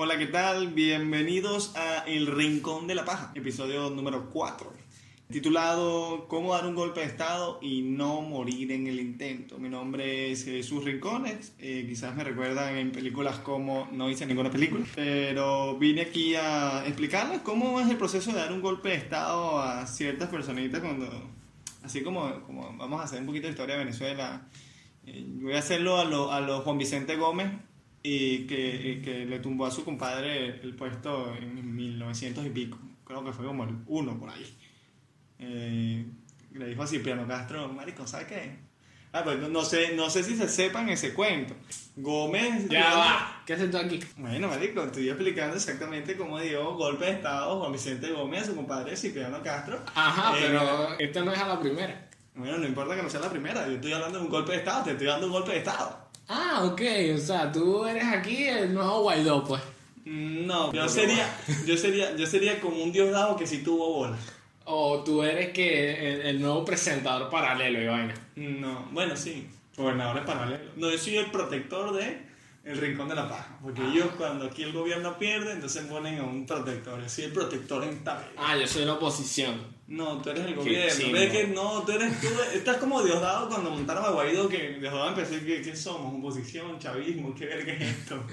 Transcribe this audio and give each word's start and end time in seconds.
Hola, 0.00 0.16
¿qué 0.16 0.28
tal? 0.28 0.68
Bienvenidos 0.68 1.74
a 1.74 2.04
El 2.06 2.28
Rincón 2.28 2.86
de 2.86 2.94
la 2.94 3.04
Paja, 3.04 3.32
episodio 3.34 3.90
número 3.90 4.30
4, 4.30 4.72
titulado 5.28 6.28
¿Cómo 6.28 6.54
dar 6.54 6.66
un 6.68 6.76
golpe 6.76 7.00
de 7.00 7.06
Estado 7.06 7.58
y 7.60 7.82
no 7.82 8.20
morir 8.20 8.70
en 8.70 8.86
el 8.86 9.00
intento? 9.00 9.58
Mi 9.58 9.68
nombre 9.68 10.30
es 10.30 10.44
Jesús 10.44 10.84
Rincones, 10.84 11.52
eh, 11.58 11.84
quizás 11.88 12.14
me 12.14 12.22
recuerdan 12.22 12.76
en 12.76 12.92
películas 12.92 13.38
como 13.38 13.88
no 13.90 14.08
hice 14.08 14.24
ninguna 14.24 14.52
película, 14.52 14.86
pero 14.94 15.76
vine 15.78 16.02
aquí 16.02 16.36
a 16.36 16.86
explicarles 16.86 17.40
cómo 17.40 17.80
es 17.80 17.90
el 17.90 17.96
proceso 17.96 18.30
de 18.30 18.38
dar 18.38 18.52
un 18.52 18.62
golpe 18.62 18.90
de 18.90 18.94
Estado 18.94 19.58
a 19.58 19.84
ciertas 19.84 20.28
personitas 20.28 20.80
cuando, 20.80 21.10
así 21.82 22.02
como, 22.02 22.40
como 22.42 22.72
vamos 22.76 23.00
a 23.00 23.02
hacer 23.02 23.18
un 23.18 23.26
poquito 23.26 23.48
de 23.48 23.50
historia 23.50 23.74
de 23.74 23.84
Venezuela. 23.84 24.46
Eh, 25.06 25.24
voy 25.26 25.54
a 25.54 25.58
hacerlo 25.58 25.98
a 25.98 26.04
lo, 26.04 26.30
a 26.30 26.40
lo 26.40 26.60
Juan 26.60 26.78
Vicente 26.78 27.16
Gómez, 27.16 27.50
y 28.02 28.46
que, 28.46 28.92
y 28.92 29.02
que 29.02 29.26
le 29.26 29.40
tumbó 29.40 29.66
a 29.66 29.70
su 29.70 29.84
compadre 29.84 30.60
el 30.62 30.74
puesto 30.74 31.34
en 31.36 31.74
1900 31.74 32.46
y 32.46 32.50
pico. 32.50 32.78
Creo 33.04 33.24
que 33.24 33.32
fue 33.32 33.46
como 33.46 33.64
el 33.64 33.76
uno 33.86 34.18
por 34.18 34.30
ahí. 34.30 34.56
Eh, 35.38 36.06
le 36.52 36.66
dijo 36.66 36.82
a 36.82 36.86
Cipriano 36.86 37.26
Castro, 37.26 37.68
marico, 37.68 38.06
¿sabes 38.06 38.26
qué? 38.26 38.68
Ah, 39.12 39.24
pues 39.24 39.38
no, 39.38 39.48
no 39.48 39.64
sé, 39.64 39.94
no 39.94 40.10
sé 40.10 40.22
si 40.22 40.36
se 40.36 40.48
sepan 40.48 40.88
ese 40.90 41.14
cuento. 41.14 41.54
Gómez... 41.96 42.68
Ya 42.68 42.94
va, 42.94 43.42
¿qué 43.46 43.54
haces 43.54 43.70
tú 43.70 43.78
aquí? 43.78 44.00
Bueno, 44.16 44.48
marico, 44.48 44.82
estoy 44.84 45.08
explicando 45.08 45.56
exactamente 45.56 46.16
cómo 46.16 46.38
dio 46.38 46.74
golpe 46.74 47.06
de 47.06 47.12
estado 47.12 47.58
Juan 47.58 47.72
Vicente 47.72 48.10
Gómez 48.12 48.42
a 48.42 48.46
su 48.46 48.56
compadre 48.56 48.96
Cipriano 48.96 49.42
Castro. 49.42 49.80
Ajá, 49.94 50.38
Eh, 50.38 50.42
pero 50.46 50.98
esta 50.98 51.24
no 51.24 51.32
es 51.32 51.38
a 51.38 51.48
la 51.48 51.58
primera. 51.58 52.08
Bueno, 52.34 52.58
no 52.58 52.66
importa 52.66 52.94
que 52.94 53.02
no 53.02 53.10
sea 53.10 53.20
la 53.20 53.30
primera, 53.30 53.66
yo 53.66 53.74
estoy 53.74 53.92
hablando 53.92 54.18
de 54.18 54.24
un 54.24 54.30
golpe 54.30 54.52
de 54.52 54.58
estado, 54.58 54.84
te 54.84 54.90
estoy 54.92 55.06
dando 55.06 55.26
un 55.26 55.32
golpe 55.32 55.52
de 55.52 55.58
estado. 55.58 56.07
Ah, 56.28 56.64
ok, 56.64 56.82
o 57.14 57.18
sea, 57.18 57.50
tú 57.50 57.86
eres 57.86 58.04
aquí 58.04 58.44
el 58.44 58.74
nuevo 58.74 59.02
Guaidó, 59.02 59.44
pues. 59.44 59.62
No, 60.04 60.72
yo 60.72 60.88
sería, 60.88 61.26
yo 61.66 61.76
sería, 61.76 62.16
yo 62.16 62.26
sería 62.26 62.60
como 62.60 62.82
un 62.82 62.92
diosdado 62.92 63.36
que 63.36 63.46
sí 63.46 63.58
tuvo 63.58 63.92
bola. 63.92 64.16
O 64.64 65.02
tú 65.02 65.22
eres 65.22 65.50
que 65.50 66.12
el, 66.12 66.20
el 66.22 66.40
nuevo 66.40 66.64
presentador 66.64 67.30
paralelo 67.30 67.90
vaina. 67.90 68.14
No, 68.36 68.88
bueno, 68.92 69.16
sí, 69.16 69.48
gobernadores 69.76 70.24
paralelos. 70.24 70.76
No, 70.76 70.90
yo 70.90 70.98
soy 70.98 71.16
el 71.16 71.30
protector 71.30 71.94
de 71.94 72.28
el 72.64 72.76
rincón 72.76 73.08
de 73.08 73.14
la 73.14 73.28
paja, 73.28 73.58
porque 73.62 73.82
ellos 73.82 74.08
cuando 74.18 74.46
aquí 74.46 74.62
el 74.62 74.72
gobierno 74.72 75.18
pierde, 75.18 75.52
entonces 75.52 75.86
ponen 75.86 76.18
a 76.18 76.24
un 76.24 76.44
protector. 76.44 77.00
Yo 77.00 77.08
soy 77.08 77.24
el 77.24 77.32
protector 77.32 77.82
en 77.82 78.04
vez. 78.04 78.14
Ah, 78.36 78.56
yo 78.58 78.66
soy 78.66 78.84
la 78.84 78.94
oposición. 78.94 79.77
No, 79.88 80.18
tú 80.18 80.28
eres 80.30 80.44
el 80.44 80.54
gobierno. 80.54 80.94
chimbo. 80.94 81.12
¿Ves 81.12 81.32
que 81.32 81.46
no? 81.46 81.82
Tú 81.82 81.92
eres, 81.92 82.20
tú 82.20 82.26
estás 82.54 82.76
como 82.76 83.02
Diosdado 83.02 83.48
cuando 83.48 83.70
montaron 83.70 84.04
a 84.04 84.10
Guaidó, 84.10 84.46
que 84.46 84.76
Diosdado 84.78 85.08
empezó 85.08 85.34
a 85.34 85.38
decir, 85.38 85.62
¿qué, 85.62 85.74
somos? 85.74 86.14
¿Oposición? 86.18 86.78
¿Chavismo? 86.78 87.34
¿Qué 87.34 87.46
verga 87.46 87.72
es 87.72 87.82
esto? 87.82 88.22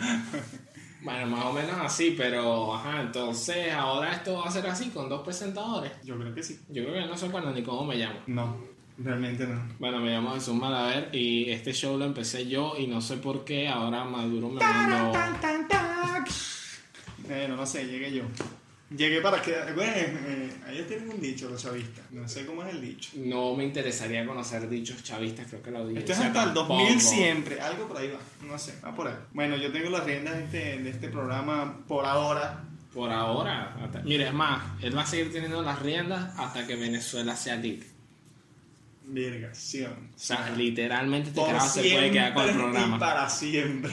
Bueno, 1.01 1.27
más 1.27 1.45
o 1.45 1.53
menos 1.53 1.75
así, 1.81 2.15
pero 2.17 2.73
ajá, 2.73 3.01
entonces 3.01 3.71
ahora 3.71 4.13
esto 4.13 4.33
va 4.39 4.45
a 4.45 4.51
ser 4.51 4.65
así 4.65 4.89
con 4.89 5.07
dos 5.07 5.21
presentadores. 5.21 5.91
Yo 6.03 6.17
creo 6.17 6.33
que 6.33 6.41
sí. 6.41 6.59
Yo 6.69 6.83
creo 6.83 6.95
que 6.95 7.07
no 7.07 7.15
sé 7.15 7.29
cuándo 7.29 7.51
ni 7.51 7.61
cómo 7.61 7.85
me 7.85 7.95
llamo. 7.95 8.21
No, 8.25 8.57
realmente 8.97 9.45
no. 9.45 9.67
Bueno, 9.77 9.99
me 9.99 10.09
llamo 10.09 10.33
Jesús 10.33 10.55
Malaver 10.55 11.09
y 11.13 11.51
este 11.51 11.73
show 11.73 11.95
lo 11.95 12.05
empecé 12.05 12.47
yo 12.47 12.73
y 12.75 12.87
no 12.87 13.01
sé 13.01 13.17
por 13.17 13.45
qué 13.45 13.67
ahora 13.67 14.03
Maduro 14.03 14.49
me 14.49 14.59
mandó... 14.59 15.11
Bueno, 17.27 17.55
no 17.55 17.65
sé, 17.67 17.85
llegué 17.85 18.11
yo. 18.11 18.23
Llegué 18.95 19.19
para 19.21 19.41
que. 19.41 19.51
Bueno, 19.73 19.91
eh, 19.95 20.51
ellos 20.71 20.87
tienen 20.87 21.09
un 21.09 21.19
dicho, 21.19 21.49
los 21.49 21.61
chavistas. 21.63 22.05
No 22.11 22.27
sé 22.29 22.45
cómo 22.45 22.63
es 22.63 22.69
el 22.69 22.81
dicho. 22.81 23.09
No 23.15 23.55
me 23.55 23.63
interesaría 23.63 24.25
conocer 24.27 24.69
dichos 24.69 25.01
chavistas, 25.03 25.47
creo 25.47 25.63
que 25.63 25.71
la 25.71 25.79
audiencia 25.79 26.01
Esto 26.01 26.13
es 26.13 26.19
hasta 26.19 26.43
el 26.43 26.53
tampoco. 26.53 26.75
2000 26.83 27.01
siempre. 27.01 27.59
Algo 27.59 27.87
por 27.87 27.97
ahí 27.97 28.09
va. 28.11 28.19
No 28.47 28.57
sé, 28.59 28.75
va 28.85 28.93
por 28.93 29.07
ahí. 29.07 29.15
Bueno, 29.33 29.55
yo 29.57 29.71
tengo 29.71 29.89
las 29.89 30.03
riendas 30.03 30.35
de 30.37 30.43
este, 30.43 30.83
de 30.83 30.89
este 30.91 31.09
programa 31.09 31.79
por 31.87 32.05
ahora. 32.05 32.63
Por 32.93 33.11
ahora, 33.11 33.75
hasta- 33.83 34.01
mire, 34.03 34.27
es 34.27 34.33
más, 34.33 34.61
él 34.81 34.95
va 34.95 35.01
a 35.01 35.05
seguir 35.07 35.33
teniendo 35.33 35.61
las 35.63 35.81
riendas 35.81 36.33
hasta 36.39 36.65
que 36.67 36.75
Venezuela 36.75 37.35
sea 37.35 37.55
libre. 37.57 37.87
Virgación. 39.07 40.11
O 40.15 40.19
sea, 40.19 40.49
literalmente 40.51 41.29
este 41.29 41.41
carajo 41.43 41.67
se 41.67 41.81
puede 41.81 42.11
quedar 42.11 42.33
con 42.33 42.43
el 42.43 42.49
y 42.51 42.53
programa. 42.53 42.99
para 42.99 43.29
siempre. 43.29 43.91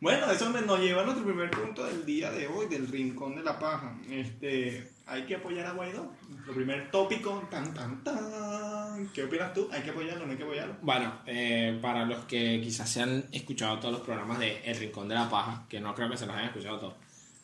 Bueno, 0.00 0.30
eso 0.30 0.50
nos 0.50 0.80
lleva 0.80 1.02
a 1.02 1.04
nuestro 1.04 1.24
primer 1.24 1.50
punto 1.50 1.84
del 1.84 2.04
día 2.04 2.30
de 2.30 2.46
hoy, 2.46 2.66
del 2.66 2.86
rincón 2.86 3.34
de 3.34 3.42
la 3.42 3.58
paja. 3.58 3.98
Este, 4.10 4.92
hay 5.06 5.22
que 5.22 5.36
apoyar 5.36 5.66
a 5.66 5.72
Guaidó. 5.72 6.12
Nuestro 6.28 6.54
primer 6.54 6.90
tópico, 6.90 7.48
tan, 7.50 7.72
tan, 7.72 8.04
tan. 8.04 9.08
¿Qué 9.14 9.24
opinas 9.24 9.54
tú? 9.54 9.68
¿Hay 9.72 9.82
que 9.82 9.90
apoyarlo 9.90 10.24
o 10.24 10.26
no 10.26 10.32
hay 10.32 10.38
que 10.38 10.44
apoyarlo? 10.44 10.76
Bueno, 10.82 11.20
eh, 11.26 11.78
para 11.80 12.04
los 12.04 12.24
que 12.26 12.60
quizás 12.62 12.90
se 12.90 13.02
han 13.02 13.24
escuchado 13.32 13.78
todos 13.78 13.94
los 13.94 14.02
programas 14.02 14.38
de 14.38 14.60
El 14.64 14.76
Rincón 14.76 15.08
de 15.08 15.14
la 15.14 15.30
Paja, 15.30 15.64
que 15.68 15.80
no 15.80 15.94
creo 15.94 16.10
que 16.10 16.18
se 16.18 16.26
los 16.26 16.34
hayan 16.34 16.48
escuchado 16.48 16.78
todos, 16.78 16.94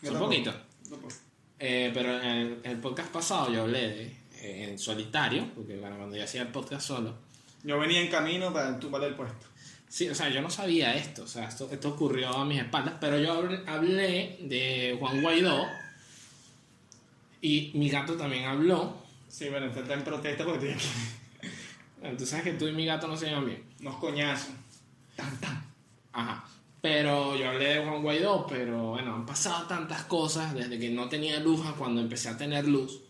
son 0.03 0.19
poquitos. 0.19 0.55
Eh, 1.59 1.91
pero 1.95 2.21
en 2.21 2.29
el, 2.29 2.61
el 2.65 2.77
podcast 2.81 3.11
pasado 3.11 3.51
yo 3.51 3.63
hablé 3.63 3.89
de, 3.89 4.03
eh, 4.43 4.69
en 4.69 4.79
solitario, 4.79 5.47
porque 5.55 5.79
bueno, 5.79 5.97
cuando 5.97 6.17
yo 6.17 6.25
hacía 6.25 6.43
el 6.43 6.49
podcast 6.49 6.87
solo, 6.87 7.15
Yo 7.63 7.79
venía 7.79 8.01
en 8.01 8.11
camino 8.11 8.53
para 8.53 8.79
tumbarle 8.79 9.09
el 9.09 9.15
puesto. 9.15 9.47
Sí, 9.93 10.09
o 10.09 10.15
sea, 10.15 10.31
yo 10.31 10.41
no 10.41 10.49
sabía 10.49 10.95
esto, 10.97 11.25
o 11.25 11.27
sea, 11.27 11.47
esto, 11.47 11.69
esto 11.71 11.91
ocurrió 11.91 12.31
a 12.31 12.47
mis 12.47 12.59
espaldas, 12.61 12.95
pero 12.99 13.19
yo 13.19 13.47
hablé, 13.67 14.39
de 14.41 14.97
Juan 14.99 15.21
Guaidó 15.21 15.67
y 17.43 17.73
mi 17.75 17.91
gato 17.91 18.17
también 18.17 18.47
habló. 18.47 18.97
Sí, 19.29 19.51
bueno, 19.51 19.67
usted 19.67 19.83
está 19.83 19.93
en 19.93 20.03
protesta 20.03 20.47
porque 20.47 20.75
Bueno, 22.01 22.17
Tú 22.17 22.25
sabes 22.25 22.45
que 22.45 22.53
tú 22.55 22.69
y 22.69 22.73
mi 22.73 22.87
gato 22.87 23.07
no 23.07 23.19
se 23.19 23.27
llevan 23.27 23.45
bien. 23.45 23.65
unos 23.81 23.97
coñazos. 23.97 24.55
Tan, 25.15 25.39
tan. 25.43 25.63
Ajá. 26.15 26.43
Pero 26.81 27.37
yo 27.37 27.51
hablé 27.51 27.75
de 27.75 27.85
Juan 27.85 28.01
Guaidó, 28.01 28.47
pero 28.47 28.93
bueno, 28.93 29.15
han 29.15 29.27
pasado 29.27 29.67
tantas 29.67 30.05
cosas 30.05 30.55
desde 30.55 30.79
que 30.79 30.89
no 30.89 31.11
tenía 31.11 31.39
luz 31.39 31.67
a 31.67 31.75
cuando 31.75 32.01
empecé 32.01 32.31
a 32.31 32.39
tener 32.39 32.67
luz, 32.67 33.03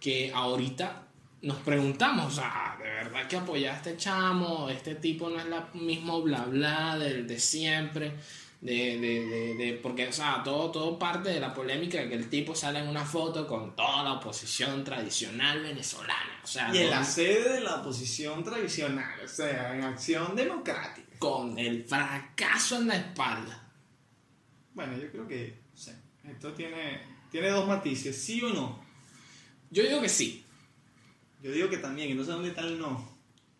que 0.00 0.32
ahorita 0.32 1.05
nos 1.46 1.58
preguntamos, 1.58 2.34
sea, 2.34 2.76
¿de 2.78 2.84
verdad 2.84 3.26
que 3.28 3.36
apoyar 3.36 3.74
a 3.74 3.76
este 3.78 3.96
chamo? 3.96 4.68
Este 4.68 4.96
tipo 4.96 5.28
no 5.30 5.38
es 5.38 5.46
la 5.46 5.68
mismo 5.74 6.20
bla 6.22 6.44
bla 6.44 6.98
del 6.98 7.26
de 7.26 7.38
siempre. 7.38 8.12
De, 8.58 8.72
de, 8.98 9.26
de, 9.26 9.54
de- 9.54 9.72
porque, 9.82 10.08
o 10.08 10.12
sea, 10.12 10.42
todo, 10.42 10.70
todo 10.70 10.98
parte 10.98 11.28
de 11.28 11.38
la 11.40 11.52
polémica 11.52 11.98
de 11.98 12.08
que 12.08 12.14
el 12.14 12.30
tipo 12.30 12.54
sale 12.54 12.78
en 12.80 12.88
una 12.88 13.04
foto 13.04 13.46
con 13.46 13.76
toda 13.76 14.02
la 14.02 14.14
oposición 14.14 14.82
tradicional 14.82 15.62
venezolana. 15.62 16.40
O 16.42 16.46
sea, 16.46 16.74
Y 16.74 16.78
en 16.78 16.90
la 16.90 17.04
sede 17.04 17.52
de 17.52 17.60
la 17.60 17.76
oposición 17.76 18.42
tradicional, 18.42 19.20
o 19.22 19.28
sea, 19.28 19.74
en 19.76 19.84
acción 19.84 20.34
democrática. 20.34 21.06
con 21.18 21.58
el 21.58 21.84
fracaso 21.84 22.76
en 22.78 22.88
la 22.88 22.96
espalda. 22.96 23.62
Bueno, 24.74 24.96
yo 24.96 25.10
creo 25.12 25.28
que, 25.28 25.58
o 25.74 25.76
sea, 25.76 25.94
esto 26.24 26.52
tiene, 26.54 27.02
tiene 27.30 27.50
dos 27.50 27.68
matices, 27.68 28.16
sí 28.20 28.42
o 28.42 28.48
no. 28.48 28.82
Yo 29.70 29.82
digo 29.82 30.00
que 30.00 30.08
sí. 30.08 30.45
Yo 31.42 31.52
digo 31.52 31.68
que 31.68 31.78
también, 31.78 32.10
y 32.10 32.14
no 32.14 32.24
sé 32.24 32.32
dónde 32.32 32.48
está 32.48 32.62
el 32.62 32.78
no. 32.78 33.16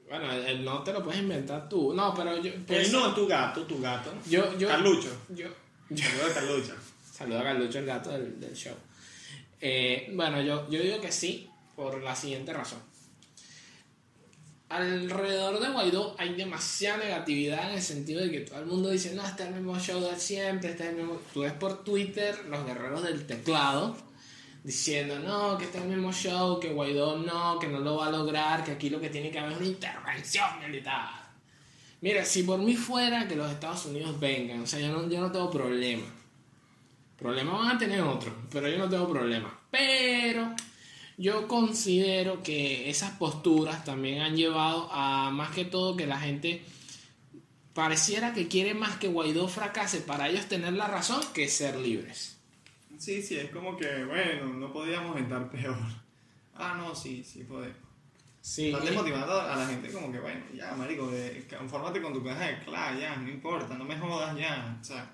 Bueno, 0.09 0.33
el, 0.33 0.47
el 0.47 0.65
no 0.65 0.83
te 0.83 0.93
lo 0.93 1.03
puedes 1.03 1.21
inventar 1.21 1.69
tú. 1.69 1.93
No, 1.93 2.15
pero 2.15 2.41
yo. 2.41 2.53
pues, 2.67 2.87
el 2.87 2.93
no 2.93 3.09
es 3.09 3.15
tu 3.15 3.27
gato, 3.27 3.63
tu 3.65 3.81
gato. 3.81 4.13
Yo, 4.29 4.57
yo. 4.59 4.69
Carlucho. 4.69 5.11
Yo. 5.31 5.49
Saludos 5.89 6.31
a 6.31 6.35
Carlucho. 6.35 6.75
Saluda 7.13 7.41
a 7.41 7.45
Carlucho, 7.45 7.79
el 7.79 7.87
gato 7.87 8.11
del, 8.11 8.41
del 8.41 8.55
show. 8.55 8.75
Eh, 9.61 10.13
bueno, 10.15 10.41
yo, 10.43 10.69
yo 10.71 10.81
digo 10.81 11.01
que 11.01 11.11
sí, 11.11 11.49
por 11.75 12.03
la 12.03 12.15
siguiente 12.15 12.53
razón. 12.53 12.79
Alrededor 14.69 15.61
de 15.61 15.69
Guaidó 15.69 16.17
hay 16.19 16.35
demasiada 16.35 16.99
negatividad 16.99 17.71
en 17.71 17.77
el 17.77 17.83
sentido 17.83 18.21
de 18.21 18.33
que 18.33 18.41
todo 18.41 18.59
el 18.59 18.67
mundo 18.67 18.91
dice, 18.91 19.15
no, 19.15 19.25
este 19.25 19.45
es 19.45 19.49
el 19.51 19.55
mismo 19.55 19.79
show 19.79 20.01
de 20.01 20.19
siempre, 20.19 20.71
este 20.71 20.83
es 20.83 20.89
el 20.91 20.97
mismo... 20.97 21.21
Tú 21.33 21.41
ves 21.43 21.53
por 21.53 21.85
Twitter 21.85 22.47
los 22.47 22.67
guerreros 22.67 23.05
del 23.05 23.27
teclado 23.27 23.97
diciendo, 24.67 25.21
no, 25.21 25.57
que 25.57 25.67
este 25.67 25.79
es 25.79 25.85
el 25.85 25.91
mismo 25.91 26.13
show, 26.13 26.59
que 26.59 26.73
Guaidó 26.73 27.19
no, 27.19 27.57
que 27.61 27.69
no 27.69 27.79
lo 27.79 27.99
va 27.99 28.09
a 28.09 28.11
lograr, 28.11 28.65
que 28.65 28.73
aquí 28.73 28.91
lo 28.91 29.01
que 29.01 29.11
tiene 29.11 29.31
que 29.31 29.39
haber 29.39 29.53
es 29.53 29.59
una 29.59 29.67
intervención 29.69 30.61
militar. 30.61 31.09
Mira, 32.01 32.25
si 32.25 32.43
por 32.43 32.59
mí 32.59 32.75
fuera 32.75 33.29
que 33.29 33.37
los 33.37 33.49
Estados 33.49 33.87
Unidos 33.87 34.19
vengan, 34.19 34.63
o 34.63 34.67
sea, 34.67 34.81
yo 34.81 34.89
no, 34.89 35.09
yo 35.09 35.21
no 35.21 35.31
tengo 35.31 35.53
problema. 35.53 36.03
Problemas 37.17 37.61
van 37.61 37.77
a 37.77 37.79
tener 37.79 38.01
otros, 38.01 38.35
pero 38.51 38.69
yo 38.69 38.77
no 38.77 38.89
tengo 38.89 39.09
problema. 39.09 39.57
Pero 39.71 40.53
yo 41.17 41.47
considero 41.47 42.43
que 42.43 42.91
esas 42.91 43.13
posturas 43.13 43.85
también 43.85 44.21
han 44.21 44.35
llevado 44.35 44.89
a 44.91 45.31
más 45.31 45.53
que 45.53 45.65
todo 45.65 45.97
que 45.97 46.09
la 46.09 46.19
gente 46.19 46.65
pareciera 47.73 48.35
que 48.35 48.49
quiere 48.49 48.75
más 48.75 48.97
que 48.97 49.07
Guaidó 49.07 49.47
fracase 49.47 50.01
para 50.01 50.29
ellos 50.29 50.47
tener 50.47 50.73
la 50.73 50.89
razón 50.89 51.21
que 51.33 51.49
ser 51.49 51.77
libres. 51.77 52.36
Sí, 52.99 53.23
sí, 53.23 53.37
es 53.37 53.51
como 53.51 53.77
que, 53.77 54.05
bueno, 54.05 54.55
no 54.55 54.73
podíamos 54.73 55.17
estar 55.21 55.51
peor. 55.51 55.77
Ah, 56.55 56.75
no, 56.77 56.95
sí, 56.95 57.23
sí 57.25 57.45
podemos. 57.45 57.77
Sí, 58.41 58.69
Estás 58.71 58.85
desmotivando 58.85 59.41
a 59.41 59.57
la 59.57 59.67
gente 59.67 59.91
como 59.91 60.11
que, 60.13 60.21
bueno, 60.21 60.41
ya, 60.55 60.73
marico, 60.75 61.09
de- 61.09 61.47
confórmate 61.59 62.01
con 62.01 62.13
tu 62.13 62.23
caja 62.25 62.47
de 62.47 62.59
clave, 62.61 63.01
ya, 63.01 63.17
no 63.17 63.29
importa, 63.29 63.75
no 63.77 63.85
me 63.85 63.99
jodas 63.99 64.37
ya, 64.39 64.79
o 64.81 64.85
sea. 64.85 65.11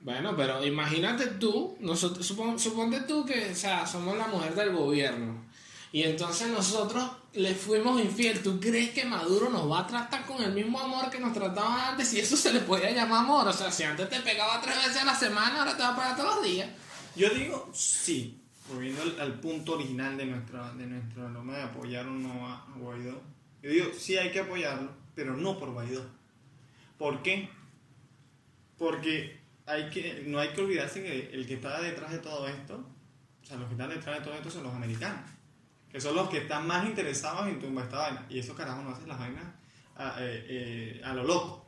Bueno, 0.00 0.36
pero 0.36 0.64
imagínate 0.64 1.26
tú, 1.26 1.76
nosotros, 1.80 2.30
supon- 2.30 2.58
suponte 2.58 3.00
tú 3.00 3.24
que 3.24 3.50
o 3.50 3.54
sea, 3.54 3.86
somos 3.86 4.16
la 4.18 4.26
mujer 4.28 4.54
del 4.54 4.72
gobierno. 4.76 5.44
Y 5.92 6.02
entonces 6.02 6.48
nosotros 6.50 7.10
le 7.36 7.54
fuimos 7.54 8.00
infiel. 8.00 8.42
¿Tú 8.42 8.58
crees 8.58 8.90
que 8.90 9.04
Maduro 9.04 9.50
nos 9.50 9.70
va 9.70 9.80
a 9.80 9.86
tratar 9.86 10.24
con 10.26 10.42
el 10.42 10.52
mismo 10.52 10.80
amor 10.80 11.10
que 11.10 11.20
nos 11.20 11.32
trataba 11.32 11.90
antes? 11.90 12.08
Si 12.08 12.18
eso 12.18 12.36
se 12.36 12.52
le 12.52 12.60
podía 12.60 12.90
llamar 12.90 13.24
amor. 13.24 13.46
O 13.48 13.52
sea, 13.52 13.70
si 13.70 13.82
antes 13.84 14.08
te 14.08 14.20
pegaba 14.20 14.60
tres 14.60 14.76
veces 14.76 15.02
a 15.02 15.04
la 15.04 15.14
semana, 15.14 15.60
ahora 15.60 15.76
te 15.76 15.82
va 15.82 15.90
a 15.90 15.96
pegar 15.96 16.16
todos 16.16 16.36
los 16.36 16.44
días. 16.44 16.68
Yo 17.14 17.30
digo 17.30 17.70
sí, 17.72 18.40
volviendo 18.68 19.02
al, 19.20 19.40
punto 19.40 19.74
original 19.74 20.16
de 20.16 20.26
nuestra, 20.26 20.72
de 20.72 20.86
nuestra 20.86 21.28
norma 21.28 21.56
de 21.56 21.62
apoyar 21.62 22.06
o 22.06 22.10
no 22.10 22.46
a 22.46 22.66
Guaidó. 22.76 23.22
Yo 23.62 23.70
digo 23.70 23.86
sí 23.96 24.16
hay 24.16 24.30
que 24.32 24.40
apoyarlo, 24.40 24.90
pero 25.14 25.36
no 25.36 25.58
por 25.58 25.70
Guaidó. 25.70 26.04
¿Por 26.98 27.22
qué? 27.22 27.50
Porque 28.78 29.40
hay 29.66 29.90
que, 29.90 30.24
no 30.26 30.38
hay 30.38 30.50
que 30.50 30.60
olvidarse 30.62 31.02
que 31.02 31.30
el 31.32 31.46
que 31.46 31.54
está 31.54 31.80
detrás 31.80 32.12
de 32.12 32.18
todo 32.18 32.46
esto, 32.48 32.84
o 33.42 33.46
sea, 33.46 33.56
los 33.56 33.66
que 33.66 33.74
están 33.74 33.90
detrás 33.90 34.18
de 34.18 34.24
todo 34.24 34.34
esto 34.34 34.50
son 34.50 34.64
los 34.64 34.74
americanos, 34.74 35.30
que 35.96 36.00
son 36.02 36.14
los 36.14 36.28
que 36.28 36.36
están 36.36 36.66
más 36.66 36.84
interesados 36.84 37.48
en 37.48 37.58
tumbar 37.58 37.86
esta 37.86 37.96
vaina. 37.96 38.26
Y 38.28 38.38
esos 38.38 38.54
carajos 38.54 38.84
no 38.84 38.90
hacen 38.90 39.08
las 39.08 39.18
vainas 39.18 39.44
a, 39.96 40.16
eh, 40.20 40.44
eh, 40.46 41.00
a 41.02 41.14
lo 41.14 41.24
loco. 41.24 41.64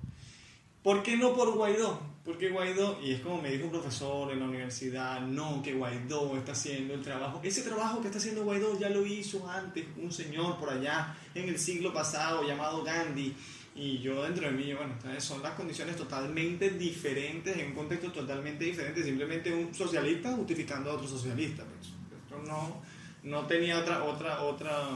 ¿Por 0.83 1.03
qué 1.03 1.17
no 1.17 1.33
por 1.33 1.51
Guaidó? 1.55 1.99
Porque 2.27 2.51
Guaidó, 2.51 3.01
y 3.03 3.13
es 3.13 3.23
como 3.23 3.41
me 3.41 3.51
dijo 3.51 3.65
un 3.65 3.71
profesor 3.71 4.31
en 4.31 4.41
la 4.41 4.45
universidad, 4.45 5.23
no, 5.23 5.63
que 5.63 5.73
Guaidó 5.73 6.37
está 6.37 6.53
haciendo 6.53 6.93
el 6.93 7.01
trabajo. 7.01 7.41
Ese 7.43 7.63
trabajo 7.63 8.03
que 8.03 8.09
está 8.09 8.19
haciendo 8.19 8.45
Guaidó 8.45 8.79
ya 8.79 8.91
lo 8.91 9.07
hizo 9.07 9.49
antes 9.49 9.87
un 9.97 10.13
señor 10.13 10.59
por 10.59 10.69
allá 10.69 11.17
en 11.35 11.49
el 11.49 11.59
siglo 11.59 11.95
pasado 11.95 12.47
llamado 12.47 12.85
Gandhi. 12.85 13.35
Y 13.75 14.01
yo 14.01 14.25
dentro 14.25 14.45
de 14.45 14.53
mí, 14.53 14.75
bueno, 14.75 14.95
son 15.21 15.43
las 15.43 15.55
condiciones 15.55 15.97
totalmente 15.97 16.69
diferentes, 16.69 17.57
en 17.57 17.69
un 17.69 17.75
contexto 17.75 18.13
totalmente 18.13 18.67
diferente, 18.67 19.03
simplemente 19.03 19.55
un 19.55 19.75
socialista 19.75 20.35
justificando 20.35 20.91
a 20.91 20.95
otro 20.97 21.09
socialista. 21.09 21.65
pues. 21.65 21.95
Esto 22.27 22.43
no, 22.47 22.83
no 23.29 23.47
tenía 23.47 23.79
otra, 23.79 24.05
otra, 24.05 24.43
otra, 24.43 24.89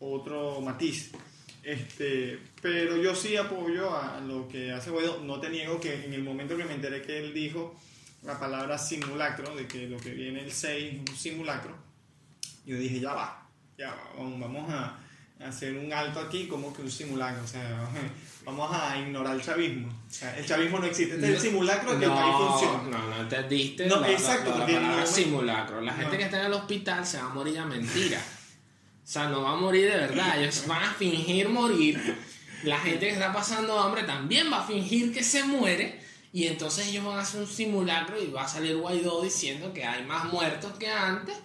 otro 0.00 0.60
matiz. 0.60 1.12
Este, 1.62 2.38
pero 2.60 2.96
yo 2.96 3.14
sí 3.14 3.36
apoyo 3.36 3.96
a 3.96 4.20
lo 4.20 4.48
que 4.48 4.72
hace 4.72 4.90
Guaidó. 4.90 5.20
No 5.24 5.40
te 5.40 5.48
niego 5.48 5.80
que 5.80 6.04
en 6.04 6.12
el 6.12 6.22
momento 6.22 6.56
que 6.56 6.64
me 6.64 6.74
enteré 6.74 7.02
que 7.02 7.18
él 7.18 7.32
dijo 7.32 7.74
la 8.24 8.38
palabra 8.38 8.78
simulacro, 8.78 9.54
de 9.56 9.66
que 9.66 9.86
lo 9.88 9.96
que 9.98 10.10
viene 10.10 10.40
el 10.40 10.52
6 10.52 10.94
es 10.94 11.10
un 11.10 11.16
simulacro, 11.16 11.76
yo 12.64 12.76
dije, 12.76 13.00
ya 13.00 13.14
va, 13.14 13.48
ya 13.76 13.90
va, 13.90 14.12
vamos- 14.16 14.70
a 14.70 14.98
hacer 15.46 15.76
un 15.76 15.92
alto 15.92 16.20
aquí 16.20 16.46
como 16.48 16.72
que 16.72 16.82
un 16.82 16.90
simulacro. 16.90 17.42
O 17.42 17.46
sea, 17.46 17.88
vamos 18.44 18.70
a 18.72 18.98
ignorar 18.98 19.34
el 19.36 19.42
chavismo. 19.42 19.88
O 19.88 20.12
sea, 20.12 20.36
el 20.38 20.46
chavismo 20.46 20.78
no 20.78 20.86
existe. 20.86 21.14
Este 21.14 21.28
es 21.28 21.34
el 21.36 21.40
simulacro 21.40 21.98
que 21.98 22.04
el 22.04 22.10
país 22.10 22.34
funciona. 22.36 22.82
No, 22.98 23.08
no 23.08 23.20
entendiste. 23.22 23.86
No, 23.86 23.96
la- 23.96 24.08
la- 24.08 24.12
exacto, 24.12 24.50
la 24.50 24.56
porque 24.58 24.74
palabra 24.74 25.00
no- 25.00 25.06
simulacro. 25.06 25.80
La 25.80 25.92
no. 25.92 25.98
gente 25.98 26.16
que 26.18 26.24
está 26.24 26.40
en 26.40 26.46
el 26.46 26.52
hospital 26.52 27.06
se 27.06 27.18
va 27.18 27.24
a 27.24 27.28
morir 27.34 27.58
a 27.58 27.66
mentira. 27.66 28.18
O 29.04 29.06
sea, 29.12 29.28
no 29.28 29.42
va 29.42 29.52
a 29.52 29.56
morir 29.56 29.90
de 29.90 29.96
verdad. 29.96 30.40
Ellos 30.40 30.64
van 30.66 30.82
a 30.84 30.92
fingir 30.92 31.48
morir. 31.48 32.16
La 32.64 32.78
gente 32.78 33.06
que 33.06 33.12
está 33.12 33.32
pasando 33.32 33.78
hambre 33.78 34.04
también 34.04 34.50
va 34.52 34.62
a 34.62 34.66
fingir 34.66 35.12
que 35.12 35.22
se 35.24 35.42
muere. 35.44 36.00
Y 36.32 36.46
entonces 36.46 36.86
ellos 36.86 37.04
van 37.04 37.18
a 37.18 37.22
hacer 37.22 37.40
un 37.40 37.46
simulacro 37.46 38.22
y 38.22 38.30
va 38.30 38.44
a 38.44 38.48
salir 38.48 38.76
Guaidó 38.76 39.22
diciendo 39.22 39.72
que 39.74 39.84
hay 39.84 40.04
más 40.04 40.32
muertos 40.32 40.72
que 40.78 40.88
antes. 40.88 41.36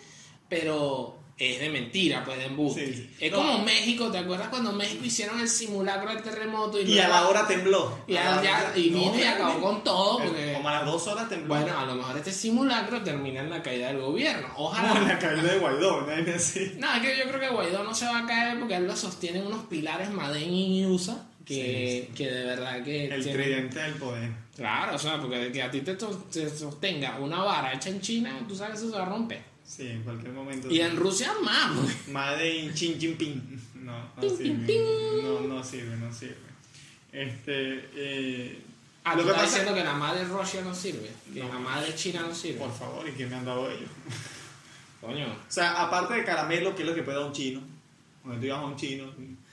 Pero 0.47 1.16
es 1.39 1.59
de 1.59 1.69
mentira, 1.69 2.23
pues 2.25 2.37
de 2.39 2.45
embuste. 2.45 2.93
Sí. 2.93 3.09
Es 3.19 3.31
No. 3.31 3.37
como 3.37 3.59
México. 3.63 4.09
¿Te 4.11 4.17
acuerdas 4.17 4.47
cuando 4.49 4.71
México 4.73 5.05
hicieron 5.05 5.39
el 5.39 5.47
simulacro 5.47 6.09
del 6.11 6.23
terremoto? 6.23 6.81
Y 6.81 6.97
a 6.99 7.07
la 7.07 7.27
hora 7.27 7.45
tembló. 7.47 7.97
y, 8.07 8.15
A 8.15 8.41
ya- 8.41 8.73
y 8.75 8.89
no, 8.89 8.99
vino 9.11 9.19
y 9.19 9.23
acabó 9.23 9.61
con 9.61 9.83
todo. 9.83 10.17
Porque, 10.23 10.53
Como 10.53 10.69
a 10.69 10.73
las 10.73 10.85
dos 10.85 11.05
horas 11.07 11.29
tembló. 11.29 11.47
bueno, 11.55 11.77
a 11.77 11.85
lo 11.85 11.95
mejor 11.95 12.17
este 12.17 12.31
simulacro 12.31 13.01
termina 13.03 13.41
en 13.41 13.49
la 13.51 13.61
caída 13.61 13.87
del 13.87 13.99
gobierno. 14.01 14.47
Ojalá. 14.57 14.99
la 14.99 15.19
caída 15.19 15.43
de 15.43 15.59
Guaidó, 15.59 16.01
¿no? 16.01 16.11
Es 16.11 16.35
así. 16.35 16.71
No, 16.79 16.93
es 16.95 17.01
que 17.01 17.17
yo 17.17 17.23
creo 17.29 17.39
que 17.39 17.49
Guaidó 17.49 17.83
no 17.83 17.93
se 17.93 18.05
va 18.05 18.19
a 18.19 18.25
caer 18.25 18.57
porque 18.59 18.75
él 18.75 18.87
lo 18.87 18.95
sostiene 18.95 19.39
en 19.39 19.47
unos 19.47 19.65
pilares 19.65 20.09
Maden 20.09 20.51
y 20.53 20.85
USA 20.85 21.23
que, 21.45 22.09
que 22.15 22.29
de 22.29 22.43
verdad 22.45 22.83
que... 22.83 23.05
El 23.05 23.23
tienen- 23.23 23.33
tridente 23.43 23.79
del 23.79 23.93
poder. 23.93 24.31
Claro, 24.55 24.95
o 24.95 24.99
sea, 24.99 25.21
porque 25.21 25.51
que 25.51 25.61
a 25.61 25.69
ti 25.71 25.81
te, 25.81 25.93
te 25.95 26.49
sostenga 26.49 27.19
una 27.19 27.43
vara 27.43 27.73
hecha 27.73 27.89
en 27.89 28.01
China, 28.01 28.39
tú 28.47 28.55
sabes 28.55 28.73
que 28.73 28.77
eso 28.79 28.89
se 28.91 28.97
va 28.97 29.03
a 29.05 29.09
romper. 29.09 29.41
Sí, 29.67 29.85
en 29.87 30.01
cualquier 30.03 30.31
momento. 30.31 30.69
Y 30.71 30.79
en 30.79 30.95
Rusia 30.95 31.33
más, 31.43 31.75
porque- 31.77 32.11
Made 32.11 32.55
in 32.57 32.71
Xi 32.73 32.95
Jinping. 32.99 33.61
No, 33.83 33.91
no 33.99 34.21
Ping, 34.21 34.29
sirve. 34.29 34.43
ping, 34.43 34.65
ping. 34.65 35.23
No, 35.23 35.41
no 35.41 35.63
sirve, 35.63 35.97
no 35.97 36.11
sirve. 36.13 36.37
Este. 37.11 37.89
Eh, 37.95 38.61
Ah, 39.03 39.15
lo 39.15 39.21
tú 39.21 39.27
que 39.27 39.31
estás 39.31 39.43
pasa. 39.45 39.57
diciendo 39.59 39.73
que 39.79 39.83
la 39.85 39.93
madre 39.93 40.19
de 40.19 40.25
Rusia 40.25 40.61
no 40.61 40.73
sirve, 40.75 41.09
que 41.33 41.39
No. 41.41 41.47
la 41.47 41.59
madre 41.59 41.87
de 41.91 41.95
China 41.95 42.21
no 42.27 42.33
sirve. 42.35 42.59
Por 42.59 42.73
favor, 42.73 43.07
¿y 43.07 43.11
quién 43.11 43.29
me 43.29 43.35
han 43.35 43.45
dado 43.45 43.69
ellos? 43.71 43.89
Coño. 44.99 45.27
O 45.27 45.51
sea, 45.51 45.81
aparte 45.83 46.13
de 46.15 46.23
caramelo, 46.25 46.75
que 46.75 46.81
es 46.83 46.87
lo 46.89 46.95
que 46.95 47.03
puede 47.03 47.17
dar 47.17 47.27
un 47.27 47.33
chino. 47.33 47.61
Cuando 48.21 48.39
tú 48.41 48.47
ibas 48.47 48.59
a 48.59 48.65
un 48.65 48.75
chino. 48.75 49.05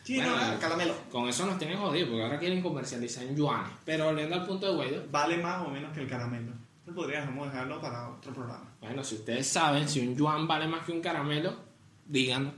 Chino, 0.04 0.28
Bueno, 0.34 0.58
caramelo. 0.60 0.94
Con 1.10 1.28
eso 1.28 1.46
nos 1.46 1.58
tienen 1.58 1.78
jodidos, 1.78 2.08
porque 2.10 2.24
ahora 2.24 2.38
quieren 2.40 2.60
comercializar 2.62 3.24
en 3.24 3.36
yuanes. 3.36 3.70
Pero 3.84 4.06
volviendo 4.06 4.34
al 4.34 4.44
punto 4.46 4.66
de 4.66 4.74
Guaidó, 4.74 5.04
Vale 5.10 5.36
más 5.38 5.64
o 5.66 5.70
menos 5.70 5.92
que 5.94 6.00
el 6.00 6.08
caramelo. 6.08 6.52
Podríamos 6.92 7.50
dejarlo 7.52 7.80
para 7.80 8.08
otro 8.10 8.32
programa. 8.34 8.70
bueno, 8.80 9.02
si 9.04 9.14
ustedes 9.16 9.46
saben 9.46 9.88
si 9.88 10.00
un 10.06 10.14
yuan 10.16 10.46
vale 10.46 10.66
más 10.68 10.84
que 10.84 10.92
un 10.92 11.00
caramelo, 11.00 11.56
díganlo. 12.06 12.52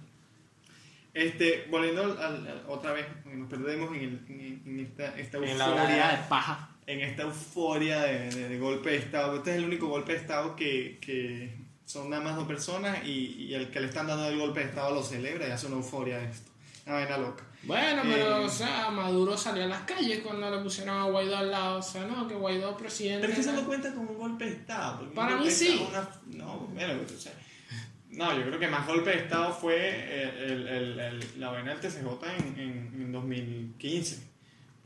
Este, 1.14 1.66
volviendo 1.70 2.02
al, 2.02 2.10
al- 2.18 2.46
al- 2.48 2.64
otra 2.68 2.92
vez, 2.92 3.06
nos 3.24 3.48
perdemos 3.48 3.88
en, 3.96 4.02
el- 4.02 4.24
en- 4.28 4.62
en 4.66 4.80
esta, 4.80 5.16
esta 5.18 5.38
En 5.38 5.56
la 5.58 5.68
hora 5.68 5.82
euforia. 5.84 6.08
de 6.10 6.28
paja. 6.28 6.70
en 6.86 7.00
esta 7.00 7.22
euforia 7.22 8.02
de, 8.02 8.30
de- 8.30 8.48
de 8.48 8.58
golpe 8.58 8.90
de 8.90 8.96
Estado. 8.98 9.36
Este 9.36 9.50
es 9.52 9.56
el 9.56 9.64
único 9.64 9.86
golpe 9.86 10.12
de 10.12 10.18
Estado 10.18 10.54
que, 10.56 10.98
que 11.00 11.54
son 11.86 12.10
nada 12.10 12.22
más 12.22 12.36
dos 12.36 12.46
personas 12.46 12.98
y, 13.06 13.46
y 13.48 13.54
el 13.54 13.70
que 13.70 13.80
le 13.80 13.86
están 13.86 14.06
dando 14.08 14.28
el 14.28 14.38
golpe 14.38 14.60
de 14.60 14.66
Estado 14.66 14.92
lo 14.94 15.02
celebra 15.02 15.48
y 15.48 15.52
hace 15.52 15.66
una 15.68 15.76
euforia 15.76 16.18
de 16.18 16.26
esto. 16.30 16.50
Una 16.86 16.94
vaina 16.94 17.18
loca. 17.18 17.44
Bueno, 17.64 18.02
Eh, 18.04 18.12
pero, 18.14 18.44
o 18.44 18.48
sea, 18.48 18.90
Maduro 18.90 19.36
salió 19.36 19.64
a 19.64 19.66
las 19.66 19.82
calles 19.82 20.20
cuando 20.20 20.48
le 20.48 20.62
pusieron 20.62 20.96
a 20.96 21.04
Guaidó 21.04 21.36
al 21.36 21.50
lado. 21.50 21.78
O 21.78 21.82
sea, 21.82 22.04
no, 22.06 22.28
que 22.28 22.34
Guaidó 22.34 22.76
presidente. 22.76 23.22
Pero 23.26 23.32
es 23.32 23.38
que 23.44 23.50
eso 23.50 23.60
no 23.60 23.66
cuenta 23.66 23.92
como 23.92 24.12
un 24.12 24.18
golpe 24.18 24.44
de 24.44 24.52
Estado. 24.52 25.10
Para 25.12 25.36
mí 25.36 25.50
sí. 25.50 25.84
Una- 25.88 26.08
no, 26.38 26.58
bueno, 26.72 26.94
o 27.04 27.18
sea, 27.18 27.32
no, 28.10 28.36
yo 28.38 28.44
creo 28.46 28.58
que 28.60 28.68
más 28.68 28.86
golpe 28.86 29.10
de 29.10 29.16
Estado 29.16 29.52
fue 29.52 29.76
eh, 29.76 30.44
el- 30.46 30.68
el- 30.68 31.00
el- 31.00 31.40
la 31.40 31.50
vaina 31.50 31.70
del 31.74 31.80
TCJ 31.80 32.36
en, 32.38 32.60
en, 32.60 33.02
en 33.02 33.12
2015. 33.12 34.22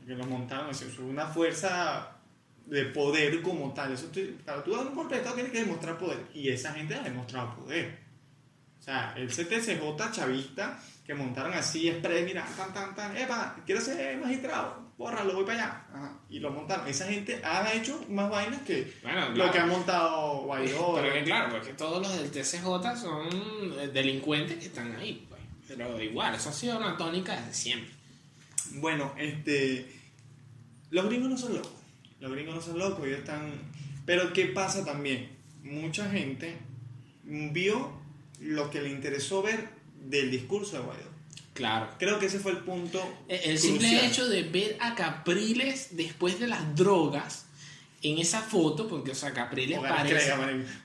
Que 0.07 0.15
lo 0.15 0.25
montaron, 0.25 0.71
eso 0.71 0.85
es 0.85 0.97
una 0.97 1.27
fuerza 1.27 2.17
de 2.65 2.85
poder 2.85 3.43
como 3.43 3.71
tal. 3.73 3.93
Eso 3.93 4.07
te- 4.07 4.33
para 4.43 4.63
tú 4.63 4.75
dar 4.75 4.87
un 4.87 4.95
golpe 4.95 5.13
de 5.13 5.19
Estado 5.19 5.35
tienes 5.35 5.51
que 5.53 5.59
demostrar 5.59 5.99
poder. 5.99 6.25
Y 6.33 6.49
esa 6.49 6.73
gente 6.73 6.95
ha 6.95 7.01
demostrado 7.03 7.55
poder. 7.57 7.99
O 8.81 8.83
sea, 8.83 9.13
el 9.15 9.27
CTCJ 9.27 10.11
chavista 10.11 10.79
que 11.05 11.13
montaron 11.13 11.53
así, 11.53 11.87
express, 11.87 12.25
mira, 12.25 12.43
tan, 12.57 12.73
tan, 12.73 12.95
tan, 12.95 13.15
epa, 13.15 13.55
quiero 13.63 13.79
ser 13.79 14.17
magistrado, 14.17 14.93
bórralo, 14.97 15.35
voy 15.35 15.45
para 15.45 15.63
allá. 15.63 15.85
Ajá, 15.93 16.19
Y 16.29 16.39
lo 16.39 16.49
montaron. 16.49 16.87
Esa 16.87 17.05
gente 17.05 17.39
ha 17.43 17.71
hecho 17.73 18.03
más 18.09 18.27
vainas 18.31 18.63
que 18.63 18.91
Bueno, 19.03 19.29
lo 19.29 19.51
que 19.51 19.59
ha 19.59 19.67
montado 19.67 20.41
Guaidó. 20.45 20.95
Pero 20.95 21.13
que 21.13 21.23
claro, 21.23 21.51
porque 21.51 21.73
todos 21.73 22.01
los 22.01 22.17
del 22.17 22.31
TCJ 22.31 22.99
son 22.99 23.27
eh, 23.79 23.91
delincuentes 23.93 24.57
que 24.57 24.65
están 24.65 24.95
ahí, 24.95 25.27
pues. 25.29 25.41
Pero 25.67 26.01
igual, 26.01 26.33
eso 26.33 26.49
ha 26.49 26.53
sido 26.53 26.77
una 26.77 26.97
tónica 26.97 27.39
desde 27.39 27.53
siempre. 27.53 27.91
Bueno, 28.77 29.13
este. 29.15 29.91
Los 30.89 31.05
gringos 31.05 31.29
no 31.29 31.37
son 31.37 31.53
locos. 31.53 31.71
Los 32.19 32.31
gringos 32.31 32.55
no 32.55 32.61
son 32.61 32.79
locos, 32.79 33.05
ellos 33.05 33.19
están. 33.19 33.51
Pero 34.07 34.33
¿qué 34.33 34.47
pasa 34.47 34.83
también? 34.83 35.37
Mucha 35.61 36.09
gente 36.09 36.57
vio 37.23 38.00
lo 38.41 38.69
que 38.69 38.81
le 38.81 38.89
interesó 38.89 39.41
ver 39.41 39.69
del 40.03 40.29
discurso 40.31 40.77
de 40.77 40.83
Guaidó. 40.83 41.11
Claro. 41.53 41.89
Creo 41.99 42.17
que 42.17 42.25
ese 42.27 42.39
fue 42.39 42.53
el 42.53 42.59
punto. 42.59 42.99
Eh, 43.27 43.41
El 43.45 43.59
simple 43.59 43.87
crucial. 43.87 44.05
hecho 44.05 44.27
de 44.27 44.43
ver 44.43 44.77
a 44.79 44.95
Capriles 44.95 45.89
después 45.91 46.39
de 46.39 46.47
las 46.47 46.75
drogas 46.75 47.45
en 48.03 48.17
esa 48.17 48.41
foto, 48.41 48.87
porque, 48.87 49.11
o 49.11 49.15
sea, 49.15 49.31
Capriles 49.31 49.77
parece. 49.79 50.33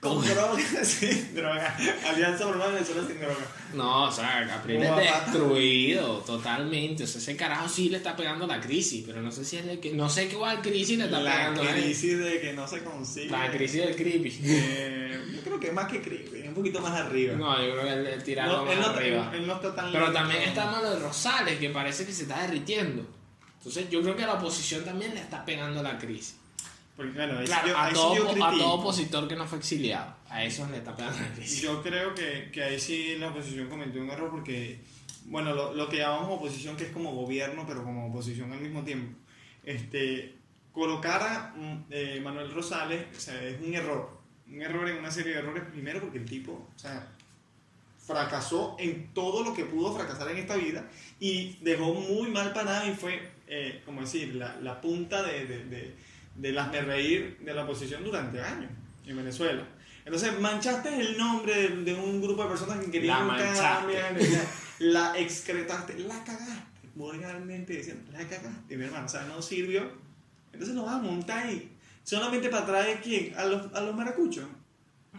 Con 0.01 0.23
droga, 0.23 0.61
sin 0.85 1.35
droga. 1.35 1.75
Alianza 2.11 2.47
una 2.47 2.67
Venezuela 2.67 3.07
sin 3.07 3.19
droga. 3.19 3.37
No, 3.73 4.05
o 4.05 4.13
sea, 4.13 4.47
Capriles 4.47 4.91
destruido 4.97 6.19
totalmente. 6.19 7.05
O 7.05 7.07
sea, 7.07 7.21
ese 7.21 7.37
carajo 7.37 7.69
sí 7.69 7.89
le 7.89 7.97
está 7.99 8.15
pegando 8.17 8.47
la 8.47 8.61
crisis, 8.61 9.03
pero 9.07 9.23
no 9.23 9.31
sé 9.33 9.45
si 9.45 9.57
es 9.57 9.67
el 9.67 9.81
que. 9.81 9.93
No 9.95 10.09
sé 10.11 10.29
qué 10.29 10.37
cuál 10.37 10.61
crisis 10.61 10.99
le 10.99 11.05
está 11.05 11.21
La 11.21 11.33
pegando 11.33 11.63
a 11.63 11.71
él. 11.75 11.83
crisis 11.85 12.19
de 12.19 12.41
que 12.41 12.53
no 12.53 12.67
se 12.69 12.83
consigue. 12.85 13.31
La 13.31 13.51
crisis 13.51 13.81
del 13.85 13.97
creepy. 13.97 14.39
Eh, 14.45 15.21
yo 15.35 15.41
creo 15.43 15.59
que 15.61 15.73
más 15.73 15.91
que 15.91 16.03
creepy, 16.03 16.49
un 16.49 16.55
poquito 16.55 16.81
más 16.81 16.93
arriba. 17.01 17.35
No, 17.35 17.59
yo 17.65 17.73
creo 17.73 17.83
que 17.85 17.93
él, 17.93 18.07
él 18.09 18.23
tirarlo 18.23 18.65
No, 18.65 18.71
él, 18.73 18.79
más 18.79 18.87
no, 18.89 18.93
arriba. 18.95 19.31
él- 19.33 19.41
él 19.41 19.47
no 19.47 19.55
está 19.57 19.75
tan 19.75 19.91
Pero 19.93 20.05
lento. 20.05 20.19
también 20.19 20.43
está 20.43 20.67
malo 20.71 20.91
de 20.91 20.99
Rosales, 20.99 21.59
que 21.59 21.71
parece 21.71 22.05
que 22.05 22.13
se 22.13 22.23
está 22.23 22.43
derritiendo. 22.43 23.07
Entonces 23.59 23.89
yo 23.91 24.03
creo 24.03 24.15
que 24.15 24.23
a 24.25 24.27
la 24.29 24.35
oposición 24.35 24.85
también 24.85 25.15
le 25.15 25.21
está 25.21 25.45
pegando 25.45 25.83
la 25.83 25.99
crisis. 25.99 26.37
Porque, 26.97 27.13
bueno, 27.13 27.39
ahí 27.39 27.47
sí 27.47 27.53
Claro, 27.53 27.69
yo- 27.69 27.77
a, 27.77 27.85
ahí 27.85 27.91
sí 27.91 28.01
todo, 28.01 28.15
yo 28.15 28.45
a 28.45 28.51
todo 28.53 28.73
opositor 28.73 29.29
que 29.29 29.37
no 29.37 29.47
fue 29.47 29.59
exiliado. 29.59 30.15
A 30.29 30.43
eso 30.45 30.67
le 30.71 30.83
crisis. 31.35 31.63
Yo 31.63 31.83
creo 31.83 32.15
que, 32.15 32.51
que 32.53 32.63
ahí 32.63 32.81
sí 32.81 33.17
la 33.19 33.29
oposición 33.29 33.69
cometió 33.69 34.03
un 34.03 34.11
error 34.11 34.31
porque, 34.31 34.81
bueno, 35.27 35.55
lo, 35.55 35.75
lo 35.75 35.89
que 35.89 35.99
llamamos 35.99 36.31
oposición, 36.31 36.77
que 36.77 36.85
es 36.85 36.91
como 36.91 37.13
gobierno, 37.15 37.65
pero 37.67 37.85
como 37.85 38.07
oposición 38.07 38.51
al 38.53 38.61
mismo 38.61 38.83
tiempo, 38.83 39.17
este, 39.65 40.35
colocar 40.73 41.23
a 41.23 41.55
mm, 41.57 41.85
eh, 41.91 42.21
Manuel 42.23 42.53
Rosales 42.53 43.05
o 43.17 43.21
sea, 43.21 43.43
es 43.43 43.61
un 43.61 43.75
error. 43.75 44.17
Un 44.49 44.63
error 44.63 44.89
en 44.89 44.97
una 44.99 45.11
serie 45.11 45.33
de 45.35 45.41
errores, 45.41 45.65
primero 45.73 46.01
porque 46.01 46.19
el 46.19 46.25
tipo, 46.27 46.53
o 46.53 46.79
sea, 46.79 47.09
fracasó 48.07 48.77
en 48.79 49.13
todo 49.13 49.43
lo 49.43 49.53
que 49.53 49.65
pudo 49.65 49.93
fracasar 49.93 50.31
en 50.31 50.39
esta 50.39 50.57
vida 50.57 50.89
y 51.19 51.57
dejó 51.61 51.93
muy 51.95 52.31
mal 52.31 52.53
parado 52.53 52.89
y 52.89 52.95
fue, 52.95 53.21
eh, 53.49 53.83
como 53.85 54.03
decir, 54.03 54.37
la, 54.37 54.57
la 54.63 54.81
punta 54.81 55.23
de, 55.25 55.47
de, 55.47 55.65
de, 55.65 55.95
de 56.39 56.53
las 56.53 56.71
de 56.73 56.83
reír 56.83 57.39
de 57.41 57.55
la 57.55 57.65
oposición 57.65 58.05
durante 58.05 58.41
años 58.41 58.71
en 59.07 59.17
Venezuela. 59.17 59.67
Entonces 60.05 60.39
manchaste 60.39 61.01
el 61.01 61.19
nombre 61.19 61.55
de, 61.55 61.69
de 61.83 61.95
un 61.95 62.21
grupo 62.23 62.43
de 62.45 62.49
personas 62.51 62.79
que 62.85 62.91
querían 62.91 63.27
La 63.27 63.53
cambio, 63.55 63.99
la, 64.79 65.19
excretaste, 65.19 65.99
la 65.99 66.23
cagaste, 66.23 66.89
vulgarmente 66.95 67.73
diciendo, 67.73 68.11
la 68.13 68.21
cagaste, 68.21 68.77
mi 68.77 68.85
hermano, 68.85 69.07
o 69.07 69.09
sea, 69.09 69.25
no 69.25 69.43
sirvió. 69.43 69.91
Entonces 70.53 70.75
nos 70.75 70.87
vas 70.87 70.95
a 70.95 70.99
montar 70.99 71.47
ahí, 71.47 71.73
solamente 72.05 72.49
para 72.49 72.67
traer 72.67 73.01
quién, 73.03 73.35
a 73.37 73.45
los, 73.47 73.75
a 73.75 73.81
los 73.81 73.95
maracuchos. 73.97 74.45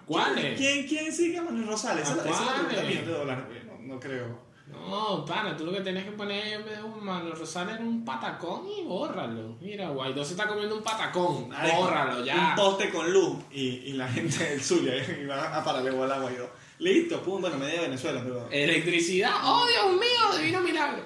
¿Cuáles? 0.06 0.58
¿Quién, 0.58 0.88
quién 0.88 1.12
sigue 1.12 1.38
a 1.38 1.42
Manuel 1.42 1.68
Rosales? 1.68 2.08
¿A 2.08 2.14
Esa, 2.14 2.22
esa 2.22 2.32
es 2.32 2.40
la 2.40 2.46
cuáles? 2.46 2.66
pregunta 2.68 2.88
millón 2.88 3.06
de 3.06 3.12
dólares. 3.12 3.46
No, 3.66 3.94
no 3.94 4.00
creo. 4.00 4.47
No, 4.70 5.26
pana, 5.26 5.56
tú 5.56 5.66
lo 5.66 5.72
que 5.72 5.82
tienes 5.82 6.04
que 6.04 6.12
poner 6.12 6.54
en 6.54 6.66
vez 6.66 6.78
de 6.78 6.84
un 6.84 7.04
Manuel 7.04 7.38
Rosales 7.38 7.80
en 7.80 7.88
un 7.88 8.06
patacón 8.06 8.68
y 8.68 8.84
bórralo. 8.84 9.58
Mira, 9.62 9.90
Guaidó 9.90 10.24
se 10.24 10.32
está 10.32 10.48
comiendo 10.48 10.76
un 10.76 10.84
patacón. 10.84 11.50
Marico, 11.50 11.78
Bórralo 11.78 12.24
ya. 12.26 12.50
Un 12.50 12.56
poste 12.56 12.90
con 12.90 13.12
luz 13.12 13.38
y, 13.52 13.68
y 13.68 13.94
la 13.94 14.08
gente 14.08 14.44
del 14.44 14.62
Zulia 14.62 14.96
y 14.96 15.26
va 15.30 15.58
a 15.58 15.64
pararle 15.64 15.92
bola 15.92 16.16
a 16.16 16.20
Guaidó. 16.20 16.50
Listo, 16.80 17.22
pum, 17.22 17.42
bueno, 17.42 17.58
media 17.58 17.82
Venezuela, 17.82 18.22
pero... 18.24 18.48
Electricidad, 18.52 19.32
oh 19.44 19.66
Dios 19.68 19.94
mío, 19.94 20.38
divino 20.38 20.62
milagro. 20.62 21.04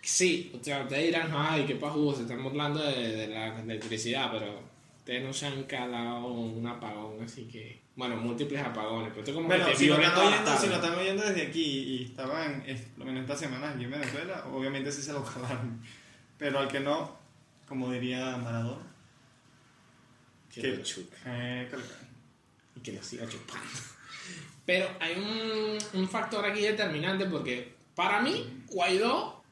Sí, 0.00 0.52
o 0.58 0.62
sea, 0.62 0.82
ustedes 0.82 1.04
dirán, 1.04 1.30
ay, 1.34 1.64
qué 1.64 1.76
pajugo, 1.76 2.14
se 2.14 2.22
están 2.22 2.42
burlando 2.42 2.82
de, 2.82 3.16
de 3.16 3.28
la 3.28 3.60
electricidad, 3.60 4.30
pero 4.32 4.71
ustedes 5.02 5.24
no 5.24 5.32
se 5.32 5.46
han 5.46 5.64
calado 5.64 6.26
un 6.28 6.64
apagón, 6.64 7.22
así 7.24 7.44
que, 7.48 7.82
bueno, 7.96 8.16
múltiples 8.16 8.62
apagones, 8.62 9.08
pero 9.08 9.20
esto 9.22 9.34
como 9.34 9.48
Bueno, 9.48 9.64
que 9.66 9.72
te 9.72 9.76
si 9.76 9.86
lo, 9.88 9.96
están 10.00 10.16
oyendo, 10.26 10.56
si 10.56 10.66
lo 10.68 10.74
están 10.76 10.94
oyendo 10.94 11.22
desde 11.24 11.42
aquí 11.48 11.62
y 11.64 12.04
estaban, 12.04 12.62
es- 12.66 12.82
por 12.82 13.00
lo 13.00 13.04
menos 13.06 13.22
esta 13.22 13.36
semana 13.36 13.70
aquí 13.70 13.82
en 13.84 13.90
Venezuela, 13.90 14.44
obviamente 14.52 14.92
sí 14.92 15.02
se 15.02 15.12
lo 15.12 15.24
calaron. 15.34 15.82
Pero 16.38 16.60
al 16.60 16.68
que 16.68 16.78
no, 16.80 17.16
como 17.66 17.90
diría 17.90 18.36
Maradona, 18.36 18.86
Que 20.54 20.60
que- 20.62 20.76
lo 20.76 20.82
chupe. 20.84 21.16
eh, 21.26 21.68
y 22.76 22.80
que 22.80 22.92
lo 22.92 23.02
siga 23.02 23.26
chupando. 23.28 23.66
Pero 24.64 24.88
hay 25.00 25.14
un, 25.16 26.00
un 26.00 26.08
factor 26.08 26.44
aquí 26.46 26.60
determinante 26.60 27.26
porque 27.26 27.74
para 27.96 28.20
mí, 28.20 28.62
Guaidó, 28.68 29.42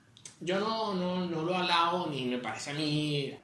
yo 0.41 0.59
no, 0.61 0.95
no, 0.95 1.27
no 1.27 1.43
lo 1.43 1.57
alabo 1.57 2.07
ni 2.07 2.27
me 2.27 2.39
parece 2.39 2.71
a 2.71 2.75
mí. 2.75 3.37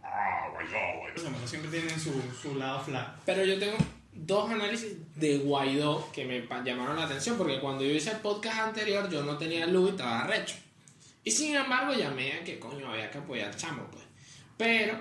Los 1.15 1.25
hermanos 1.25 1.49
siempre 1.49 1.71
tienen 1.71 1.99
su, 1.99 2.13
su 2.41 2.55
lado 2.57 2.81
flat. 2.81 3.19
Pero 3.25 3.45
yo 3.45 3.59
tengo 3.59 3.77
dos 4.13 4.51
análisis 4.51 4.95
de 5.15 5.39
Guaidó 5.39 6.11
que 6.13 6.25
me 6.25 6.47
llamaron 6.65 6.97
la 6.97 7.05
atención 7.05 7.37
porque 7.37 7.61
cuando 7.61 7.85
yo 7.85 7.91
hice 7.91 8.11
el 8.11 8.19
podcast 8.19 8.59
anterior 8.59 9.09
yo 9.11 9.23
no 9.23 9.37
tenía 9.37 9.67
luz 9.67 9.89
y 9.89 9.91
estaba 9.91 10.27
recho. 10.27 10.57
Y 11.25 11.31
sin 11.31 11.57
embargo 11.57 11.93
llamé 11.93 12.33
a 12.33 12.45
que 12.45 12.59
coño 12.59 12.91
había 12.91 13.11
que 13.11 13.19
apoyar 13.19 13.49
al 13.49 13.57
chamo, 13.57 13.87
pues. 13.91 14.05
Pero 14.57 14.97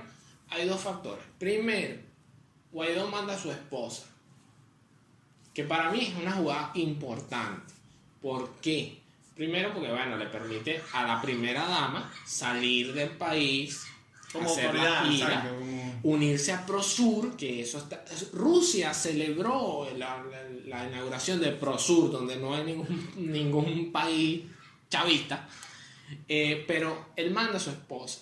hay 0.49 0.67
dos 0.67 0.81
factores. 0.81 1.23
Primero, 1.37 2.01
Guaidó 2.71 3.07
manda 3.07 3.35
a 3.35 3.39
su 3.39 3.51
esposa. 3.51 4.07
Que 5.53 5.63
para 5.63 5.91
mí 5.91 6.01
es 6.01 6.15
una 6.15 6.31
jugada 6.31 6.71
importante. 6.73 7.73
¿Por 8.21 8.55
qué? 8.55 8.99
Primero 9.35 9.73
porque, 9.73 9.91
bueno, 9.91 10.17
le 10.17 10.25
permite 10.27 10.81
a 10.93 11.05
la 11.05 11.21
primera 11.21 11.65
dama 11.67 12.11
salir 12.25 12.93
del 12.93 13.09
país, 13.11 13.85
Como 14.31 14.49
hacer 14.49 14.73
la 14.75 14.99
autoridad, 14.99 15.05
gira, 15.11 15.27
exacto, 15.35 15.55
como- 15.59 15.99
unirse 16.03 16.51
a 16.51 16.65
Prosur, 16.65 17.35
que 17.37 17.61
eso 17.61 17.77
está... 17.79 18.03
Rusia 18.33 18.93
celebró 18.93 19.87
la, 19.97 20.23
la- 20.23 20.49
la 20.83 20.87
inauguración 20.89 21.39
de 21.39 21.51
Prosur, 21.51 22.11
donde 22.11 22.35
no 22.37 22.53
hay 22.53 22.63
ningún, 22.63 23.09
ningún 23.17 23.91
país 23.91 24.43
chavista, 24.89 25.47
eh, 26.27 26.63
pero 26.67 27.07
él 27.15 27.31
manda 27.31 27.57
a 27.57 27.59
su 27.59 27.69
esposa. 27.71 28.21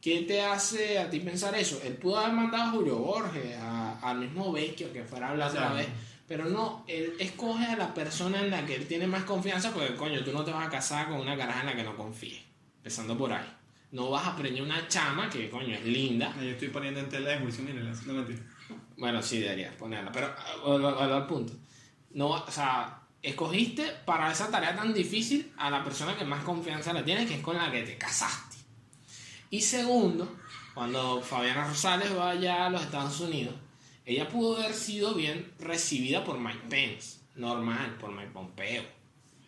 ¿Qué 0.00 0.22
te 0.22 0.40
hace 0.42 0.98
a 0.98 1.10
ti 1.10 1.20
pensar 1.20 1.54
eso? 1.56 1.80
Él 1.84 1.94
pudo 1.94 2.18
haber 2.18 2.32
mandado 2.32 2.64
a 2.64 2.70
Julio 2.70 2.96
Borges, 2.96 3.56
a- 3.58 3.98
al 4.00 4.18
mismo 4.18 4.52
Vecchio, 4.52 4.92
que 4.92 5.04
fuera 5.04 5.28
a 5.28 5.30
hablar 5.30 5.50
otra 5.50 5.72
vez, 5.72 5.86
pero 6.28 6.44
no, 6.46 6.84
él 6.88 7.14
escoge 7.20 7.66
a 7.66 7.76
la 7.76 7.92
persona 7.94 8.40
en 8.40 8.50
la 8.50 8.64
que 8.66 8.74
él 8.76 8.86
tiene 8.88 9.06
más 9.06 9.24
confianza, 9.24 9.72
porque 9.72 9.94
coño, 9.94 10.24
tú 10.24 10.32
no 10.32 10.44
te 10.44 10.50
vas 10.52 10.66
a 10.66 10.70
casar 10.70 11.08
con 11.08 11.20
una 11.20 11.36
caraja 11.36 11.60
en 11.60 11.66
la 11.66 11.76
que 11.76 11.82
no 11.84 11.96
confíes, 11.96 12.40
empezando 12.78 13.16
por 13.18 13.32
ahí. 13.32 13.46
No 13.96 14.10
vas 14.10 14.26
a 14.26 14.36
preñar 14.36 14.62
una 14.62 14.86
chama 14.88 15.30
que, 15.30 15.48
coño, 15.48 15.74
es 15.74 15.82
linda, 15.86 16.34
Yo 16.36 16.50
estoy 16.50 16.68
poniendo 16.68 17.00
en 17.00 17.08
tela 17.08 17.30
de 17.30 17.38
juicio, 17.38 17.64
miren, 17.64 17.90
no 17.90 18.12
mentira. 18.12 18.40
bueno, 18.98 19.22
sí 19.22 19.38
deberías 19.38 19.74
ponerla, 19.76 20.12
pero 20.12 20.34
vuelvo 20.62 20.88
al 20.88 21.26
punto. 21.26 21.54
No, 22.10 22.28
o 22.28 22.50
sea, 22.50 23.00
escogiste 23.22 23.90
para 24.04 24.30
esa 24.30 24.50
tarea 24.50 24.76
tan 24.76 24.92
difícil 24.92 25.50
a 25.56 25.70
la 25.70 25.82
persona 25.82 26.14
que 26.14 26.26
más 26.26 26.44
confianza 26.44 26.92
le 26.92 27.04
tienes, 27.04 27.26
que 27.26 27.36
es 27.36 27.40
con 27.40 27.56
la 27.56 27.70
que 27.70 27.84
te 27.84 27.96
casaste. 27.96 28.58
Y 29.48 29.62
segundo, 29.62 30.28
cuando 30.74 31.22
Fabiana 31.22 31.66
Rosales 31.66 32.14
vaya 32.14 32.66
a 32.66 32.70
los 32.70 32.82
Estados 32.82 33.18
Unidos, 33.20 33.54
ella 34.04 34.28
pudo 34.28 34.58
haber 34.58 34.74
sido 34.74 35.14
bien 35.14 35.54
recibida 35.58 36.22
por 36.22 36.38
Mike 36.38 36.66
Pence, 36.68 37.20
normal, 37.34 37.96
por 37.98 38.12
Mike 38.12 38.32
Pompeo. 38.34 38.82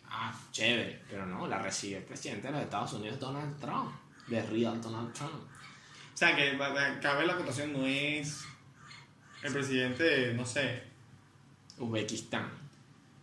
Ah, 0.07 0.35
chévere, 0.53 1.03
pero 1.11 1.27
no, 1.27 1.47
la 1.47 1.59
recibe 1.59 1.99
el 1.99 2.05
presidente 2.05 2.47
de 2.47 2.55
los 2.55 2.63
Estados 2.63 2.95
Unidos, 2.95 3.21
Donald 3.21 3.61
Trump, 3.61 3.93
de 4.29 4.43
real 4.43 4.81
Donald 4.81 5.13
Trump. 5.13 5.33
O 5.33 6.17
sea, 6.17 6.35
que 6.37 6.57
cabe 7.01 7.27
la 7.27 7.35
acotación, 7.35 7.73
no 7.73 7.87
es 7.87 8.45
el 9.43 9.53
presidente, 9.53 10.33
no 10.35 10.45
sé, 10.45 10.83
Uzbekistán. 11.79 12.49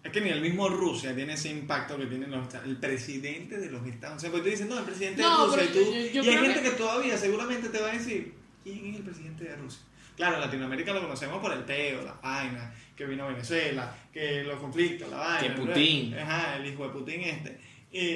Es 0.03 0.11
que 0.11 0.21
ni 0.21 0.29
el 0.29 0.39
mismo 0.41 0.69
Rusia 0.69 1.15
tiene 1.15 1.33
ese 1.33 1.49
impacto 1.49 1.97
que 1.97 2.05
tiene 2.05 2.27
los 2.27 2.43
Estados- 2.43 2.67
el 2.67 2.77
presidente 2.77 3.57
de 3.59 3.71
los 3.71 3.85
Estados 3.87 4.13
Unidos. 4.13 4.17
O 4.17 4.19
sea, 4.19 4.31
pues 4.31 4.43
tú 4.43 4.49
dices, 4.49 4.67
no, 4.67 4.77
el 4.79 4.85
presidente 4.85 5.21
No, 5.21 5.47
de 5.47 5.57
Rusia. 5.57 5.63
y, 5.63 5.73
tú- 5.73 5.91
yo- 6.13 6.23
yo 6.23 6.31
y 6.31 6.35
hay 6.35 6.43
gente 6.45 6.61
que- 6.61 6.69
que... 6.69 6.75
todavía 6.75 7.17
seguramente 7.17 7.69
te 7.69 7.81
va 7.81 7.89
a 7.89 7.93
decir, 7.93 8.33
¿quién 8.63 8.85
es 8.85 8.95
el 8.97 9.01
presidente 9.03 9.43
de 9.45 9.55
Rusia? 9.55 9.81
Claro, 10.15 10.35
en 10.35 10.41
Latinoamérica 10.41 10.93
lo 10.93 11.01
conocemos 11.01 11.41
por 11.41 11.51
el 11.51 11.63
peo, 11.65 12.03
la 12.03 12.13
vaina, 12.13 12.73
que 12.95 13.05
vino 13.05 13.25
a 13.25 13.29
Venezuela, 13.29 13.93
que 14.13 14.43
los 14.43 14.59
conflictos, 14.59 15.09
la 15.09 15.17
vaina. 15.17 15.55
Que. 15.55 15.61
Putin. 15.61 16.13
Ajá, 16.17 16.55
el 16.57 16.67
hijo 16.67 16.83
de 16.87 16.89
Putin 16.93 17.21
este. 17.21 17.59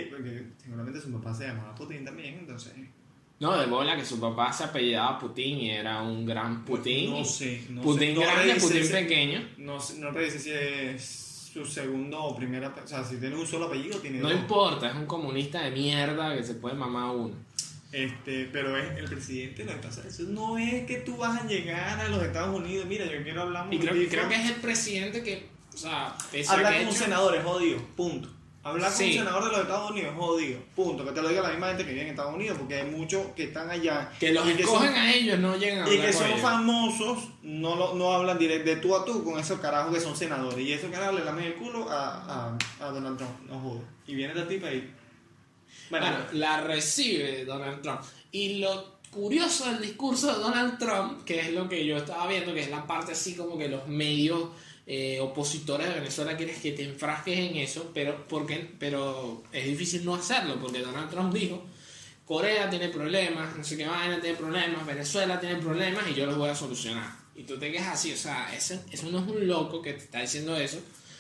Porque 0.10 0.44
seguramente 0.62 1.00
su 1.02 1.12
papá 1.12 1.34
se 1.34 1.48
llamaba 1.48 1.74
Putin 1.76 2.04
también, 2.06 2.36
entonces... 2.40 2.74
No, 3.40 3.58
de 3.58 3.68
bola 3.68 3.96
que 3.96 4.04
su 4.04 4.20
papá 4.20 4.52
se 4.52 4.66
apellidaba 4.66 5.18
Putin 5.18 5.60
y 5.60 5.72
era 5.72 6.02
un 6.02 6.26
gran 6.26 6.66
Putin. 6.66 7.12
No 7.12 7.24
sé, 7.24 7.64
no 7.70 7.82
Putin 7.82 8.10
sé. 8.10 8.14
No 8.16 8.22
grande, 8.22 8.44
revisé 8.48 8.68
Putin 8.68 8.92
pequeño. 8.92 9.50
No, 9.58 9.78
no 10.00 10.12
revisé 10.12 10.40
si 10.40 10.52
es 10.52 11.50
su 11.54 11.66
segundo 11.66 12.22
o 12.22 12.36
primera... 12.36 12.76
O 12.84 12.88
sea, 12.88 13.02
si 13.04 13.16
tiene 13.16 13.36
un 13.38 13.48
solo 13.48 13.68
apellido, 13.68 13.98
tiene 14.00 14.20
No 14.20 14.28
dos. 14.30 14.38
importa, 14.38 14.90
es 14.90 14.96
un 14.96 15.06
comunista 15.06 15.62
de 15.64 15.72
mierda 15.72 16.36
que 16.36 16.44
se 16.44 16.56
puede 16.56 16.76
mamar 16.76 17.04
a 17.06 17.12
uno. 17.12 17.36
Este, 17.94 18.50
pero 18.52 18.78
es 18.78 18.98
el 18.98 19.06
presidente 19.06 19.64
lo 19.64 19.72
que 19.72 19.78
pasa. 19.88 20.06
Eso 20.08 20.24
no 20.24 20.58
es 20.58 20.86
que 20.86 20.98
tú 20.98 21.16
vas 21.18 21.42
a 21.42 21.48
llegar 21.48 22.00
a 22.00 22.08
los 22.10 22.22
Estados 22.22 22.56
Unidos. 22.56 22.86
Mira, 22.88 23.06
yo 23.06 23.24
quiero 23.24 23.44
hablar 23.44 23.74
Y 23.74 23.80
creo, 23.80 23.94
creo 24.10 24.28
que 24.30 24.36
es 24.36 24.50
el 24.50 24.56
presidente 24.58 25.24
que, 25.24 25.48
o 25.74 25.78
sea, 25.78 26.14
pese 26.32 26.52
a 26.52 26.56
Hablar 26.56 26.74
que 26.74 26.78
con 26.80 26.86
ha 26.88 26.90
un 26.90 26.96
hecho- 26.96 27.04
senador 27.06 27.36
es 27.36 27.44
jodido, 27.44 27.80
punto. 27.96 28.30
Hablar 28.70 28.94
con 28.94 29.06
un 29.06 29.12
senador 29.14 29.44
de 29.46 29.52
los 29.52 29.60
Estados 29.62 29.92
Unidos 29.92 30.12
es 30.12 30.18
jodido, 30.18 30.60
punto. 30.76 31.06
Que 31.06 31.12
te 31.12 31.22
lo 31.22 31.30
diga 31.30 31.42
la 31.42 31.50
misma 31.50 31.68
gente 31.68 31.86
que 31.86 31.92
vive 31.92 32.02
en 32.04 32.10
Estados 32.10 32.34
Unidos, 32.36 32.58
porque 32.58 32.76
hay 32.76 32.90
muchos 32.90 33.28
que 33.36 33.44
están 33.46 33.70
allá. 33.70 34.12
que 34.20 34.32
los 34.32 34.48
y 34.48 34.54
que 34.54 34.62
escogen 34.64 34.90
son, 34.90 34.98
a 34.98 35.14
ellos, 35.14 35.40
no 35.40 35.56
llegan 35.58 35.84
a 35.84 35.90
y 35.90 35.92
hablar 35.94 36.06
que 36.08 36.14
con 36.14 36.22
son 36.22 36.32
ellos. 36.32 36.42
famosos, 36.42 37.18
no, 37.44 37.76
lo, 37.76 37.94
no 37.96 38.14
hablan 38.14 38.38
directo 38.38 38.70
de 38.70 38.76
tú 38.78 38.96
a 38.96 39.06
tú 39.06 39.24
con 39.24 39.40
esos 39.40 39.60
carajos 39.60 39.94
que 39.94 40.00
son 40.00 40.16
senadores. 40.16 40.60
Y 40.60 40.74
esos 40.74 40.90
carajos 40.92 41.16
le 41.20 41.26
lamen 41.26 41.46
el 41.46 41.56
culo 41.56 41.90
a, 41.90 42.50
a, 42.50 42.58
a 42.86 42.90
Donald 42.92 43.18
Trump, 43.18 43.40
no 43.50 43.60
jodas. 43.60 43.84
Y 44.08 44.16
viene 44.16 44.34
la 44.36 44.48
tipa 44.48 44.72
y. 44.72 44.92
Bueno, 45.90 46.06
Bueno, 46.06 46.26
la 46.34 46.62
recibe 46.62 47.46
Donald 47.46 47.82
Trump. 47.82 48.02
Y 48.32 48.60
lo 48.60 49.00
curioso 49.12 49.66
del 49.66 49.82
discurso 49.82 50.28
de 50.28 50.40
Donald 50.40 50.78
Trump, 50.78 51.24
que 51.26 51.40
es 51.40 51.52
lo 51.54 51.68
que 51.68 51.84
yo 51.86 51.98
estaba 51.98 52.28
viendo, 52.28 52.54
que 52.54 52.62
es 52.62 52.70
la 52.70 52.86
parte 52.86 53.14
así 53.14 53.36
como 53.36 53.58
que 53.58 53.68
los 53.68 53.88
medios 53.88 54.50
eh, 54.92 55.20
de 55.20 55.94
Venezuela 56.00 56.36
quieren 56.36 56.60
que 56.60 56.72
te 56.72 56.84
enfrasques 56.84 57.38
en 57.38 57.58
eso, 57.58 57.92
pero, 57.94 58.26
porque, 58.28 58.72
pero 58.80 59.44
es 59.52 59.66
difícil 59.66 60.04
no 60.04 60.16
hacerlo, 60.16 60.60
porque 60.60 60.80
Donald 60.80 61.12
Trump 61.12 61.32
dijo, 61.32 61.64
Corea 62.26 62.70
tiene 62.72 62.90
problemas, 62.90 63.56
no 63.56 63.64
sé 63.64 63.78
qué 63.78 63.86
vaina 63.86 64.20
tiene 64.20 64.36
problemas, 64.36 64.84
Venezuela 64.88 65.40
tiene 65.40 65.58
problemas 65.58 66.06
y 66.10 66.16
yo 66.16 66.26
los 66.26 66.38
voy 66.38 66.50
a 66.50 66.56
solucionar. 66.56 67.12
Y 67.36 67.44
tú 67.44 67.58
te 67.60 67.72
quedas 67.72 67.90
así, 67.90 68.12
o 68.14 68.18
sea, 68.18 68.52
ese- 68.56 68.80
eso 68.92 69.10
no 69.12 69.20
es 69.20 69.28
un 69.28 69.48
loco 69.48 69.80
que 69.82 69.94
te 69.94 70.00
está 70.06 70.22
diciendo 70.22 70.56
eso, 70.58 70.80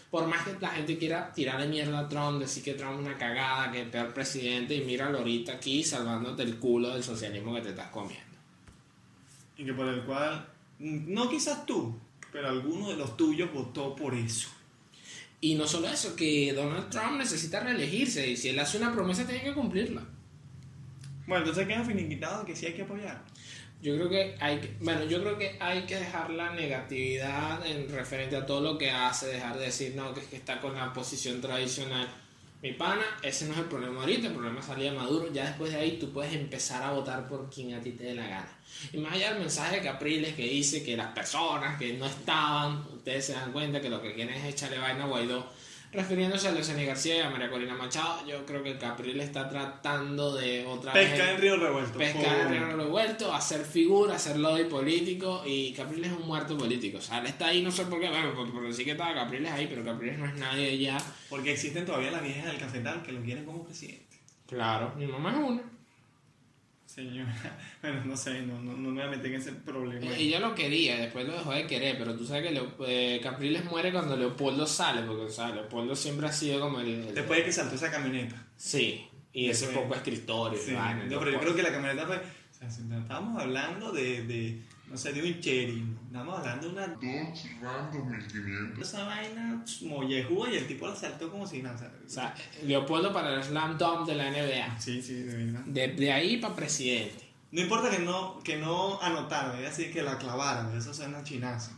por 0.09 0.25
más 0.25 0.43
que 0.47 0.55
la 0.59 0.69
gente 0.69 0.97
quiera 0.97 1.31
tirarle 1.31 1.67
mierda 1.67 1.99
a 1.99 2.09
Trump, 2.09 2.39
decir 2.39 2.63
que 2.63 2.73
Trump 2.73 2.99
es 2.99 3.05
una 3.05 3.17
cagada, 3.19 3.71
que 3.71 3.77
es 3.81 3.85
el 3.85 3.91
peor 3.91 4.13
presidente, 4.15 4.73
y 4.75 4.81
míralo 4.81 5.19
ahorita 5.19 5.53
aquí 5.53 5.83
salvándote 5.83 6.41
el 6.41 6.57
culo 6.57 6.89
del 6.95 7.03
socialismo 7.03 7.53
que 7.53 7.61
te 7.61 7.69
estás 7.69 7.89
comiendo. 7.91 8.25
y 9.57 9.65
que 9.65 9.73
por 9.73 9.87
el 9.87 10.01
cual, 10.05 10.47
no 10.79 11.29
quizás 11.29 11.65
tú, 11.65 11.93
pero 12.31 12.49
alguno 12.49 12.89
de 12.89 12.97
los 12.97 13.17
tuyos 13.17 13.51
votó 13.53 13.95
por 13.95 14.13
eso. 14.13 14.49
Y 15.41 15.55
no 15.55 15.67
solo 15.67 15.87
eso, 15.87 16.15
que 16.15 16.53
Donald 16.53 16.89
Trump 16.89 17.17
necesita 17.17 17.61
reelegirse, 17.61 18.29
y 18.29 18.35
si 18.35 18.49
él 18.49 18.59
hace 18.59 18.77
una 18.77 18.91
promesa 18.91 19.25
tiene 19.25 19.43
que 19.43 19.53
cumplirla. 19.53 20.03
Bueno, 21.25 21.45
entonces 21.45 21.67
queda 21.67 21.83
finiquitado 21.83 22.45
que 22.45 22.55
sí 22.55 22.65
hay 22.65 22.73
que 22.73 22.81
apoyar. 22.81 23.23
Yo 23.81 23.95
creo 23.95 24.09
que 24.09 24.35
hay 24.41 24.59
que, 24.59 24.75
bueno, 24.81 25.05
yo 25.05 25.21
creo 25.21 25.37
que 25.37 25.55
hay 25.61 25.83
que 25.83 25.95
dejar 25.95 26.31
la 26.31 26.53
negatividad 26.53 27.65
en 27.65 27.87
referente 27.89 28.35
a 28.35 28.45
todo 28.45 28.59
lo 28.59 28.77
que 28.77 28.91
hace, 28.91 29.27
dejar 29.27 29.57
de 29.57 29.65
decir, 29.65 29.93
no, 29.95 30.13
que 30.13 30.19
es 30.19 30.27
que 30.27 30.35
está 30.35 30.59
con 30.59 30.75
la 30.75 30.91
posición 30.91 31.39
tradicional. 31.39 32.09
Mi 32.61 32.73
pana, 32.73 33.05
ese 33.21 33.45
no 33.45 33.53
es 33.53 33.59
el 33.59 33.65
problema 33.65 34.01
ahorita, 34.01 34.27
el 34.27 34.33
problema 34.33 34.61
salía 34.61 34.91
Maduro. 34.91 35.31
Ya 35.31 35.45
después 35.45 35.71
de 35.71 35.79
ahí 35.79 35.97
tú 35.97 36.11
puedes 36.11 36.33
empezar 36.33 36.83
a 36.83 36.91
votar 36.91 37.27
por 37.29 37.49
quien 37.49 37.73
a 37.73 37.79
ti 37.79 37.91
te 37.91 38.03
dé 38.03 38.15
la 38.15 38.27
gana. 38.27 38.57
Y 38.91 38.97
más 38.97 39.13
allá 39.13 39.31
del 39.31 39.39
mensaje 39.39 39.77
de 39.77 39.83
Capriles 39.83 40.35
que 40.35 40.43
dice 40.43 40.83
que 40.83 40.97
las 40.97 41.13
personas 41.13 41.79
que 41.79 41.93
no 41.93 42.05
estaban, 42.05 42.85
ustedes 42.93 43.27
se 43.27 43.33
dan 43.33 43.53
cuenta 43.53 43.79
que 43.79 43.89
lo 43.89 44.01
que 44.01 44.13
quieren 44.13 44.35
es 44.35 44.43
echarle 44.43 44.77
vaina 44.77 45.05
a 45.05 45.07
Guaidó 45.07 45.47
refiriéndose 45.91 46.47
a 46.47 46.51
Luciano 46.51 46.85
García 46.85 47.17
y 47.17 47.19
a 47.21 47.29
María 47.29 47.49
Corina 47.49 47.75
Machado, 47.75 48.25
yo 48.27 48.45
creo 48.45 48.63
que 48.63 48.77
Capriles 48.77 49.25
está 49.25 49.49
tratando 49.49 50.35
de 50.35 50.65
otra 50.65 50.93
Pesca 50.93 51.15
vez 51.15 51.35
en 51.35 51.41
Río 51.41 51.57
Revuelto. 51.57 51.97
pescar 51.97 52.41
en 52.41 52.49
Río 52.49 52.77
Revuelto, 52.77 53.33
hacer 53.33 53.65
figura, 53.65 54.15
hacer 54.15 54.37
lobby 54.37 54.65
político 54.65 55.43
y 55.45 55.73
Capriles 55.73 56.11
es 56.11 56.17
un 56.17 56.27
muerto 56.27 56.57
político. 56.57 56.99
O 56.99 57.01
sea, 57.01 57.19
él 57.19 57.27
está 57.27 57.47
ahí, 57.47 57.61
no 57.61 57.71
sé 57.71 57.85
por 57.85 57.99
qué, 57.99 58.09
bueno, 58.09 58.33
por, 58.33 58.51
por 58.51 58.67
decir 58.67 58.85
que 58.85 58.91
estaba 58.91 59.13
Capriles 59.13 59.51
ahí, 59.51 59.67
pero 59.67 59.83
Capriles 59.83 60.19
no 60.19 60.25
es 60.25 60.35
nadie 60.35 60.77
ya. 60.77 60.97
Porque 61.29 61.53
existen 61.53 61.85
todavía 61.85 62.11
las 62.11 62.21
viejas 62.21 62.45
del 62.45 62.57
cafetal 62.57 63.01
que 63.03 63.11
lo 63.11 63.21
quieren 63.21 63.45
como 63.45 63.63
presidente. 63.63 64.19
Claro, 64.47 64.93
mi 64.95 65.07
mamá 65.07 65.31
es 65.31 65.37
una. 65.37 65.78
Señora, 66.93 67.35
bueno, 67.83 68.03
no 68.03 68.17
sé, 68.17 68.41
no, 68.41 68.59
no, 68.63 68.71
no 68.75 68.89
me 68.89 69.03
voy 69.03 69.13
a 69.13 69.15
meter 69.15 69.27
en 69.27 69.39
ese 69.39 69.51
problema. 69.51 70.17
Yo 70.17 70.39
lo 70.39 70.55
quería, 70.55 70.97
después 70.97 71.27
lo 71.27 71.33
dejó 71.33 71.51
de 71.53 71.67
querer, 71.67 71.97
pero 71.99 72.15
tú 72.15 72.25
sabes 72.25 72.47
que 72.47 72.51
Leo- 72.51 72.75
eh, 72.87 73.19
Capriles 73.21 73.63
muere 73.65 73.91
cuando 73.91 74.17
Leopoldo 74.17 74.65
sale, 74.65 75.03
porque 75.03 75.25
o 75.25 75.29
sea, 75.29 75.49
Leopoldo 75.53 75.95
siempre 75.95 76.25
ha 76.27 76.31
sido 76.31 76.59
como 76.59 76.79
el... 76.79 76.87
el- 77.09 77.13
Después 77.13 77.39
de 77.39 77.45
que 77.45 77.51
saltó 77.51 77.75
esa 77.75 77.91
camioneta. 77.91 78.43
Sí, 78.57 79.07
y 79.31 79.49
ese 79.49 79.67
poco 79.67 79.93
escritorio. 79.93 80.57
Sí, 80.59 80.71
no, 80.73 81.19
pero 81.19 81.29
yo 81.31 81.39
creo 81.39 81.55
que 81.55 81.61
la 81.61 81.71
camioneta 81.71 82.07
fue. 82.07 82.17
O 82.17 82.21
sea, 82.57 82.67
estábamos 82.67 83.39
hablando 83.41 83.91
de, 83.91 84.23
de, 84.23 84.61
no 84.89 84.97
sé, 84.97 85.13
de 85.13 85.21
un 85.21 85.39
cherry. 85.39 85.85
Estamos 86.07 86.39
hablando 86.39 86.67
de 86.67 86.73
una. 86.73 86.87
Dodge 86.87 87.59
Ram 87.61 87.91
2500. 87.91 88.87
Esa 88.87 89.05
vaina 89.05 89.63
mollejuda 89.83 90.49
y 90.51 90.55
el 90.57 90.67
tipo 90.67 90.87
la 90.87 90.95
saltó 90.95 91.29
como 91.29 91.45
si 91.45 91.61
nada. 91.61 91.77
¿sabes? 91.77 91.93
O 92.05 92.09
sea, 92.09 92.35
Leopoldo 92.63 93.13
para 93.13 93.35
el 93.35 93.43
Slam 93.43 93.77
Dunk 93.77 94.07
de 94.07 94.15
la 94.15 94.31
NBA. 94.31 94.79
sí, 94.79 95.01
sí, 95.01 95.13
de 95.15 95.45
verdad. 95.45 95.61
De, 95.65 95.87
de 95.89 96.11
ahí 96.11 96.37
para 96.37 96.55
presidente. 96.55 97.29
No 97.51 97.61
importa 97.61 97.89
que 97.89 97.99
no, 97.99 98.39
que 98.43 98.57
no 98.57 99.01
anotaran, 99.01 99.59
es 99.63 99.69
así 99.69 99.89
que 99.89 100.03
la 100.03 100.17
clavaran, 100.19 100.75
eso 100.77 100.93
suena 100.93 101.23
chinazo. 101.23 101.71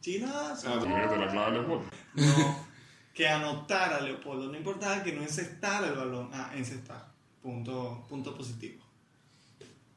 Chinazo. 0.00 0.68
Ah, 0.68 0.80
Fíjate 0.80 1.16
la 1.16 1.28
clave 1.28 1.52
de 1.52 1.58
Leopoldo. 1.58 1.84
No, 2.14 2.66
que 3.14 3.28
anotara 3.28 4.00
Leopoldo, 4.00 4.50
no 4.50 4.56
importaba 4.56 5.02
que 5.04 5.12
no 5.12 5.22
encestara 5.22 5.86
el 5.86 5.94
balón, 5.94 6.30
ah, 6.32 6.50
encestar. 6.56 7.06
Punto, 7.40 8.04
punto 8.08 8.36
positivo. 8.36 8.82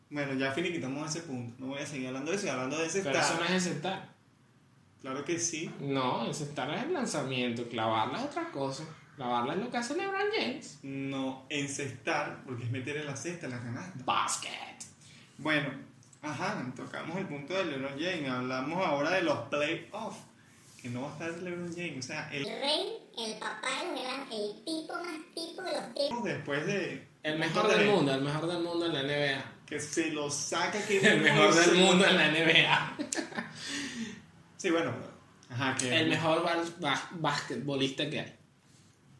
Bueno, 0.09 0.33
ya 0.33 0.51
finiquitamos 0.51 1.09
ese 1.09 1.25
punto, 1.25 1.55
no 1.59 1.67
voy 1.67 1.79
a 1.81 1.85
seguir 1.85 2.07
hablando 2.07 2.31
de 2.31 2.37
eso, 2.37 2.45
y 2.45 2.49
hablando 2.49 2.77
de 2.77 2.87
Pero 2.87 2.97
encestar. 3.09 3.23
eso 3.23 3.39
no 3.39 3.45
es 3.45 3.51
encetar. 3.51 4.09
Claro 5.01 5.25
que 5.25 5.39
sí. 5.39 5.71
No, 5.79 6.25
encetar 6.25 6.69
es 6.73 6.83
el 6.83 6.93
lanzamiento, 6.93 7.67
clavarla 7.67 8.19
es 8.19 8.25
otra 8.25 8.49
cosa. 8.51 8.83
Clavarla 9.15 9.53
es 9.53 9.59
lo 9.59 9.71
que 9.71 9.77
hace 9.77 9.95
LeBron 9.95 10.29
James. 10.35 10.79
No 10.83 11.45
encestar, 11.49 12.43
porque 12.45 12.63
es 12.65 12.71
meter 12.71 12.97
en 12.97 13.05
la 13.05 13.15
cesta, 13.15 13.45
en 13.45 13.51
la 13.53 13.59
canasta. 13.61 13.99
Basket. 14.03 14.49
Bueno, 15.37 15.69
ajá, 16.21 16.65
tocamos 16.75 17.17
el 17.17 17.27
punto 17.27 17.53
de 17.53 17.65
LeBron 17.65 17.99
James, 17.99 18.29
hablamos 18.29 18.85
ahora 18.85 19.11
de 19.11 19.21
los 19.23 19.37
playoffs, 19.49 20.17
que 20.81 20.89
no 20.89 21.01
va 21.03 21.09
a 21.09 21.11
estar 21.13 21.31
LeBron 21.41 21.73
James, 21.73 22.05
o 22.05 22.07
sea, 22.07 22.29
el 22.31 22.45
El 22.45 22.59
rey, 22.61 22.97
el 23.17 23.33
papá 23.39 23.69
grandes, 23.93 24.39
el 24.39 24.63
tipo 24.65 24.93
más 24.93 25.19
tipo 25.33 25.61
de 25.61 25.71
los 25.71 25.93
tipos. 25.93 26.23
después 26.23 26.65
de... 26.67 27.07
El 27.23 27.39
mejor 27.39 27.67
del 27.75 27.87
mundo, 27.89 28.13
el 28.13 28.21
mejor 28.21 28.47
del 28.47 28.63
mundo 28.63 28.85
en 28.85 28.93
la 28.93 29.03
NBA. 29.03 29.54
Que 29.65 29.79
se 29.79 30.11
lo 30.11 30.29
saca, 30.29 30.79
que 30.85 30.99
El 31.13 31.21
mejor 31.21 31.53
del 31.53 31.75
mundo 31.75 32.05
en 32.05 32.17
la 32.17 32.29
NBA. 32.31 32.97
Sí, 34.57 34.71
bueno, 34.71 34.91
ajá, 35.49 35.75
que... 35.75 35.95
El 35.95 36.09
mejor 36.09 36.43
bas- 36.43 36.79
bas- 36.79 37.07
basquetbolista 37.11 38.09
que 38.09 38.19
hay. 38.21 38.35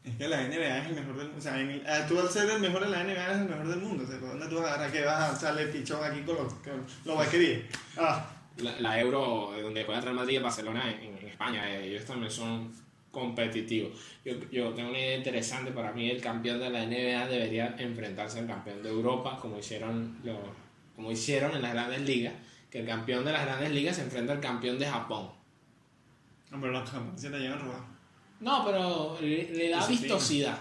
Es 0.03 0.15
que 0.15 0.27
la 0.27 0.41
NBA 0.47 0.77
es 0.79 0.85
el 0.87 0.95
mejor 0.95 1.17
del 1.17 1.25
mundo. 1.27 1.37
O 1.37 1.41
sea, 1.41 1.59
en- 1.59 1.83
ah, 1.87 2.05
tú 2.07 2.19
al 2.19 2.29
ser 2.31 2.49
el 2.49 2.59
mejor 2.59 2.83
de 2.83 2.89
la 2.89 3.03
NBA 3.03 3.25
eres 3.25 3.37
el 3.41 3.49
mejor 3.49 3.67
del 3.67 3.79
mundo. 3.79 4.03
O 4.03 4.07
sea, 4.07 4.19
¿por 4.19 4.29
¿dónde 4.29 4.47
tú 4.47 4.59
vas 4.61 4.79
a 4.79 4.91
que 4.91 5.03
vas 5.03 5.33
a 5.33 5.37
echarle 5.37 5.67
pichón 5.67 6.03
aquí 6.03 6.21
con 6.21 6.35
los, 6.35 6.53
con 6.55 6.85
los 7.05 7.17
vaqueríes? 7.17 7.65
Ah, 7.97 8.27
La, 8.57 8.71
la 8.79 8.99
Euro, 8.99 9.53
donde 9.61 9.83
juega 9.83 9.99
el 9.99 10.03
Real 10.05 10.15
Madrid 10.15 10.35
y 10.35 10.39
Barcelona 10.39 10.89
en, 10.91 11.17
en 11.17 11.27
España, 11.27 11.69
eh, 11.69 11.89
ellos 11.89 12.05
también 12.05 12.31
son 12.31 12.71
competitivos. 13.15 13.97
Yo, 14.25 14.33
yo 14.51 14.73
tengo 14.73 14.89
una 14.89 14.99
idea 14.99 15.15
interesante. 15.17 15.71
Para 15.71 15.93
mí, 15.93 16.09
el 16.11 16.21
campeón 16.21 16.59
de 16.59 16.69
la 16.69 16.85
NBA 16.85 17.27
debería 17.29 17.73
enfrentarse 17.79 18.39
al 18.39 18.47
campeón 18.47 18.83
de 18.83 18.89
Europa, 18.89 19.37
como 19.41 19.57
hicieron, 19.57 20.19
los, 20.23 20.37
como 20.95 21.11
hicieron 21.11 21.55
en 21.55 21.61
las 21.61 21.73
grandes 21.73 22.01
ligas. 22.01 22.33
Que 22.69 22.79
el 22.81 22.85
campeón 22.87 23.23
de 23.23 23.31
las 23.31 23.45
grandes 23.45 23.71
ligas 23.71 23.95
se 23.95 24.01
enfrenta 24.03 24.33
al 24.33 24.41
campeón 24.41 24.77
de 24.77 24.85
Japón. 24.85 25.29
hombre, 26.51 26.71
los 26.71 26.89
campeones 26.89 27.21
se 27.21 27.29
la 27.29 27.37
llevan 27.37 27.61
robados. 27.61 27.85
No, 28.41 28.65
pero 28.65 29.17
le, 29.21 29.49
le 29.53 29.69
da 29.69 29.87
vistosidad. 29.87 30.59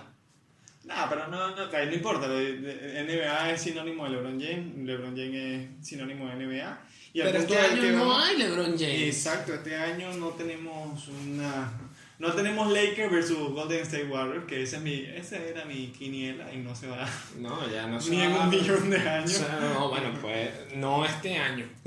No, 0.85 0.95
pero 1.09 1.27
no, 1.29 1.57
no, 1.57 1.67
no 1.67 1.93
importa. 1.93 2.29
NBA 2.29 3.51
es 3.51 3.61
sinónimo 3.63 4.05
de 4.05 4.11
LeBron 4.11 4.41
James. 4.41 4.77
LeBron 4.87 5.17
James 5.17 5.69
es 5.81 5.87
sinónimo 5.89 6.29
de 6.29 6.37
NBA. 6.47 6.79
Y 7.15 7.21
Pero 7.23 7.39
este 7.39 7.55
que 7.55 7.59
año 7.61 7.83
no 7.93 8.07
vamos- 8.07 8.25
hay 8.29 8.37
LeBron 8.39 8.77
James. 8.79 9.03
Exacto, 9.03 9.55
este 9.55 9.75
año 9.77 10.13
no 10.15 10.29
tenemos 10.31 11.09
una. 11.09 11.73
No 12.19 12.33
tenemos 12.33 12.71
Lakers 12.73 13.11
versus 13.11 13.51
Golden 13.53 13.83
State 13.83 14.07
Warriors, 14.07 14.45
que 14.47 14.63
ese, 14.63 14.77
es 14.77 14.83
mi, 14.83 14.95
ese 15.01 15.49
era 15.51 15.65
mi 15.65 15.89
quiniela 15.89 16.53
y 16.53 16.59
no 16.59 16.75
se 16.75 16.87
va 16.87 17.09
No, 17.39 17.69
ya 17.69 17.87
no 17.89 18.01
se 18.01 18.11
ni 18.11 18.21
en 18.21 18.33
un 18.33 18.49
millón 18.49 18.89
de 18.91 18.97
O 18.97 19.09
años. 19.11 19.33
sea, 19.33 19.59
no, 19.61 19.89
bueno, 19.89 20.11
pues 20.21 20.51
no 20.77 21.05
este 21.05 21.37
año. 21.37 21.67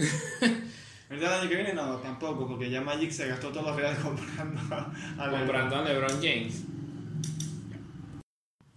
¿Verdad? 1.10 1.36
El 1.36 1.40
año 1.42 1.50
que 1.50 1.56
viene 1.56 1.74
no, 1.74 1.96
tampoco, 1.98 2.46
porque 2.46 2.70
ya 2.70 2.82
Magic 2.82 3.12
se 3.12 3.30
gastó 3.30 3.50
todos 3.50 3.68
los 3.68 3.76
reales 3.78 4.00
comprando 4.00 4.60
a, 4.76 4.94
a 5.18 5.28
LeBron. 5.28 5.40
comprando 5.40 5.76
a 5.78 5.84
LeBron 5.84 6.22
James. 6.22 6.64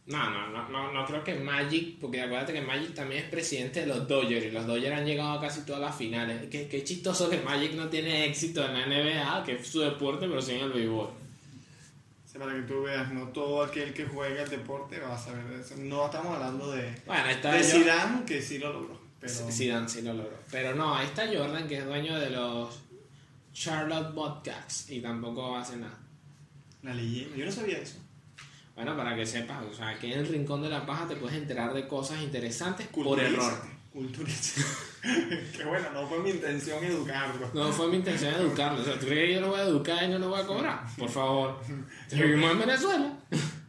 No, 0.06 0.28
no, 0.30 0.48
no, 0.48 0.68
no, 0.68 0.92
no 0.92 1.04
creo 1.06 1.22
que 1.24 1.34
Magic, 1.34 1.98
porque 2.00 2.20
acuérdate 2.20 2.52
que 2.52 2.60
Magic 2.60 2.94
también 2.94 3.24
es 3.24 3.30
presidente 3.30 3.80
de 3.80 3.86
los 3.86 4.06
Dodgers 4.08 4.46
y 4.46 4.50
los 4.50 4.66
Dodgers 4.66 4.98
han 4.98 5.06
llegado 5.06 5.32
a 5.32 5.40
casi 5.40 5.64
todas 5.64 5.80
las 5.80 5.96
finales. 5.96 6.48
Qué, 6.50 6.68
qué 6.68 6.82
chistoso 6.84 7.28
que 7.30 7.38
Magic 7.38 7.74
no 7.74 7.88
tiene 7.88 8.26
éxito 8.26 8.64
en 8.64 8.74
la 8.74 8.86
NBA, 8.86 9.44
que 9.44 9.52
es 9.56 9.66
su 9.66 9.80
deporte, 9.80 10.26
pero 10.28 10.40
sí 10.42 10.52
en 10.52 10.62
el 10.62 10.72
béisbol. 10.72 11.08
Para 12.40 12.55
que 12.55 12.62
tú 12.62 12.85
veas, 12.85 13.12
no 13.12 13.29
todo 13.29 13.62
aquel 13.62 13.92
que 13.92 14.07
juega 14.07 14.42
el 14.42 14.48
deporte 14.48 14.98
va 14.98 15.14
a 15.14 15.18
saber 15.18 15.44
de 15.44 15.61
eso. 15.61 15.74
No 15.76 16.07
estamos 16.07 16.35
hablando 16.35 16.72
de, 16.72 16.90
Bueno, 17.05 17.24
ahí 17.24 17.35
está 17.35 17.53
de 17.53 17.62
Zidane, 17.62 18.24
que 18.24 18.40
sí 18.40 18.59
lo 18.59 18.72
logró. 18.72 18.98
Pero 19.20 19.35
Zidane 19.50 19.87
sí 19.87 20.00
lo 20.00 20.14
logró. 20.14 20.38
Pero 20.50 20.74
no, 20.74 20.94
ahí 20.94 21.07
está 21.07 21.26
Jordan, 21.26 21.68
que 21.68 21.76
es 21.76 21.85
dueño 21.85 22.18
de 22.18 22.31
los 22.31 22.81
Charlotte 23.53 24.14
Bobcats 24.14 24.88
y 24.88 25.03
tampoco 25.03 25.55
hace 25.55 25.76
nada. 25.76 25.98
la 26.83 26.94
leyenda, 26.94 27.37
yo 27.37 27.44
no 27.44 27.53
sabía 27.53 27.76
eso. 27.76 27.98
Bueno, 28.74 28.96
para 28.96 29.14
que 29.14 29.26
sepas, 29.26 29.62
o 29.70 29.74
sea, 29.74 29.90
aquí 29.90 30.11
en 30.11 30.20
el 30.20 30.26
Rincón 30.26 30.62
de 30.62 30.70
la 30.70 30.87
Paja 30.87 31.07
te 31.07 31.16
puedes 31.16 31.37
enterar 31.37 31.74
de 31.74 31.87
cosas 31.87 32.22
interesantes 32.22 32.87
por 32.87 33.20
error. 33.20 33.53
Culturízate. 33.92 34.62
que 35.57 35.64
bueno, 35.64 35.90
no 35.92 36.07
fue 36.07 36.18
mi 36.20 36.31
intención 36.31 36.83
educarlo. 36.85 37.50
No 37.55 37.72
fue 37.72 37.88
mi 37.88 37.96
intención 37.96 38.35
educarlo. 38.35 38.81
O 38.81 38.85
sea, 38.85 38.98
¿tú 38.98 39.07
crees 39.07 39.29
que 39.29 39.35
yo 39.35 39.40
lo 39.40 39.48
voy 39.48 39.61
a 39.61 39.64
educar 39.64 40.05
y 40.05 40.09
no 40.09 40.18
lo 40.18 40.29
voy 40.29 40.40
a 40.40 40.46
cobrar? 40.46 40.81
Por 40.96 41.09
favor. 41.09 41.61
Vivimos 42.12 42.53
en 42.53 42.59
Venezuela. 42.61 43.18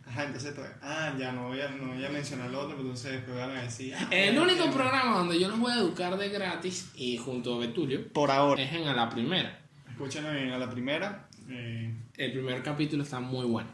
Ajá, 0.06 0.26
entonces, 0.26 0.54
pues, 0.54 0.70
ah, 0.82 1.14
ya 1.18 1.32
no 1.32 1.48
voy 1.48 1.62
a, 1.62 1.70
no 1.70 1.94
voy 1.94 2.04
a 2.06 2.10
mencionar 2.10 2.50
lo 2.52 2.60
otro, 2.60 2.72
pero 2.76 2.82
entonces 2.82 3.14
después 3.14 3.36
van 3.38 3.52
a 3.52 3.62
decir. 3.64 3.96
ah, 3.98 4.08
El 4.12 4.38
único 4.38 4.70
programa 4.70 5.18
donde 5.20 5.40
yo 5.40 5.48
los 5.48 5.58
voy 5.58 5.72
a 5.72 5.78
educar 5.78 6.18
de 6.18 6.30
gratis 6.30 6.92
y 6.96 7.18
junto 7.18 7.56
a 7.56 7.60
Betulio 7.60 8.12
Por 8.12 8.30
ahora. 8.30 8.62
es 8.62 8.74
en 8.74 8.88
A 8.88 8.94
la 8.94 9.10
Primera. 9.10 9.60
Escúchenme 9.90 10.54
a 10.54 10.58
la 10.58 10.70
primera. 10.70 11.28
eh, 11.50 11.94
El 12.18 12.32
primer 12.34 12.62
capítulo 12.62 13.04
está 13.04 13.20
muy 13.20 13.46
bueno. 13.46 13.70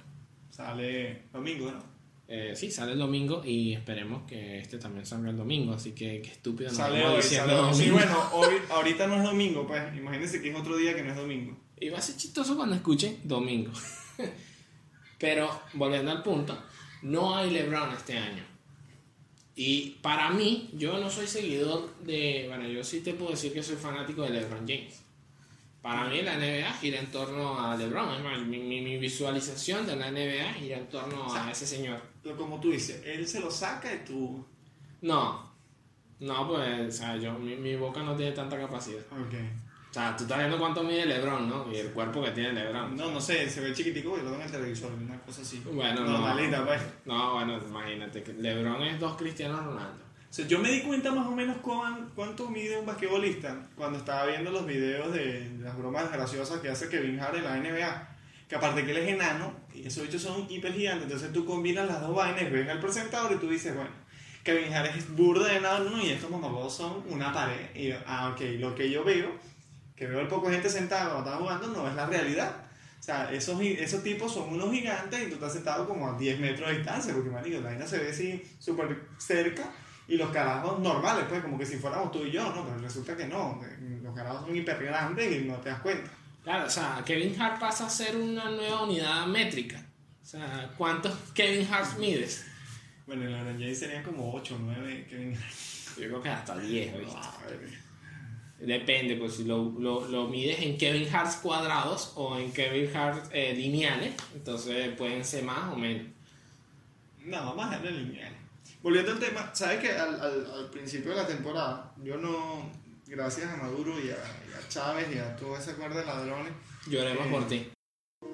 sale 0.49 1.23
domingo, 1.33 1.71
¿no? 1.71 1.96
Eh, 2.29 2.53
sí, 2.55 2.69
sale 2.71 2.91
el 2.91 2.99
domingo 2.99 3.41
y 3.45 3.73
esperemos 3.73 4.23
que 4.27 4.59
este 4.59 4.77
también 4.77 5.05
salga 5.05 5.29
el 5.29 5.37
domingo. 5.37 5.73
Así 5.73 5.91
que 5.91 6.21
qué 6.21 6.31
estúpido. 6.31 6.69
Sale 6.69 7.05
hoy, 7.05 7.21
sale 7.21 7.53
hoy. 7.53 7.73
Sí, 7.73 7.89
bueno, 7.89 8.17
hoy, 8.33 8.55
ahorita 8.69 9.07
no 9.07 9.15
es 9.15 9.23
domingo, 9.23 9.65
pues. 9.65 9.81
Imagínense 9.95 10.41
que 10.41 10.49
es 10.49 10.55
otro 10.55 10.75
día 10.75 10.93
que 10.95 11.03
no 11.03 11.11
es 11.11 11.15
domingo. 11.15 11.57
Y 11.79 11.89
va 11.89 11.99
a 11.99 12.01
ser 12.01 12.17
chistoso 12.17 12.57
cuando 12.57 12.75
escuchen 12.75 13.19
domingo. 13.23 13.71
Pero 15.19 15.49
volviendo 15.73 16.11
al 16.11 16.21
punto, 16.21 16.57
no 17.01 17.35
hay 17.35 17.49
LeBron 17.49 17.93
este 17.93 18.17
año. 18.17 18.43
Y 19.55 19.97
para 20.01 20.29
mí, 20.29 20.69
yo 20.73 20.99
no 20.99 21.09
soy 21.09 21.27
seguidor 21.27 21.97
de. 22.03 22.45
Bueno, 22.49 22.67
yo 22.67 22.83
sí 22.83 22.99
te 22.99 23.13
puedo 23.13 23.31
decir 23.31 23.53
que 23.53 23.63
soy 23.63 23.77
fanático 23.77 24.23
de 24.23 24.31
LeBron 24.31 24.67
James. 24.67 25.01
Para 25.88 26.06
mí 26.10 26.21
la 26.21 26.36
NBA 26.38 26.71
gira 26.73 27.00
en 27.00 27.08
torno 27.12 27.60
a 27.60 27.76
LeBron. 27.76 28.13
Es 28.15 28.23
más, 28.23 28.39
mi, 28.41 28.58
mi- 28.60 28.82
mi 28.82 28.97
visualización 28.97 29.86
de 29.88 29.95
la 29.95 30.12
NBA 30.12 30.54
gira 30.54 30.78
en 30.78 30.88
torno 30.89 31.26
O 31.28 31.30
sea, 31.30 31.47
a 31.47 31.52
ese 31.52 31.65
señor. 31.65 32.02
Pero 32.21 32.36
como 32.36 32.60
tú 32.60 32.71
dices, 32.71 33.02
él 33.06 33.26
se 33.28 33.39
lo 33.39 33.50
saca 33.50 33.93
y 33.93 34.04
tú. 34.06 34.45
No. 35.02 35.47
No, 36.19 36.47
pues, 36.47 36.88
o 36.88 36.91
sea, 36.97 37.15
yo, 37.17 37.34
mi, 37.39 37.56
mi 37.56 37.76
boca 37.76 38.02
no 38.04 38.15
tiene 38.15 38.32
tanta 38.34 38.58
capacidad. 38.58 39.02
Ok. 39.12 39.36
O 39.89 39.93
sea, 39.93 40.15
tú 40.17 40.23
estás 40.23 40.39
viendo 40.39 40.60
cuánto 40.60 40.84
mide 40.84 41.06
LeBron, 41.06 41.47
¿no? 41.50 41.71
Y 41.71 41.78
el 41.78 41.91
cuerpo 41.91 42.21
que 42.21 42.32
tiene 42.32 42.54
LeBron. 42.54 42.95
No, 42.95 43.10
no 43.12 43.21
sé, 43.21 43.50
se 43.50 43.62
ve 43.62 43.73
chiquitico 43.73 44.17
y 44.17 44.21
lo 44.23 44.32
ven 44.32 44.41
en 44.41 44.45
el 44.47 44.52
televisor, 44.52 44.91
una 44.91 45.17
cosa 45.21 45.41
así. 45.41 45.62
Bueno, 45.71 46.02
no. 46.02 46.12
Normalita, 46.17 46.65
pues. 46.65 46.82
No, 47.06 47.36
bueno, 47.36 47.58
imagínate 47.65 48.21
que 48.23 48.34
LeBron 48.34 48.82
es 48.84 49.00
dos 49.00 49.15
Cristiano 49.15 49.58
Ronaldo. 49.62 50.04
O 50.29 50.33
sea, 50.33 50.45
yo 50.45 50.59
me 50.59 50.69
di 50.69 50.81
cuenta 50.81 51.11
más 51.11 51.25
o 51.25 51.31
menos 51.31 51.57
cuán- 51.57 52.09
cuánto 52.13 52.49
mide 52.49 52.77
un 52.77 52.85
basquetbolista 52.85 53.67
cuando 53.75 53.97
estaba 53.97 54.25
viendo 54.25 54.51
los 54.51 54.65
videos 54.65 55.11
de 55.13 55.49
las 55.61 55.77
bromas 55.77 56.11
graciosas 56.11 56.59
que 56.59 56.69
hace 56.69 56.89
Kevin 56.89 57.19
Hart 57.19 57.35
en 57.35 57.43
la 57.45 57.55
NBA. 57.57 58.09
Que 58.49 58.55
aparte 58.55 58.85
que 58.85 58.91
él 58.91 58.97
es 58.97 59.09
enano, 59.09 59.53
y 59.73 59.87
esos 59.87 60.03
bichos 60.03 60.21
son 60.21 60.45
hiper 60.49 60.71
gigantes, 60.73 61.03
entonces 61.03 61.33
tú 61.33 61.45
combinas 61.45 61.85
las 61.87 61.99
dos 62.01 62.15
vainas, 62.15 62.49
ves 62.49 62.69
al 62.69 62.79
presentador 62.79 63.33
y 63.33 63.35
tú 63.39 63.49
dices, 63.49 63.75
bueno, 63.75 63.89
Kevin 64.43 64.73
Hart 64.73 64.95
es 64.95 65.13
burda 65.13 65.47
de 65.49 65.57
enano 65.57 65.89
¿no? 65.89 66.01
y 66.01 66.11
estos 66.11 66.29
mamagos 66.29 66.73
son 66.75 67.03
una 67.09 67.33
pared. 67.33 67.75
Y 67.75 67.89
yo, 67.89 67.95
ah, 68.05 68.29
ok, 68.33 68.39
lo 68.59 68.73
que 68.73 68.89
yo 68.89 69.03
veo, 69.03 69.31
que 69.97 70.07
veo 70.07 70.21
el 70.21 70.27
poco 70.29 70.49
gente 70.49 70.69
sentada 70.69 71.09
cuando 71.11 71.29
están 71.29 71.41
jugando, 71.43 71.67
no 71.67 71.89
es 71.89 71.95
la 71.95 72.05
realidad. 72.05 72.55
O 72.99 73.03
sea, 73.03 73.31
esos, 73.33 73.59
esos 73.61 74.01
tipos 74.03 74.33
son 74.33 74.49
unos 74.49 74.71
gigantes 74.71 75.21
y 75.23 75.27
tú 75.27 75.33
estás 75.35 75.51
sentado 75.53 75.85
como 75.87 76.09
a 76.09 76.17
10 76.17 76.39
metros 76.39 76.69
de 76.69 76.77
distancia, 76.77 77.13
porque 77.13 77.29
marico, 77.29 77.59
la 77.59 77.69
vaina 77.69 77.85
se 77.85 77.97
ve 77.99 78.11
así 78.11 78.41
súper 78.59 79.07
cerca 79.17 79.63
y 80.07 80.15
los 80.15 80.31
carajos 80.31 80.79
normales, 80.79 81.25
pues 81.27 81.41
como 81.41 81.57
que 81.57 81.65
si 81.65 81.77
fuéramos 81.77 82.11
tú 82.11 82.23
y 82.23 82.31
yo, 82.31 82.43
¿no? 82.53 82.65
Pero 82.65 82.77
resulta 82.77 83.17
que 83.17 83.27
no, 83.27 83.61
los 84.01 84.15
carajos 84.15 84.45
son 84.45 84.55
hiper 84.55 84.83
grandes 84.83 85.41
y 85.41 85.45
no 85.45 85.55
te 85.57 85.69
das 85.69 85.81
cuenta. 85.81 86.09
Claro, 86.43 86.65
o 86.65 86.69
sea, 86.69 87.03
Kevin 87.05 87.39
Hart 87.41 87.59
pasa 87.59 87.87
a 87.87 87.89
ser 87.89 88.15
una 88.15 88.49
nueva 88.49 88.83
unidad 88.83 89.25
métrica. 89.25 89.83
O 90.23 90.25
sea, 90.25 90.71
¿cuántos 90.77 91.13
Kevin 91.33 91.67
Hart 91.69 91.97
mides? 91.97 92.45
Bueno, 93.05 93.25
en 93.25 93.31
LeBron 93.33 93.59
James 93.59 93.79
serían 93.79 94.03
como 94.03 94.33
8 94.33 94.55
o 94.55 94.59
9 94.59 95.07
Kevin 95.09 95.35
Hart. 95.35 95.97
Yo 95.97 96.07
creo 96.07 96.21
que 96.21 96.29
hasta 96.29 96.57
10, 96.57 96.99
¿viste? 96.99 97.17
Depende, 98.59 99.15
pues 99.17 99.35
si 99.35 99.43
lo, 99.43 99.75
lo, 99.77 100.07
lo 100.07 100.27
mides 100.29 100.61
en 100.61 100.77
Kevin 100.77 101.13
Harts 101.13 101.35
cuadrados 101.37 102.13
o 102.15 102.37
en 102.39 102.51
Kevin 102.51 102.95
Hart 102.95 103.29
eh, 103.31 103.53
lineales, 103.53 104.15
entonces 104.33 104.95
pueden 104.95 105.23
ser 105.23 105.43
más 105.43 105.73
o 105.73 105.75
menos. 105.75 106.07
No, 107.25 107.53
más 107.55 107.79
en 107.79 107.87
el 107.87 108.07
lineal. 108.07 108.33
Volviendo 108.81 109.11
al 109.11 109.19
tema, 109.19 109.49
¿sabes 109.53 109.79
que 109.79 109.91
al, 109.91 110.19
al, 110.21 110.51
al 110.51 110.69
principio 110.69 111.11
de 111.11 111.17
la 111.17 111.27
temporada, 111.27 111.93
yo 112.03 112.17
no, 112.17 112.69
gracias 113.07 113.51
a 113.51 113.57
Maduro 113.57 113.99
y 113.99 114.09
a, 114.11 114.15
y 114.15 114.53
a 114.53 114.67
Chávez 114.69 115.07
y 115.13 115.17
a 115.17 115.35
todo 115.35 115.57
ese 115.57 115.73
cuerda 115.73 115.99
de 116.01 116.05
ladrones, 116.05 116.53
Lloremos 116.87 117.27
por 117.27 117.47
ti. 117.47 117.69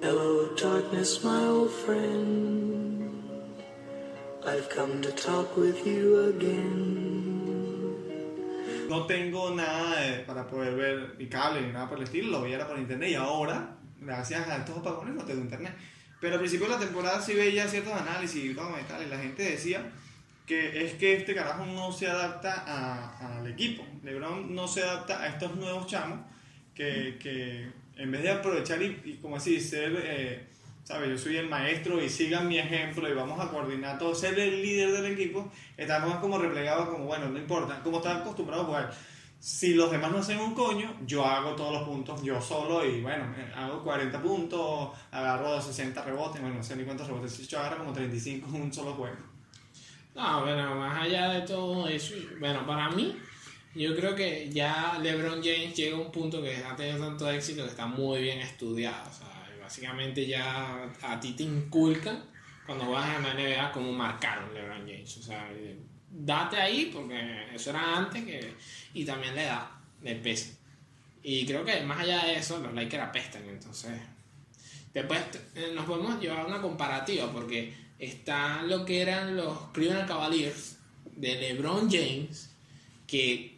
Hello, 0.00 0.54
darkness, 0.54 1.24
my 1.24 1.44
old 1.46 1.70
friend. 1.84 3.02
I've 4.46 4.68
come 4.68 5.00
to 5.00 5.10
talk 5.12 5.56
with 5.56 5.84
you 5.84 6.34
again. 6.36 7.02
no 8.88 9.06
tengo 9.06 9.50
nada 9.54 9.98
de- 10.00 10.18
para 10.24 10.46
poder 10.46 10.74
ver 10.76 11.14
mi 11.18 11.26
cable 11.28 11.62
ni 11.62 11.72
nada 11.72 11.88
por 11.88 11.96
el 11.98 12.04
estilo, 12.04 12.30
lo 12.30 12.42
veía 12.42 12.66
por 12.68 12.78
internet 12.78 13.10
y 13.10 13.14
ahora, 13.14 13.76
gracias 13.98 14.46
a 14.46 14.58
estos 14.58 14.76
apagones, 14.78 15.14
no 15.14 15.24
tengo 15.24 15.40
internet. 15.40 15.74
Pero 16.20 16.34
al 16.34 16.40
principio 16.40 16.66
de 16.68 16.74
la 16.74 16.78
temporada 16.78 17.20
sí 17.20 17.34
veía 17.34 17.66
ciertos 17.66 17.92
análisis 17.94 18.44
y 18.44 18.52
broma 18.52 18.78
y 18.80 18.84
tal, 18.84 19.02
y 19.02 19.06
la 19.06 19.18
gente 19.18 19.42
decía 19.42 19.90
que 20.46 20.84
es 20.84 20.94
que 20.94 21.14
este 21.14 21.34
carajo 21.34 21.64
no 21.66 21.90
se 21.92 22.06
adapta 22.06 23.16
al 23.18 23.46
equipo. 23.46 23.84
LeBron 24.02 24.54
no 24.54 24.68
se 24.68 24.82
adapta 24.82 25.22
a 25.22 25.28
estos 25.28 25.56
nuevos 25.56 25.86
chamos 25.86 26.20
que, 26.74 27.70
en 27.96 28.10
vez 28.10 28.22
de 28.22 28.30
aprovechar 28.30 28.82
y, 28.82 29.00
y 29.04 29.18
como 29.22 29.36
así, 29.36 29.60
ser, 29.60 29.92
eh, 30.04 30.46
¿sabes? 30.82 31.08
Yo 31.08 31.18
soy 31.18 31.36
el 31.36 31.48
maestro 31.48 32.02
y 32.02 32.08
sigan 32.08 32.48
mi 32.48 32.58
ejemplo 32.58 33.08
y 33.08 33.14
vamos 33.14 33.40
a 33.40 33.48
coordinar 33.48 33.98
todo, 33.98 34.14
ser 34.14 34.38
el 34.38 34.60
líder 34.60 34.92
del 34.92 35.12
equipo, 35.12 35.50
estamos 35.76 36.16
como 36.16 36.38
replegados 36.38 36.88
como, 36.88 37.06
bueno, 37.06 37.28
no 37.28 37.38
importa, 37.38 37.80
como 37.82 37.98
están 37.98 38.18
acostumbrados 38.18 38.64
a 38.64 38.66
jugar. 38.66 38.94
Si 39.38 39.74
los 39.74 39.90
demás 39.90 40.10
no 40.10 40.18
hacen 40.18 40.40
un 40.40 40.54
coño, 40.54 40.96
yo 41.06 41.24
hago 41.24 41.54
todos 41.54 41.72
los 41.74 41.82
puntos 41.82 42.22
yo 42.22 42.40
solo 42.40 42.84
y 42.84 43.02
bueno, 43.02 43.26
eh, 43.36 43.52
hago 43.54 43.82
40 43.84 44.22
puntos, 44.22 44.90
agarro 45.10 45.60
60 45.60 46.02
rebotes, 46.02 46.40
bueno, 46.40 46.56
no 46.56 46.62
sé 46.62 46.76
ni 46.76 46.84
cuántos 46.84 47.06
rebotes, 47.06 47.46
yo 47.46 47.58
agarro 47.58 47.78
como 47.78 47.92
35 47.92 48.48
en 48.48 48.62
un 48.62 48.72
solo 48.72 48.94
juego. 48.94 49.33
No, 50.14 50.42
bueno, 50.42 50.74
más 50.76 51.02
allá 51.02 51.30
de 51.30 51.40
todo 51.42 51.88
eso, 51.88 52.14
bueno, 52.38 52.64
para 52.66 52.88
mí, 52.90 53.16
yo 53.74 53.96
creo 53.96 54.14
que 54.14 54.48
ya 54.50 54.98
LeBron 55.02 55.42
James 55.42 55.74
llega 55.74 55.96
a 55.96 56.00
un 56.00 56.12
punto 56.12 56.40
que 56.40 56.56
ha 56.56 56.76
tenido 56.76 56.98
tanto 57.04 57.28
éxito 57.28 57.64
que 57.64 57.70
está 57.70 57.86
muy 57.86 58.22
bien 58.22 58.38
estudiado. 58.38 59.10
O 59.10 59.12
sea, 59.12 59.48
básicamente 59.60 60.24
ya 60.26 60.92
a 61.02 61.18
ti 61.18 61.32
te 61.32 61.42
inculcan 61.42 62.24
cuando 62.64 62.90
vas 62.90 63.06
a 63.06 63.20
la 63.20 63.34
NBA 63.34 63.72
cómo 63.72 63.92
marcar 63.92 64.44
un 64.44 64.54
LeBron 64.54 64.86
James. 64.86 65.16
O 65.16 65.22
sea, 65.22 65.50
date 66.10 66.56
ahí 66.56 66.90
porque 66.94 67.48
eso 67.52 67.70
era 67.70 67.96
antes 67.96 68.24
que, 68.24 68.54
y 68.94 69.04
también 69.04 69.34
le 69.34 69.44
da, 69.44 69.80
le 70.02 70.14
pesa. 70.14 70.56
Y 71.24 71.44
creo 71.44 71.64
que 71.64 71.80
más 71.80 72.00
allá 72.00 72.24
de 72.26 72.36
eso, 72.36 72.60
los 72.60 72.72
Lakers 72.72 73.02
apestan, 73.02 73.48
entonces 73.48 73.92
Después 74.94 75.20
eh, 75.56 75.72
nos 75.74 75.86
podemos 75.86 76.20
llevar 76.20 76.46
una 76.46 76.62
comparativa 76.62 77.30
porque 77.32 77.74
está 77.98 78.62
lo 78.62 78.84
que 78.84 79.00
eran 79.00 79.36
los 79.36 79.70
Cleveland 79.72 80.08
Cavaliers 80.08 80.76
de 81.16 81.36
LeBron 81.36 81.90
James, 81.90 82.50
que 83.06 83.54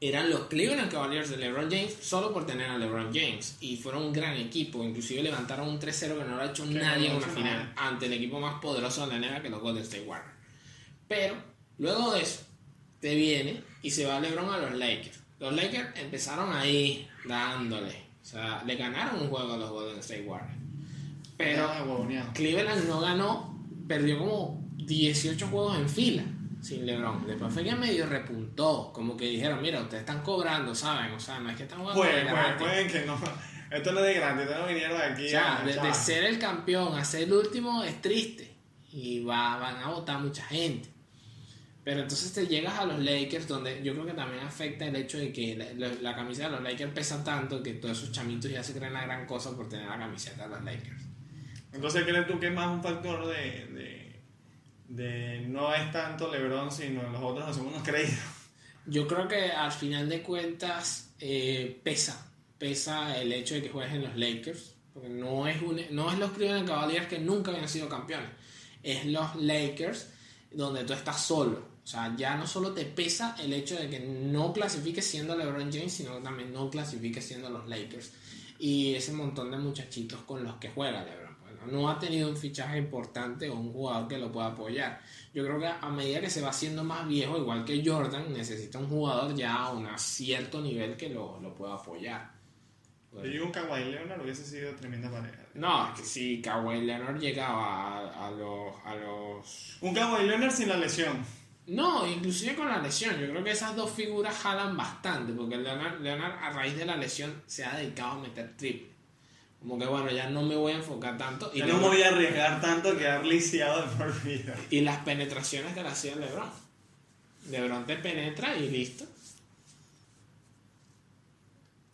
eran 0.00 0.30
los 0.30 0.42
Cleveland 0.46 0.90
Cavaliers 0.90 1.30
de 1.30 1.38
LeBron 1.38 1.70
James 1.70 1.96
solo 2.00 2.32
por 2.32 2.46
tener 2.46 2.70
a 2.70 2.78
LeBron 2.78 3.12
James 3.12 3.56
y 3.60 3.76
fueron 3.76 4.04
un 4.04 4.12
gran 4.12 4.36
equipo, 4.36 4.84
inclusive 4.84 5.22
levantaron 5.22 5.68
un 5.68 5.80
3-0 5.80 6.18
que 6.18 6.24
no 6.24 6.36
lo 6.36 6.42
ha 6.42 6.46
hecho 6.46 6.64
nadie 6.66 7.10
en 7.10 7.16
una 7.16 7.26
final 7.26 7.72
ante 7.76 8.06
el 8.06 8.12
equipo 8.12 8.38
más 8.38 8.60
poderoso 8.60 9.06
de 9.06 9.18
la 9.18 9.26
NBA 9.26 9.42
que 9.42 9.50
los 9.50 9.60
Golden 9.60 9.82
State 9.82 10.04
Warriors. 10.04 10.34
Pero 11.08 11.34
luego 11.78 12.12
de 12.12 12.22
eso 12.22 12.42
te 13.00 13.14
viene 13.14 13.62
y 13.82 13.90
se 13.90 14.06
va 14.06 14.20
LeBron 14.20 14.50
a 14.50 14.58
los 14.58 14.74
Lakers. 14.74 15.18
Los 15.40 15.52
Lakers 15.54 15.98
empezaron 15.98 16.52
ahí 16.54 17.08
dándole, 17.24 17.94
o 18.22 18.24
sea, 18.24 18.62
le 18.64 18.76
ganaron 18.76 19.22
un 19.22 19.28
juego 19.28 19.54
a 19.54 19.56
los 19.56 19.70
Golden 19.70 19.98
State 19.98 20.22
Warriors. 20.22 20.57
Pero 21.38 21.66
Ah. 21.68 22.32
Cleveland 22.34 22.86
no 22.88 23.00
ganó, 23.00 23.64
perdió 23.86 24.18
como 24.18 24.68
18 24.76 25.46
juegos 25.48 25.78
en 25.78 25.88
fila 25.88 26.22
sin 26.60 26.84
LeBron. 26.84 27.26
Después 27.26 27.54
fue 27.54 27.62
que 27.64 27.74
medio 27.76 28.04
repuntó, 28.06 28.90
como 28.92 29.16
que 29.16 29.26
dijeron, 29.26 29.62
mira, 29.62 29.80
ustedes 29.80 30.00
están 30.00 30.22
cobrando, 30.22 30.74
¿saben? 30.74 31.12
O 31.12 31.20
sea, 31.20 31.38
no 31.38 31.48
es 31.50 31.56
que 31.56 31.62
están 31.62 31.78
jugando 31.80 32.02
de 32.02 32.08
Pueden, 32.08 32.26
pueden, 32.28 32.44
gratis. 32.44 32.66
pueden 32.66 32.88
que 32.90 33.06
no. 33.06 33.16
Esto 33.70 33.92
no 33.92 34.00
es 34.00 34.06
de 34.06 34.14
grande, 34.14 34.42
ustedes 34.42 34.60
no 34.60 34.66
vinieron 34.66 35.00
aquí. 35.00 35.26
O 35.26 35.28
sea, 35.30 35.58
a- 35.58 35.64
de, 35.64 35.94
ser 35.94 36.24
el 36.24 36.38
campeón 36.38 36.98
a 36.98 37.04
ser 37.04 37.22
el 37.24 37.32
último 37.32 37.84
es 37.84 38.00
triste. 38.02 38.56
Y 38.90 39.20
va, 39.22 39.58
van 39.58 39.76
a 39.76 39.88
votar 39.90 40.18
mucha 40.18 40.42
gente. 40.44 40.88
Pero 41.84 42.00
entonces 42.00 42.32
te 42.32 42.46
llegas 42.46 42.78
a 42.78 42.84
los 42.86 42.98
Lakers, 42.98 43.46
donde 43.46 43.82
yo 43.82 43.92
creo 43.94 44.06
que 44.06 44.12
también 44.14 44.42
afecta 44.44 44.84
el 44.86 44.96
hecho 44.96 45.18
de 45.18 45.32
que 45.32 45.54
la, 45.56 45.66
la- 45.88 45.94
la 46.00 46.16
camiseta 46.16 46.48
de 46.48 46.56
los 46.56 46.62
Lakers 46.64 46.92
pesa 46.92 47.22
tanto 47.22 47.62
que 47.62 47.74
todos 47.74 47.96
esos 47.98 48.10
chamitos 48.12 48.50
ya 48.50 48.62
se 48.62 48.72
creen 48.74 48.92
la 48.94 49.04
gran 49.04 49.26
cosa 49.26 49.54
por 49.54 49.68
tener 49.68 49.86
la 49.86 49.98
camiseta 49.98 50.44
de 50.44 50.48
los 50.48 50.64
Lakers. 50.64 51.02
Entonces, 51.72 52.04
¿crees 52.04 52.26
tú 52.26 52.38
que 52.38 52.48
es 52.48 52.54
más 52.54 52.68
un 52.68 52.82
factor 52.82 53.26
de, 53.26 53.66
de, 53.66 54.22
de 54.88 55.40
no 55.48 55.74
es 55.74 55.90
tanto 55.92 56.30
LeBron, 56.30 56.70
sino 56.70 57.02
los 57.10 57.22
otros 57.22 57.46
no 57.46 57.54
son 57.54 57.66
unos 57.66 57.82
creídos? 57.82 58.18
Yo 58.86 59.06
creo 59.06 59.28
que 59.28 59.50
al 59.52 59.72
final 59.72 60.08
de 60.08 60.22
cuentas 60.22 61.10
eh, 61.20 61.78
pesa, 61.84 62.30
pesa 62.56 63.18
el 63.18 63.32
hecho 63.32 63.54
de 63.54 63.62
que 63.62 63.68
juegues 63.68 63.94
en 63.94 64.04
los 64.04 64.16
Lakers, 64.16 64.74
porque 64.94 65.10
no 65.10 65.46
es, 65.46 65.60
un, 65.60 65.80
no 65.90 66.10
es 66.10 66.18
los 66.18 66.30
Cleveland 66.32 66.66
Cavaliers 66.66 67.06
que 67.06 67.18
nunca 67.18 67.50
habían 67.50 67.68
sido 67.68 67.88
campeones, 67.88 68.30
es 68.82 69.04
los 69.04 69.36
Lakers 69.36 70.08
donde 70.50 70.84
tú 70.84 70.94
estás 70.94 71.20
solo. 71.20 71.68
O 71.84 71.90
sea, 71.90 72.14
ya 72.16 72.36
no 72.36 72.46
solo 72.46 72.72
te 72.72 72.84
pesa 72.84 73.34
el 73.38 73.52
hecho 73.52 73.74
de 73.74 73.88
que 73.88 74.00
no 74.00 74.52
clasifiques 74.52 75.06
siendo 75.06 75.36
LeBron 75.36 75.72
James, 75.72 75.92
sino 75.92 76.16
que 76.16 76.22
también 76.22 76.52
no 76.52 76.68
clasifiques 76.68 77.24
siendo 77.24 77.48
los 77.48 77.66
Lakers. 77.66 78.12
Y 78.58 78.94
ese 78.94 79.12
montón 79.12 79.50
de 79.50 79.56
muchachitos 79.56 80.20
con 80.22 80.44
los 80.44 80.56
que 80.56 80.68
juega 80.68 81.04
LeBron. 81.04 81.27
Bueno, 81.68 81.82
no 81.82 81.88
ha 81.90 81.98
tenido 81.98 82.28
un 82.28 82.36
fichaje 82.36 82.78
importante 82.78 83.48
o 83.48 83.54
un 83.54 83.72
jugador 83.72 84.08
que 84.08 84.18
lo 84.18 84.32
pueda 84.32 84.48
apoyar. 84.48 85.00
Yo 85.34 85.44
creo 85.44 85.58
que 85.58 85.66
a 85.66 85.88
medida 85.90 86.20
que 86.20 86.30
se 86.30 86.40
va 86.40 86.50
haciendo 86.50 86.82
más 86.84 87.06
viejo, 87.06 87.36
igual 87.36 87.64
que 87.64 87.82
Jordan, 87.84 88.32
necesita 88.32 88.78
un 88.78 88.88
jugador 88.88 89.34
ya 89.34 89.54
a 89.54 89.72
un 89.72 89.86
cierto 89.98 90.60
nivel 90.60 90.96
que 90.96 91.08
lo, 91.10 91.38
lo 91.40 91.54
pueda 91.54 91.74
apoyar. 91.74 92.30
Yo 93.12 93.22
digo 93.22 93.46
un 93.46 93.52
Kawhi 93.52 93.84
Leonard 93.90 94.22
hubiese 94.22 94.44
sido 94.44 94.74
tremenda 94.76 95.10
pareja. 95.10 95.38
No, 95.54 95.92
que 95.96 96.02
si 96.02 96.42
Kawhi 96.42 96.82
Leonard 96.82 97.18
llegaba 97.18 97.98
a, 97.98 98.26
a 98.26 98.30
los, 98.30 98.74
a 98.84 98.94
los... 98.94 99.78
Un 99.80 99.94
Kawhi 99.94 100.26
Leonard 100.26 100.52
sin 100.52 100.68
la 100.68 100.76
lesión. 100.76 101.24
No, 101.66 102.06
inclusive 102.06 102.54
con 102.54 102.68
la 102.68 102.78
lesión. 102.80 103.18
Yo 103.18 103.28
creo 103.28 103.42
que 103.42 103.50
esas 103.50 103.74
dos 103.74 103.90
figuras 103.90 104.36
jalan 104.36 104.76
bastante, 104.76 105.32
porque 105.32 105.56
Leonard, 105.56 106.00
Leonard 106.00 106.38
a 106.42 106.50
raíz 106.50 106.76
de 106.76 106.84
la 106.84 106.96
lesión 106.96 107.42
se 107.46 107.64
ha 107.64 107.76
dedicado 107.76 108.12
a 108.12 108.18
meter 108.18 108.56
triple. 108.56 108.97
Como 109.60 109.78
que 109.78 109.86
bueno, 109.86 110.10
ya 110.10 110.30
no 110.30 110.42
me 110.42 110.54
voy 110.54 110.72
a 110.72 110.76
enfocar 110.76 111.18
tanto. 111.18 111.50
Y, 111.52 111.58
Yo 111.58 111.66
no 111.66 111.78
me 111.78 111.88
voy 111.88 112.02
a 112.02 112.08
arriesgar 112.08 112.60
tanto 112.60 112.90
a 112.90 112.98
quedar 112.98 113.26
lisiado 113.26 113.82
de 113.82 113.96
por 113.96 114.22
vida. 114.22 114.54
y 114.70 114.80
las 114.82 114.98
penetraciones 115.04 115.74
que 115.74 115.82
le 115.82 115.88
hacía 115.88 116.14
LeBron. 116.16 116.50
LeBron 117.50 117.86
te 117.86 117.96
penetra 117.96 118.56
y 118.56 118.68
listo. 118.68 119.04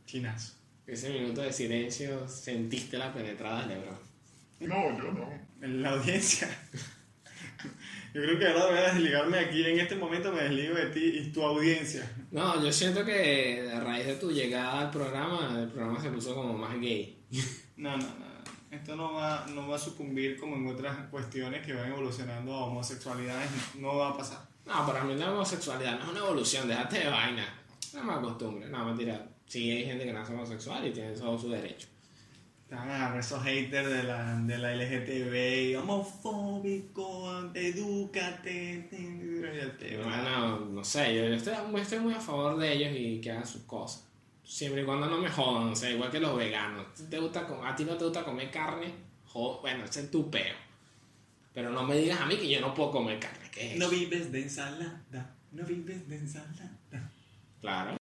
Chinazo. 0.07 0.53
Ese 0.87 1.09
minuto 1.11 1.41
de 1.41 1.53
silencio 1.53 2.29
sentiste 2.29 2.99
la 2.99 3.13
penetrada 3.13 3.63
de 3.63 3.75
LeBron. 3.75 3.99
No, 4.61 4.99
yo 4.99 5.13
no. 5.13 5.29
En 5.63 5.83
la 5.83 5.91
audiencia. 5.91 6.49
Yo 8.15 8.23
creo 8.23 8.39
que 8.39 8.47
ahora 8.47 8.67
voy 8.67 8.79
a 8.79 8.93
desligarme 8.93 9.39
aquí. 9.41 9.65
En 9.65 9.81
este 9.81 9.97
momento 9.97 10.33
me 10.33 10.45
desligo 10.45 10.77
de 10.77 10.87
ti 10.87 11.05
y 11.19 11.33
tu 11.33 11.43
audiencia. 11.43 12.09
No, 12.31 12.63
yo 12.63 12.71
siento 12.71 13.05
que 13.05 13.69
a 13.75 13.81
raíz 13.81 14.07
de 14.07 14.15
tu 14.15 14.31
llegada 14.31 14.83
al 14.83 14.91
programa, 14.93 15.59
el 15.59 15.69
programa 15.69 16.01
se 16.01 16.11
puso 16.11 16.33
como 16.33 16.57
más 16.57 16.81
gay. 16.81 17.19
No, 17.77 17.97
no, 17.97 18.05
no. 18.05 18.35
Esto 18.71 18.95
no 18.95 19.15
va, 19.15 19.45
no 19.53 19.67
va 19.67 19.75
a 19.75 19.79
sucumbir 19.81 20.39
como 20.39 20.55
en 20.55 20.69
otras 20.69 20.97
cuestiones 21.09 21.67
que 21.67 21.73
van 21.73 21.91
evolucionando 21.91 22.55
a 22.55 22.67
homosexualidades. 22.67 23.51
No 23.81 23.97
va 23.97 24.11
a 24.11 24.17
pasar. 24.17 24.39
No, 24.65 24.87
para 24.87 25.03
mí 25.03 25.17
la 25.17 25.33
homosexualidad 25.33 25.99
no 25.99 26.05
es 26.05 26.11
una 26.11 26.21
evolución, 26.21 26.69
déjate 26.69 27.01
de 27.01 27.09
vaina. 27.09 27.53
No 27.95 28.05
me 28.05 28.13
acostumbre, 28.13 28.69
no, 28.69 28.85
mentira. 28.85 29.29
Sí, 29.45 29.73
hay 29.73 29.87
gente 29.87 30.05
que 30.05 30.13
nace 30.13 30.33
homosexual 30.33 30.87
y 30.87 30.93
tiene 30.93 31.11
todos 31.15 31.41
sus 31.41 31.51
derechos. 31.51 31.91
Te 32.69 32.75
van 32.75 32.89
a 32.91 32.97
agarrar 32.97 33.19
esos 33.21 33.43
haters 33.45 33.89
de 33.89 34.03
la, 34.05 34.37
de 34.41 34.59
la 34.59 34.73
LGTB, 34.75 35.79
homofóbico, 35.81 37.51
edúcate. 37.55 38.89
te- 38.91 39.97
Bueno, 39.99 40.61
no 40.61 40.83
sé, 40.85 41.15
yo, 41.15 41.27
yo 41.29 41.35
estoy, 41.35 41.55
estoy 41.81 41.99
muy 42.01 42.15
a 42.15 42.21
favor 42.21 42.57
de 42.59 42.73
ellos 42.73 42.91
y 42.99 43.21
que 43.21 43.31
hagan 43.33 43.47
sus 43.47 43.63
cosas. 43.63 44.07
Siempre 44.43 44.83
y 44.83 44.85
cuando 44.85 45.07
no 45.09 45.19
me 45.19 45.29
jodan, 45.31 45.69
o 45.71 45.77
sea, 45.77 45.91
igual 45.91 46.11
que 46.11 46.21
los 46.21 46.37
veganos. 46.37 46.87
Te 47.09 47.19
gusta, 47.19 47.47
a 47.65 47.77
ti 47.77 47.85
no 47.85 47.97
te 47.97 48.05
gusta 48.05 48.25
comer 48.25 48.51
carne, 48.51 48.93
jo- 49.27 49.61
bueno, 49.61 49.85
ese 49.85 50.01
es 50.03 50.11
tu 50.11 50.31
peo. 50.31 50.55
Pero 51.53 51.71
no 51.71 51.83
me 51.85 51.97
digas 51.97 52.21
a 52.21 52.27
mí 52.27 52.37
que 52.37 52.49
yo 52.49 52.61
no 52.61 52.75
puedo 52.75 52.91
comer 52.91 53.19
carne, 53.21 53.49
¿qué 53.53 53.73
es 53.75 53.79
No 53.79 53.89
vives 53.89 54.33
de 54.33 54.43
ensalada, 54.43 55.35
no 55.53 55.65
vives 55.65 56.09
de 56.09 56.17
ensalada. 56.17 56.79
Claro. 57.61 57.97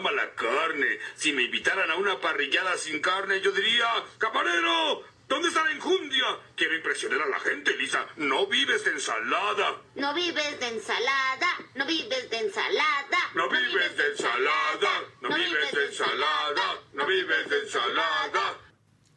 Ama 0.00 0.12
la 0.12 0.30
carne. 0.30 0.98
Si 1.14 1.30
me 1.34 1.42
invitaran 1.42 1.90
a 1.90 1.96
una 1.96 2.18
parrillada 2.18 2.78
sin 2.78 3.00
carne, 3.00 3.42
yo 3.42 3.52
diría, 3.52 3.86
camarero, 4.16 5.04
¿dónde 5.28 5.48
está 5.48 5.62
la 5.62 5.72
enjundia? 5.72 6.24
Quiero 6.56 6.74
impresionar 6.74 7.20
a 7.20 7.28
la 7.28 7.38
gente, 7.38 7.76
Lisa. 7.76 8.06
No 8.16 8.46
vives 8.46 8.82
de 8.82 8.92
ensalada. 8.92 9.76
No 9.94 10.14
vives 10.14 10.58
de 10.58 10.68
ensalada, 10.68 11.48
no 11.74 11.84
vives 11.84 12.30
de 12.30 12.38
ensalada. 12.38 13.18
No 13.34 13.50
vives 13.50 13.94
de 13.94 14.06
ensalada. 14.06 14.90
No 15.20 15.28
vives 15.28 15.70
de 15.70 15.86
ensalada. 15.86 16.80
No 16.94 17.06
vives 17.06 17.50
de 17.50 17.58
ensalada. 17.58 18.58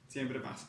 Siempre 0.09 0.41
pasa. 0.41 0.67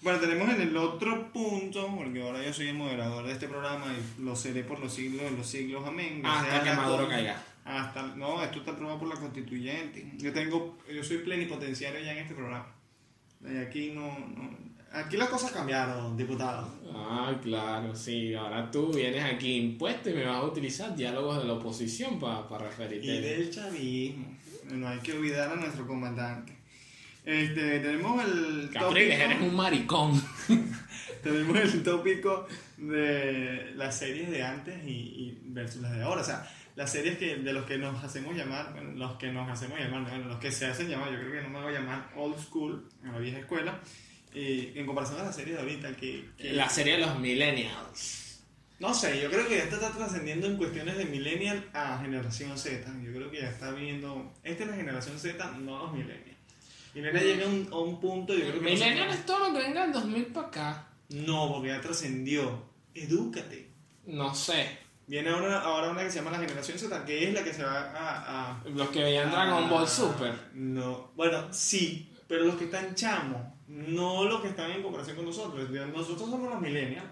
Bueno, 0.00 0.18
tenemos 0.18 0.48
en 0.48 0.60
el 0.60 0.76
otro 0.76 1.32
punto, 1.32 1.88
porque 1.96 2.20
ahora 2.20 2.42
yo 2.42 2.52
soy 2.52 2.70
el 2.70 2.74
moderador 2.74 3.24
de 3.26 3.32
este 3.32 3.46
programa 3.46 3.94
y 3.94 4.22
lo 4.22 4.34
seré 4.34 4.64
por 4.64 4.80
los 4.80 4.92
siglos 4.92 5.22
de 5.22 5.30
los 5.30 5.46
siglos, 5.46 5.86
amén. 5.86 6.20
Hasta 6.26 6.64
que 6.64 6.72
Maduro 6.72 7.08
caiga. 7.08 7.44
Hasta, 7.66 8.02
no, 8.14 8.42
esto 8.42 8.60
está 8.60 8.70
aprobado 8.72 9.00
por 9.00 9.08
la 9.08 9.16
constituyente. 9.16 10.12
Yo 10.18 10.32
tengo, 10.32 10.78
yo 10.92 11.02
soy 11.02 11.18
plenipotenciario 11.18 12.00
ya 12.00 12.12
en 12.12 12.18
este 12.18 12.34
programa. 12.34 12.66
Y 13.44 13.56
aquí 13.58 13.90
no, 13.92 14.06
no- 14.18 14.56
aquí 14.92 15.16
las 15.16 15.28
cosas 15.28 15.50
cambiaron, 15.50 16.16
diputado. 16.16 16.72
Ah, 16.94 17.34
claro, 17.42 17.94
sí. 17.94 18.34
Ahora 18.34 18.70
tú 18.70 18.92
vienes 18.92 19.24
aquí 19.24 19.56
impuesto 19.56 20.10
y 20.10 20.14
me 20.14 20.24
vas 20.24 20.36
a 20.36 20.44
utilizar 20.44 20.94
diálogos 20.94 21.38
de 21.38 21.44
la 21.44 21.54
oposición 21.54 22.20
para 22.20 22.46
referirte. 22.58 23.06
Y 23.06 23.20
del 23.20 23.50
chavismo. 23.50 24.36
No 24.72 24.88
hay 24.88 24.98
que 25.00 25.12
olvidar 25.12 25.50
a 25.50 25.56
nuestro 25.56 25.86
comandante. 25.86 26.52
Este, 27.24 27.80
tenemos 27.80 28.24
el 28.24 28.70
Capriles, 28.72 29.18
eres 29.18 29.40
un 29.40 29.54
maricón. 29.56 30.12
tenemos 31.22 31.58
el 31.58 31.82
tópico 31.82 32.46
de 32.76 33.72
las 33.74 33.98
series 33.98 34.30
de 34.30 34.42
antes 34.44 34.84
y, 34.84 34.90
y 34.90 35.38
versus 35.46 35.82
las 35.82 35.96
de 35.96 36.02
ahora. 36.02 36.20
O 36.20 36.24
sea, 36.24 36.48
las 36.76 36.92
series 36.92 37.18
que, 37.18 37.36
de 37.36 37.52
los 37.52 37.64
que 37.66 37.78
nos 37.78 38.02
hacemos 38.04 38.36
llamar, 38.36 38.72
bueno, 38.72 38.92
los 38.92 39.16
que 39.18 39.32
nos 39.32 39.50
hacemos 39.50 39.78
llamar, 39.80 40.02
bueno, 40.08 40.26
los 40.28 40.38
que 40.38 40.52
se 40.52 40.66
hacen 40.66 40.88
llamar, 40.88 41.10
yo 41.12 41.18
creo 41.18 41.32
que 41.32 41.42
no 41.42 41.48
me 41.48 41.60
voy 41.64 41.74
a 41.74 41.80
llamar 41.80 42.12
old 42.16 42.38
school, 42.38 42.88
en 43.02 43.12
la 43.12 43.18
vieja 43.18 43.38
escuela, 43.38 43.80
y 44.34 44.78
en 44.78 44.84
comparación 44.86 45.18
a 45.20 45.24
las 45.24 45.34
series 45.34 45.56
de 45.56 45.62
ahorita, 45.62 45.96
que, 45.96 46.28
que- 46.36 46.52
La 46.52 46.68
serie 46.68 46.92
de 46.94 46.98
los 47.06 47.18
millennials. 47.18 48.42
no 48.78 48.92
sé, 48.92 49.20
yo 49.22 49.30
creo 49.30 49.48
que 49.48 49.56
ya 49.56 49.64
está, 49.64 49.76
está 49.76 49.90
trascendiendo 49.92 50.46
en 50.46 50.56
cuestiones 50.58 50.98
de 50.98 51.06
millennial 51.06 51.64
a 51.72 51.98
generación 52.02 52.56
Z. 52.58 52.86
Yo 53.02 53.12
creo 53.12 53.30
que 53.30 53.40
ya 53.40 53.48
está 53.48 53.70
viendo, 53.72 54.34
esta 54.42 54.64
es 54.64 54.70
la 54.70 54.76
generación 54.76 55.18
Z, 55.18 55.50
no 55.60 55.78
los 55.78 55.92
millennials. 55.94 56.36
Millennial 56.94 57.24
llega 57.24 57.44
a 57.44 57.48
un, 57.48 57.68
a 57.72 57.78
un 57.78 58.00
punto, 58.00 58.34
yo 58.34 58.40
creo 58.48 58.60
que... 58.60 58.70
no 58.72 58.76
se- 58.76 58.84
Millennial 58.84 59.10
es 59.10 59.24
todo 59.26 59.48
lo 59.48 59.54
que 59.58 59.64
venga 59.66 59.82
del 59.82 59.92
2000 59.92 60.26
para 60.26 60.46
acá. 60.48 60.88
No, 61.08 61.52
porque 61.52 61.68
ya 61.68 61.80
trascendió. 61.80 62.64
Edúcate. 62.94 63.70
No 64.06 64.34
sé. 64.34 64.78
Viene 65.06 65.30
ahora, 65.30 65.60
ahora 65.60 65.90
una 65.90 66.02
que 66.02 66.10
se 66.10 66.18
llama 66.18 66.32
la 66.32 66.38
generación 66.38 66.78
Z, 66.78 67.04
que 67.04 67.28
es 67.28 67.34
la 67.34 67.44
que 67.44 67.52
se 67.52 67.62
va 67.62 67.92
a... 67.94 68.50
a 68.50 68.64
Los 68.68 68.88
que 68.88 69.02
veían 69.02 69.30
Dragon 69.30 69.70
Ball 69.70 69.86
Super. 69.86 70.34
No, 70.54 71.12
bueno, 71.14 71.46
sí, 71.52 72.12
pero 72.26 72.44
los 72.44 72.56
que 72.56 72.64
están 72.64 72.94
chamos, 72.94 73.40
no 73.68 74.24
los 74.24 74.40
que 74.40 74.48
están 74.48 74.70
en 74.72 74.82
comparación 74.82 75.16
con 75.16 75.26
nosotros. 75.26 75.70
Nosotros 75.70 76.28
somos 76.28 76.50
los 76.50 76.60
millennials. 76.60 77.06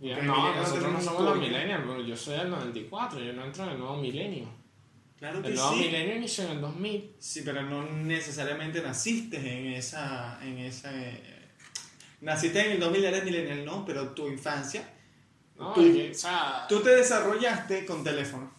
Ya, 0.00 0.20
no, 0.22 0.34
millennials 0.34 0.68
nosotros 0.68 0.92
no 0.92 1.00
somos 1.00 1.22
los 1.22 1.38
millennials, 1.38 1.84
pero 1.86 2.02
yo 2.02 2.16
soy 2.16 2.36
del 2.36 2.50
94, 2.50 3.20
yo 3.20 3.32
no 3.32 3.44
entro 3.44 3.64
en 3.64 3.70
el 3.70 3.78
nuevo 3.78 3.96
milenio. 3.96 4.48
Claro 5.16 5.40
que 5.40 5.48
El 5.48 5.54
nuevo 5.54 5.72
sí. 5.72 5.80
milenio 5.80 6.16
inició 6.16 6.44
en 6.44 6.50
el 6.50 6.60
2000. 6.60 7.14
Sí, 7.18 7.42
pero 7.44 7.62
no 7.62 7.84
necesariamente 7.84 8.82
naciste 8.82 9.36
en 9.36 9.72
esa... 9.72 10.38
En 10.42 10.58
esa 10.58 10.90
eh, 10.92 11.48
naciste 12.20 12.60
en 12.66 12.72
el 12.72 12.80
2000, 12.80 13.04
eres 13.04 13.24
millennial, 13.24 13.64
no, 13.64 13.84
pero 13.84 14.10
tu 14.10 14.28
infancia, 14.28 14.86
No, 15.58 15.72
Tú- 15.72 15.80
es 15.82 15.94
que, 15.96 16.10
o 16.10 16.14
sea, 16.14 16.66
tú 16.68 16.80
te 16.80 16.90
desarrollaste 16.90 17.86
con 17.86 18.04
teléfono. 18.04 18.50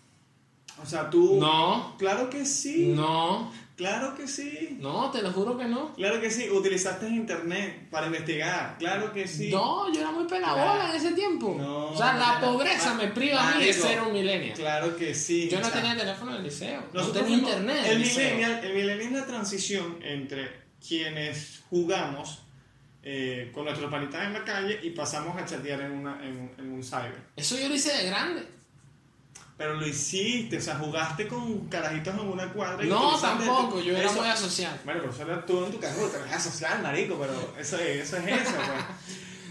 O 0.82 0.86
sea, 0.86 1.10
tú... 1.10 1.38
no, 1.40 1.96
Claro 1.98 2.30
que 2.30 2.46
sí. 2.46 2.88
no, 2.96 3.52
Claro 3.76 4.16
que 4.16 4.28
sí. 4.28 4.78
no, 4.80 5.12
te 5.12 5.22
lo 5.22 5.32
juro 5.32 5.56
que 5.56 5.66
no. 5.66 5.94
Claro 5.94 6.20
que 6.20 6.32
sí. 6.32 6.50
Utilizaste 6.50 7.08
internet 7.08 7.88
para 7.92 8.08
investigar. 8.08 8.76
Claro 8.80 9.14
que 9.14 9.28
sí. 9.28 9.52
No, 9.52 9.92
yo 9.94 10.00
era 10.02 10.10
muy 10.12 10.26
pelabola 10.26 10.64
Claro. 10.74 10.90
en 10.90 10.96
ese 10.96 11.12
tiempo. 11.14 11.56
No, 11.60 11.92
o 11.92 11.98
sea, 11.98 12.14
la 12.14 12.40
pobreza 12.42 12.96
me 12.96 13.08
priva 13.10 13.52
a 13.52 13.56
mí 13.56 13.66
de 13.66 13.74
ser 13.74 14.02
un 14.02 14.14
millennial. 14.14 14.56
Claro 14.56 14.96
que 14.98 15.14
sí. 15.14 15.48
Yo 15.48 15.60
no 15.60 15.68
O 15.68 15.70
sea, 15.70 15.80
tenía 15.80 15.96
teléfono 15.98 16.32
en 16.32 16.38
el 16.38 16.44
liceo, 16.44 16.82
no 16.92 17.08
tenía 17.10 17.38
internet. 17.38 17.82
El 17.86 17.92
el 17.92 18.00
millennial, 18.00 18.60
el 18.64 18.74
millennial 18.74 19.02
es 19.02 19.12
la 19.12 19.26
transición 19.28 20.00
entre 20.02 20.66
quienes 20.86 21.62
jugamos 21.70 22.44
eh, 23.10 23.52
con 23.54 23.64
nuestros 23.64 23.90
panitas 23.90 24.26
en 24.26 24.34
la 24.34 24.44
calle 24.44 24.80
y 24.84 24.90
pasamos 24.90 25.38
a 25.42 25.46
chatear 25.46 25.80
en, 25.80 25.92
una, 25.94 26.22
en, 26.22 26.38
un- 26.38 26.52
en 26.58 26.72
un 26.74 26.84
cyber. 26.84 27.16
Eso 27.38 27.58
yo 27.58 27.70
lo 27.70 27.76
hice 27.76 27.96
de 27.96 28.06
grande. 28.10 28.46
Pero 29.58 29.76
lo 29.76 29.88
hiciste, 29.88 30.58
o 30.58 30.62
sea, 30.62 30.76
jugaste 30.76 31.26
con 31.28 31.68
carajitos 31.70 32.14
en 32.14 32.20
una 32.28 32.52
cuadra. 32.52 32.84
y 32.86 32.90
No, 32.90 33.18
tampoco, 33.20 33.80
yo 33.82 33.96
era 33.98 34.10
eso- 34.10 34.20
muy 34.20 34.28
asocial. 34.30 34.78
Bueno, 34.84 35.00
pero 35.02 35.14
eso 35.14 35.24
era 35.24 35.46
tú 35.46 35.66
en 35.66 35.72
tu 35.72 35.80
carro, 35.80 36.08
te 36.10 36.18
vas 36.18 36.44
social, 36.44 36.82
marico, 36.84 37.18
pero 37.18 37.34
eso 37.58 37.78
es 37.80 38.04
eso, 38.04 38.18
es 38.18 38.28
eso 38.42 38.52
pues. 38.56 38.68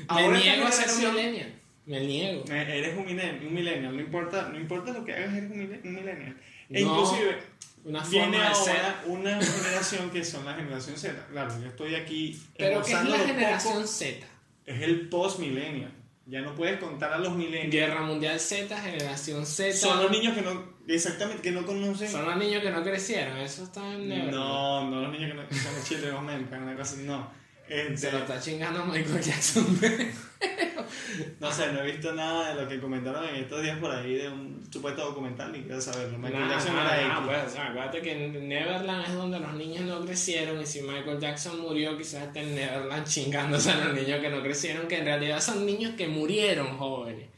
Me 0.14 0.22
Ahora 0.24 0.38
niego 0.38 0.66
a 0.66 0.70
ser 0.72 0.90
un 1.08 1.14
millennial. 1.14 1.54
Me 1.86 2.00
niego. 2.00 2.44
Eres 2.52 2.96
un 2.96 3.04
millennial, 3.06 3.40
un 3.46 3.54
millennial, 3.54 3.96
no 3.96 4.02
importa, 4.02 4.48
no 4.52 4.58
importa 4.58 4.92
lo 4.92 5.02
que 5.04 5.14
hagas, 5.14 5.34
eres 5.34 5.50
un 5.50 5.58
mille- 5.58 5.80
un 5.82 5.94
millennial. 5.94 6.36
E 6.68 6.82
No, 6.84 6.90
inclusive 6.90 7.38
Una 7.86 8.02
viene 8.02 8.36
forma 8.36 8.48
de 8.48 8.54
ser. 8.56 8.76
ahora 8.76 9.02
una 9.06 9.40
generación 9.40 10.10
que 10.10 10.24
son 10.24 10.44
la 10.44 10.54
generación 10.54 10.96
Z. 10.96 11.26
Claro, 11.30 11.54
yo 11.60 11.68
estoy 11.68 11.94
aquí. 11.94 12.42
Pero 12.58 12.82
¿qué 12.82 12.92
es 12.92 13.04
la 13.04 13.18
generación 13.18 13.74
poco, 13.74 13.86
Z? 13.86 14.26
Es 14.66 14.82
el 14.82 15.08
post 15.08 15.38
millennial. 15.38 15.92
Ya 16.26 16.40
no 16.40 16.56
puedes 16.56 16.80
contar 16.80 17.12
a 17.12 17.18
los 17.18 17.36
millennials. 17.36 17.70
Guerra 17.70 18.02
Mundial 18.02 18.40
Z, 18.40 18.76
generación 18.76 19.46
Z. 19.46 19.72
Son 19.76 20.02
los 20.02 20.10
niños 20.10 20.34
que 20.34 20.42
no, 20.42 20.74
exactamente, 20.88 21.40
que 21.42 21.52
no 21.52 21.64
conocen. 21.64 22.10
Son 22.10 22.24
los 22.24 22.36
niños 22.36 22.60
que 22.60 22.72
no 22.72 22.82
crecieron, 22.82 23.36
eso 23.38 23.62
está 23.62 23.94
en 23.94 24.08
Neverland. 24.08 24.34
No, 24.34 24.90
no 24.90 25.02
los 25.02 25.12
niños 25.12 25.30
que 25.30 25.36
no 25.36 25.42
los 25.42 25.84
chile 25.84 26.10
American, 26.10 26.64
una 26.64 26.76
cosa 26.76 26.94
así, 26.94 27.04
no. 27.04 27.30
Este, 27.68 27.96
Se 27.96 28.10
lo 28.12 28.18
está 28.18 28.40
chingando 28.40 28.84
Michael 28.84 29.22
Jackson. 29.22 29.80
no 31.40 31.50
sé, 31.50 31.72
no 31.72 31.80
he 31.80 31.92
visto 31.92 32.12
nada 32.12 32.54
de 32.54 32.62
lo 32.62 32.68
que 32.68 32.80
comentaron 32.80 33.26
en 33.28 33.36
estos 33.36 33.62
días 33.62 33.78
por 33.78 33.90
ahí 33.90 34.14
de 34.14 34.28
un 34.28 34.62
supuesto 34.70 35.04
documental 35.04 35.52
ni 35.52 35.62
quiero 35.62 35.80
saberlo. 35.80 36.18
Michael 36.18 36.40
Nah, 36.40 36.50
Jackson 36.50 36.76
nah, 36.76 36.94
era 36.94 37.08
nah, 37.08 37.26
pues, 37.26 37.44
o 37.46 37.50
sea, 37.50 37.68
acuérdate 37.68 38.02
que 38.02 38.14
Neverland 38.14 39.06
es 39.06 39.14
donde 39.14 39.40
los 39.40 39.54
niños 39.54 39.82
no 39.82 40.04
crecieron 40.04 40.60
y 40.60 40.66
si 40.66 40.82
Michael 40.82 41.18
Jackson 41.18 41.60
murió 41.60 41.96
quizás 41.96 42.24
está 42.24 42.40
en 42.40 42.54
Neverland 42.54 43.06
chingándose 43.06 43.70
a 43.70 43.84
los 43.84 43.94
niños 43.94 44.20
que 44.20 44.30
no 44.30 44.42
crecieron, 44.42 44.88
que 44.88 44.98
en 44.98 45.04
realidad 45.06 45.40
son 45.40 45.64
niños 45.64 45.94
que 45.96 46.08
murieron 46.08 46.76
jóvenes. 46.76 47.28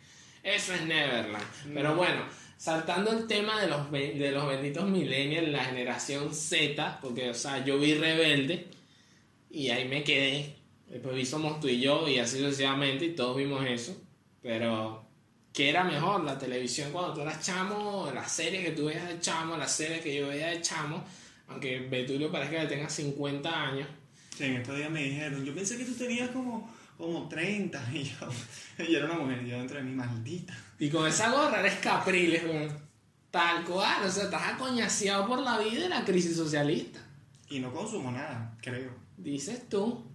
Eso 0.43 0.75
es 0.75 0.83
Neverland. 0.83 1.45
Pero 1.73 1.95
bueno, 1.95 2.23
saltando 2.57 3.13
el 3.13 3.27
tema 3.27 3.61
de 3.61 3.69
los, 3.69 3.91
de 3.91 4.31
los 4.33 4.49
benditos 4.49 4.85
millennials, 4.85 5.49
la 5.49 5.65
generación 5.65 6.35
Z, 6.35 6.99
porque 7.01 7.31
o 7.31 7.35
sea, 7.35 7.65
yo 7.65 7.79
vi 7.79 7.95
Rebelde 7.95 8.69
y 9.51 9.71
ahí 9.71 9.87
me 9.89 10.05
quedé. 10.05 10.58
Después 10.89 11.15
vi 11.15 11.25
Somos 11.25 11.61
tú 11.61 11.69
y 11.69 11.81
yo 11.81 12.09
y 12.09 12.19
así 12.19 12.39
sucesivamente 12.39 13.07
y 13.07 13.15
todos 13.15 13.37
vimos 13.37 13.65
eso. 13.67 13.97
Pero 14.43 15.09
¿Qué 15.59 15.71
era 15.71 15.83
mejor? 15.83 16.23
La 16.23 16.39
televisión 16.39 16.93
cuando 16.93 17.15
tú 17.15 17.23
eras 17.23 17.45
chamo, 17.45 18.09
las 18.15 18.31
series 18.31 18.65
que 18.65 18.71
tú 18.71 18.87
veías 18.87 19.09
de 19.09 19.19
chamo, 19.19 19.57
las 19.57 19.73
series 19.73 20.03
que 20.03 20.15
yo 20.15 20.29
veía 20.29 20.51
de 20.51 20.61
chamo, 20.61 21.03
aunque 21.49 21.81
Betulio 21.81 22.31
parezca 22.31 22.61
que 22.61 22.67
tenga 22.69 22.89
50 22.89 23.63
años. 23.63 23.89
Sí, 24.37 24.45
en 24.45 24.57
estos 24.59 24.77
días 24.77 24.89
me 24.89 25.03
dijeron, 25.03 25.45
yo 25.45 25.53
pensé 25.53 25.77
que 25.77 25.85
tú 25.85 25.95
tenías 25.95 26.31
como, 26.31 26.73
como 26.97 27.29
30 27.29 27.83
y 27.93 28.05
yo, 28.05 28.29
yo 28.79 28.99
era 28.99 29.07
una 29.07 29.19
mujer, 29.19 29.45
yo 29.45 29.59
dentro 29.59 29.79
de 29.79 29.83
mi 29.83 29.97
maldita. 29.97 30.57
Y 30.79 30.91
con 30.91 31.09
esa 31.09 31.33
gorra 31.33 31.59
eres 31.59 31.81
capriles, 31.81 32.45
weón. 32.45 32.89
Tal 33.33 33.65
cual, 33.65 34.05
o 34.05 34.11
sea, 34.11 34.25
estás 34.25 34.55
acoñaseado 34.55 35.27
por 35.27 35.41
la 35.41 35.59
vida 35.59 35.87
y 35.87 35.89
la 35.89 36.05
crisis 36.05 36.37
socialista. 36.37 37.01
Y 37.51 37.59
no 37.59 37.73
consumo 37.73 38.13
nada, 38.13 38.57
creo. 38.63 38.93
Dices 39.17 39.69
tú. 39.69 40.07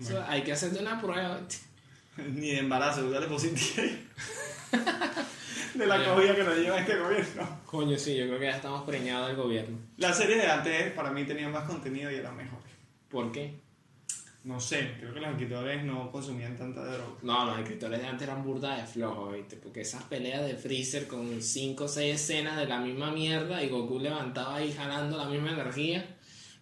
O 0.00 0.02
sea, 0.02 0.30
hay 0.30 0.42
que 0.42 0.52
hacerte 0.52 0.78
una 0.80 1.00
prueba. 1.00 1.40
Ni 2.16 2.50
de 2.50 2.58
embarazo, 2.58 3.08
dale 3.10 3.26
positivo. 3.26 3.86
de 5.74 5.86
la 5.86 6.04
cogida 6.04 6.34
que 6.34 6.44
nos 6.44 6.56
lleva 6.56 6.80
este 6.80 6.98
gobierno. 6.98 7.60
Coño, 7.66 7.98
sí, 7.98 8.16
yo 8.16 8.26
creo 8.26 8.38
que 8.38 8.46
ya 8.46 8.56
estamos 8.56 8.84
preñados 8.84 9.28
del 9.28 9.36
gobierno. 9.36 9.78
Las 9.96 10.16
series 10.16 10.42
de 10.42 10.50
antes 10.50 10.92
para 10.92 11.10
mí 11.10 11.24
tenían 11.24 11.52
más 11.52 11.64
contenido 11.64 12.10
y 12.10 12.16
eran 12.16 12.36
mejores. 12.36 12.72
¿Por 13.08 13.32
qué? 13.32 13.60
No 14.44 14.60
sé, 14.60 14.94
creo 14.98 15.12
que 15.12 15.20
los 15.20 15.30
escritores 15.30 15.84
no 15.84 16.10
consumían 16.10 16.56
tanta 16.56 16.84
droga. 16.84 17.18
No, 17.22 17.44
los 17.44 17.58
escritores 17.58 18.00
de 18.00 18.06
antes 18.06 18.26
eran 18.26 18.44
burda 18.44 18.76
de 18.76 18.86
flojos, 18.86 19.34
¿viste? 19.34 19.56
Porque 19.56 19.80
esas 19.80 20.04
peleas 20.04 20.46
de 20.46 20.54
Freezer 20.54 21.06
con 21.06 21.42
5 21.42 21.84
o 21.84 21.88
6 21.88 22.14
escenas 22.14 22.56
de 22.56 22.66
la 22.66 22.78
misma 22.78 23.10
mierda 23.10 23.62
y 23.62 23.68
Goku 23.68 23.98
levantado 23.98 24.52
ahí 24.52 24.72
jalando 24.72 25.18
la 25.18 25.26
misma 25.26 25.52
energía. 25.52 26.17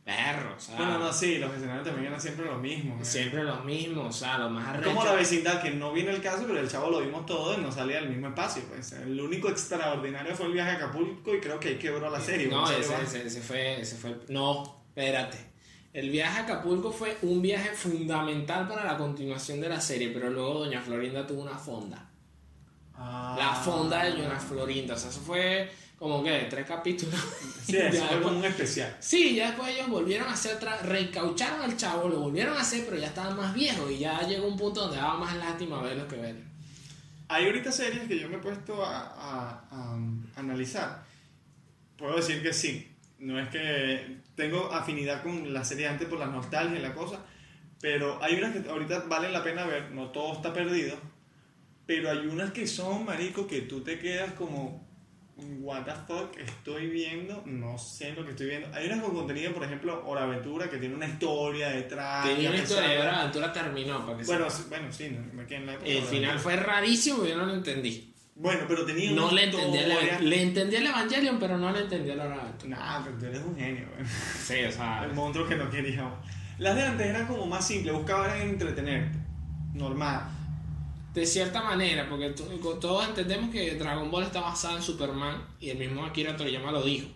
Perro, 0.06 0.54
o 0.56 0.60
sea. 0.60 0.76
Bueno, 0.76 1.00
no, 1.00 1.12
sí, 1.12 1.38
los 1.38 1.52
escenarios 1.52 1.84
también 1.84 2.06
eran 2.06 2.20
siempre 2.20 2.46
los 2.46 2.60
mismos. 2.60 3.00
¿eh? 3.00 3.04
Siempre 3.04 3.42
los 3.42 3.64
mismos, 3.64 4.06
o 4.06 4.12
sea, 4.16 4.38
lo 4.38 4.48
más 4.48 4.62
Es 4.62 4.68
arrecho. 4.68 4.88
Como 4.90 5.04
la 5.04 5.14
vecindad, 5.14 5.60
que 5.60 5.72
no 5.72 5.92
viene 5.92 6.12
el 6.12 6.22
caso, 6.22 6.44
pero 6.46 6.60
el 6.60 6.70
chavo 6.70 6.90
lo 6.90 7.00
vimos 7.00 7.26
todo 7.26 7.58
y 7.58 7.60
no 7.60 7.72
salía 7.72 7.96
del 7.96 8.10
mismo 8.10 8.28
espacio. 8.28 8.62
Pues. 8.68 8.92
El 8.92 9.20
único 9.20 9.48
extraordinario 9.48 10.32
fue 10.36 10.46
el 10.46 10.52
viaje 10.52 10.70
a 10.70 10.74
Acapulco 10.74 11.34
y 11.34 11.40
creo 11.40 11.58
que 11.58 11.70
ahí 11.70 11.78
quebró 11.78 12.08
la 12.08 12.20
serie. 12.20 12.46
No, 12.46 12.70
ese, 12.70 12.94
ese, 13.02 13.26
ese 13.26 13.40
fue, 13.40 13.80
ese 13.80 13.96
fue. 13.96 14.16
No, 14.28 14.84
espérate. 14.90 15.38
El 15.92 16.10
viaje 16.10 16.38
a 16.38 16.42
Acapulco 16.44 16.92
fue 16.92 17.16
un 17.22 17.42
viaje 17.42 17.70
fundamental 17.70 18.68
para 18.68 18.84
la 18.84 18.96
continuación 18.96 19.60
de 19.60 19.70
la 19.70 19.80
serie, 19.80 20.10
pero 20.10 20.30
luego 20.30 20.60
Doña 20.60 20.80
Florinda 20.80 21.26
tuvo 21.26 21.42
una 21.42 21.58
fonda. 21.58 22.08
Ah. 22.94 23.34
La 23.36 23.52
fonda 23.52 24.04
de 24.04 24.12
Doña 24.12 24.38
Florinda, 24.38 24.94
o 24.94 24.96
sea, 24.96 25.10
eso 25.10 25.20
fue 25.20 25.68
como 25.98 26.22
que 26.22 26.46
tres 26.50 26.66
capítulos. 26.66 27.18
Sí, 27.64 27.76
eso 27.78 28.04
fue 28.06 28.20
como 28.22 28.38
un 28.38 28.44
especial. 28.44 28.96
Sí, 29.00 29.35
ya 29.35 29.48
después 29.48 29.70
ellos 29.74 29.88
volvieron 29.88 30.28
a 30.28 30.32
hacer 30.35 30.56
otra, 30.56 30.76
recaucharon 30.82 31.62
al 31.62 31.76
chavo, 31.76 32.09
lo 32.09 32.20
volvieron 32.20 32.56
a 32.56 32.61
hacer, 32.61 32.85
pero 32.85 32.98
ya 32.98 33.06
estaban 33.09 33.37
más 33.37 33.54
viejos 33.54 33.90
y 33.90 33.98
ya 33.98 34.20
llegó 34.22 34.46
un 34.46 34.56
punto 34.56 34.82
donde 34.82 34.96
daba 34.98 35.16
más 35.18 35.35
lástima 35.37 35.80
verlos 35.82 36.06
que 36.06 36.16
ver. 36.16 36.37
Hay 37.28 37.46
ahorita 37.46 37.72
series 37.72 38.06
que 38.06 38.18
yo 38.20 38.28
me 38.28 38.37
he 38.37 38.38
puesto 38.40 38.85
a, 38.85 39.00
a- 39.00 39.64
a 39.70 39.98
analizar. 40.40 41.04
Puedo 41.96 42.16
decir 42.16 42.42
que 42.42 42.52
sí. 42.52 42.92
No 43.18 43.40
es 43.40 43.48
que 43.48 44.18
tengo 44.37 44.70
afinidad 44.72 45.22
con 45.22 45.52
la 45.52 45.64
serie 45.64 45.88
antes 45.88 46.06
por 46.06 46.18
la 46.18 46.26
nostalgia 46.26 46.78
y 46.78 46.82
la 46.82 46.94
cosa. 46.94 47.24
Pero 47.80 48.22
hay 48.22 48.37
unas 48.37 48.52
que 48.54 48.68
ahorita 48.68 49.00
valen 49.09 49.32
la 49.32 49.42
pena 49.42 49.64
ver. 49.66 49.90
No 49.90 50.11
todo 50.11 50.35
está 50.35 50.52
perdido. 50.52 50.96
Pero 51.87 52.11
hay 52.11 52.18
unas 52.26 52.52
que 52.52 52.66
son, 52.66 53.04
marico, 53.06 53.46
que 53.46 53.62
tú 53.62 53.80
te 53.80 53.98
quedas 53.98 54.32
como... 54.35 54.86
What 55.38 55.85
the 55.85 55.92
fuck 56.07 56.35
estoy 56.38 56.87
viendo, 56.88 57.42
no 57.44 57.77
sé 57.77 58.12
lo 58.14 58.25
que 58.25 58.31
estoy 58.31 58.46
viendo. 58.46 58.68
Hay 58.72 58.87
unas 58.87 59.01
con 59.03 59.14
contenido, 59.14 59.53
por 59.53 59.64
ejemplo, 59.64 60.03
Hora 60.07 60.22
Aventura, 60.22 60.70
que 60.70 60.79
tiene 60.79 60.94
una 60.94 61.07
historia 61.07 61.68
detrás. 61.68 62.25
Tenía 62.27 62.49
una 62.49 62.59
historia, 62.59 62.88
de- 62.88 62.96
de 62.96 63.05
la 63.05 63.20
aventura 63.20 63.53
terminó, 63.53 64.07
para 64.07 64.16
que 64.18 64.25
Bueno, 64.25 64.49
sí, 64.49 64.62
bueno, 64.70 64.90
sí, 64.90 65.11
no, 65.11 65.33
me 65.35 65.55
en 65.55 65.66
la 65.66 65.75
El 65.75 66.03
final 66.05 66.38
fue 66.38 66.57
rarísimo, 66.57 67.27
yo 67.27 67.37
no 67.37 67.44
lo 67.44 67.53
entendí. 67.55 68.14
Bueno, 68.35 68.61
pero 68.66 68.87
tenía 68.87 69.11
No 69.12 69.25
una 69.25 69.33
le 69.35 69.44
entendí, 69.44 69.79
historia. 69.79 70.20
le 70.20 70.42
entendí 70.42 70.77
el 70.77 70.87
Evangelion, 70.87 71.38
pero 71.38 71.59
no 71.59 71.70
le 71.70 71.81
entendí 71.81 72.11
el 72.11 72.20
Hora 72.20 72.35
de 72.35 72.40
Aventura. 72.40 72.77
Nah, 72.79 73.05
pero 73.05 73.18
tú 73.18 73.27
eres 73.27 73.40
un 73.42 73.57
genio, 73.57 73.88
güey. 73.94 74.09
Sí, 74.09 74.64
o 74.64 74.72
sea. 74.72 75.05
El 75.05 75.12
monstruo 75.12 75.46
que 75.46 75.57
no 75.57 75.68
queríamos. 75.70 76.14
Las 76.59 76.75
de 76.77 76.83
antes 76.83 77.07
eran 77.07 77.27
como 77.27 77.44
más 77.46 77.66
simples, 77.66 77.94
buscaban 77.94 78.40
entretenerte. 78.40 79.18
Normal. 79.75 80.31
De 81.16 81.26
cierta 81.26 81.62
manera, 81.62 82.07
porque 82.09 82.29
to- 82.31 82.44
todos 82.79 83.09
entendemos 83.09 83.50
que 83.50 83.74
Dragon 83.76 84.11
Ball 84.11 84.24
está 84.24 84.42
basado 84.42 84.76
en 84.76 84.83
Superman 84.83 85.42
y 85.59 85.70
el 85.70 85.79
mismo 85.79 86.05
Akira 86.05 86.37
Toriyama 86.37 86.70
lo 86.70 86.83
dijo. 86.83 87.09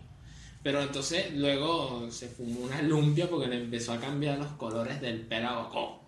Pero 0.62 0.80
entonces 0.80 1.34
luego 1.34 2.08
se 2.10 2.28
fumó 2.28 2.60
una 2.60 2.80
lumpia 2.82 3.28
porque 3.28 3.46
le 3.48 3.56
empezó 3.60 3.92
a 3.92 4.00
cambiar 4.00 4.38
los 4.38 4.48
colores 4.52 5.00
del 5.02 5.20
pelo 5.20 5.48
a 5.48 5.62
Goku. 5.64 6.00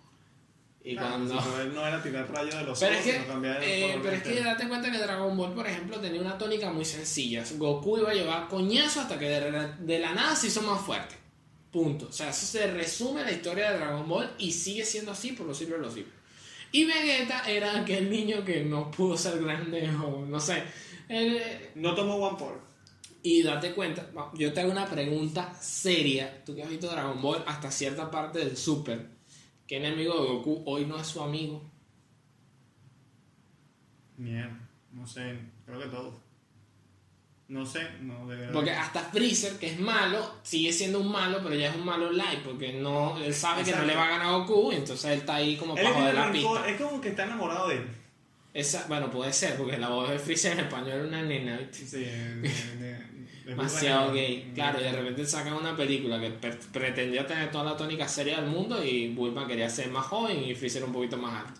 Y 0.83 0.95
Claro, 0.95 1.09
cuando... 1.11 1.65
no 1.73 1.87
era 1.87 2.01
tirar 2.03 2.29
rayos 2.31 2.55
de 2.55 2.63
los 2.63 2.79
Pero 2.79 2.93
es 2.95 2.99
ojos, 3.01 3.11
que, 3.11 3.19
sino 3.21 3.27
cambiar 3.33 3.63
el 3.63 3.69
eh, 3.69 3.99
pero 4.01 4.15
es 4.15 4.23
que 4.23 4.41
date 4.43 4.67
cuenta 4.67 4.91
que 4.91 4.97
Dragon 4.97 5.37
Ball, 5.37 5.53
por 5.53 5.65
ejemplo, 5.67 5.97
tenía 5.99 6.19
una 6.19 6.37
tónica 6.37 6.71
muy 6.71 6.83
sencilla. 6.85 7.43
Goku 7.57 7.99
iba 7.99 8.09
a 8.09 8.13
llevar 8.15 8.47
coñazo 8.49 9.01
hasta 9.01 9.17
que 9.19 9.29
de 9.29 9.51
la, 9.51 9.67
de 9.67 9.99
la 9.99 10.13
nada 10.13 10.35
se 10.35 10.47
hizo 10.47 10.61
más 10.63 10.81
fuerte. 10.81 11.15
Punto. 11.71 12.07
O 12.09 12.11
sea, 12.11 12.29
eso 12.29 12.45
se 12.45 12.67
resume 12.71 13.21
la 13.23 13.31
historia 13.31 13.71
de 13.71 13.77
Dragon 13.77 14.07
Ball 14.09 14.29
y 14.39 14.51
sigue 14.51 14.83
siendo 14.83 15.11
así 15.11 15.31
por 15.31 15.45
los 15.45 15.57
siglos 15.57 15.79
de 15.79 15.85
los 15.85 15.93
siglos. 15.93 16.13
Y 16.73 16.85
Vegeta 16.85 17.43
era 17.49 17.79
aquel 17.79 18.09
niño 18.09 18.43
que 18.43 18.63
no 18.65 18.89
pudo 18.91 19.15
ser 19.15 19.41
grande 19.41 19.87
o 19.89 20.25
no 20.25 20.39
sé. 20.39 20.63
Él, 21.07 21.39
No 21.75 21.93
tomó 21.93 22.15
One 22.15 22.37
Por. 22.37 22.59
y 23.21 23.43
date 23.43 23.73
cuenta, 23.73 24.09
yo 24.33 24.51
te 24.51 24.59
hago 24.61 24.71
una 24.71 24.87
pregunta 24.87 25.53
seria. 25.53 26.43
Tú 26.43 26.55
que 26.55 26.63
has 26.63 26.69
visto 26.69 26.89
Dragon 26.89 27.21
Ball 27.21 27.43
hasta 27.47 27.69
cierta 27.71 28.09
parte 28.09 28.39
del 28.39 28.57
Super. 28.57 29.07
¿Qué 29.67 29.77
enemigo 29.77 30.13
de 30.21 30.27
Goku 30.29 30.63
hoy 30.65 30.85
no 30.85 30.97
es 30.99 31.05
su 31.07 31.21
amigo? 31.21 31.63
Mierda, 34.17 34.67
no 34.91 35.05
sé, 35.05 35.37
creo 35.65 35.79
que 35.79 35.87
todos. 35.87 36.15
No 37.49 37.65
sé, 37.65 37.81
no 38.01 38.25
de 38.27 38.37
verdad. 38.37 38.53
Porque 38.53 38.71
hasta 38.71 39.01
Freezer, 39.01 39.57
que 39.59 39.67
es 39.67 39.79
malo, 39.79 40.35
sigue 40.43 40.71
siendo 40.73 40.99
un 40.99 41.11
malo, 41.11 41.39
pero 41.43 41.53
ya 41.55 41.69
es 41.69 41.75
un 41.75 41.85
malo 41.85 42.11
light, 42.11 42.39
porque 42.39 42.73
no, 42.73 43.17
él 43.17 43.33
sabe 43.33 43.63
que 43.63 43.71
no 43.71 43.83
le 43.83 43.95
va 43.95 44.05
a 44.05 44.09
ganar 44.11 44.27
a 44.27 44.37
Goku, 44.37 44.71
y 44.71 44.75
entonces 44.75 45.11
él 45.11 45.19
está 45.19 45.35
ahí 45.35 45.55
como 45.57 45.75
Él 45.77 45.83
para 45.83 45.95
joder 45.95 46.15
la 46.15 46.31
pista. 46.31 46.67
es 46.69 46.81
como 46.81 47.01
que 47.01 47.09
está 47.09 47.23
enamorado 47.25 47.67
de 47.67 47.75
él. 47.75 47.87
Esa, 48.53 48.85
bueno, 48.87 49.09
puede 49.11 49.33
ser, 49.33 49.55
porque 49.57 49.77
la 49.77 49.89
voz 49.89 50.09
de 50.09 50.19
Freezer 50.19 50.53
en 50.53 50.59
español 50.61 50.91
era 50.91 51.03
una 51.07 51.21
nena, 51.23 51.57
¿viste? 51.57 51.85
Sí, 51.85 51.97
de- 51.97 52.35
de- 52.35 52.49
de- 52.49 52.77
de- 52.77 53.03
demasiado 53.45 54.13
de- 54.13 54.21
gay. 54.21 54.51
Claro, 54.55 54.79
y 54.79 54.83
de 54.83 54.91
repente 54.91 55.25
sacan 55.25 55.53
una 55.53 55.75
película 55.75 56.19
que 56.19 56.29
pretendía 56.71 57.27
tener 57.27 57.51
toda 57.51 57.65
la 57.65 57.75
tónica 57.77 58.07
seria 58.07 58.39
del 58.39 58.49
mundo 58.49 58.83
y 58.83 59.09
Bulma 59.09 59.45
quería 59.47 59.69
ser 59.69 59.89
más 59.89 60.05
joven 60.05 60.43
y 60.43 60.55
Freezer 60.55 60.83
un 60.83 60.93
poquito 60.93 61.17
más 61.17 61.45
alto. 61.45 61.59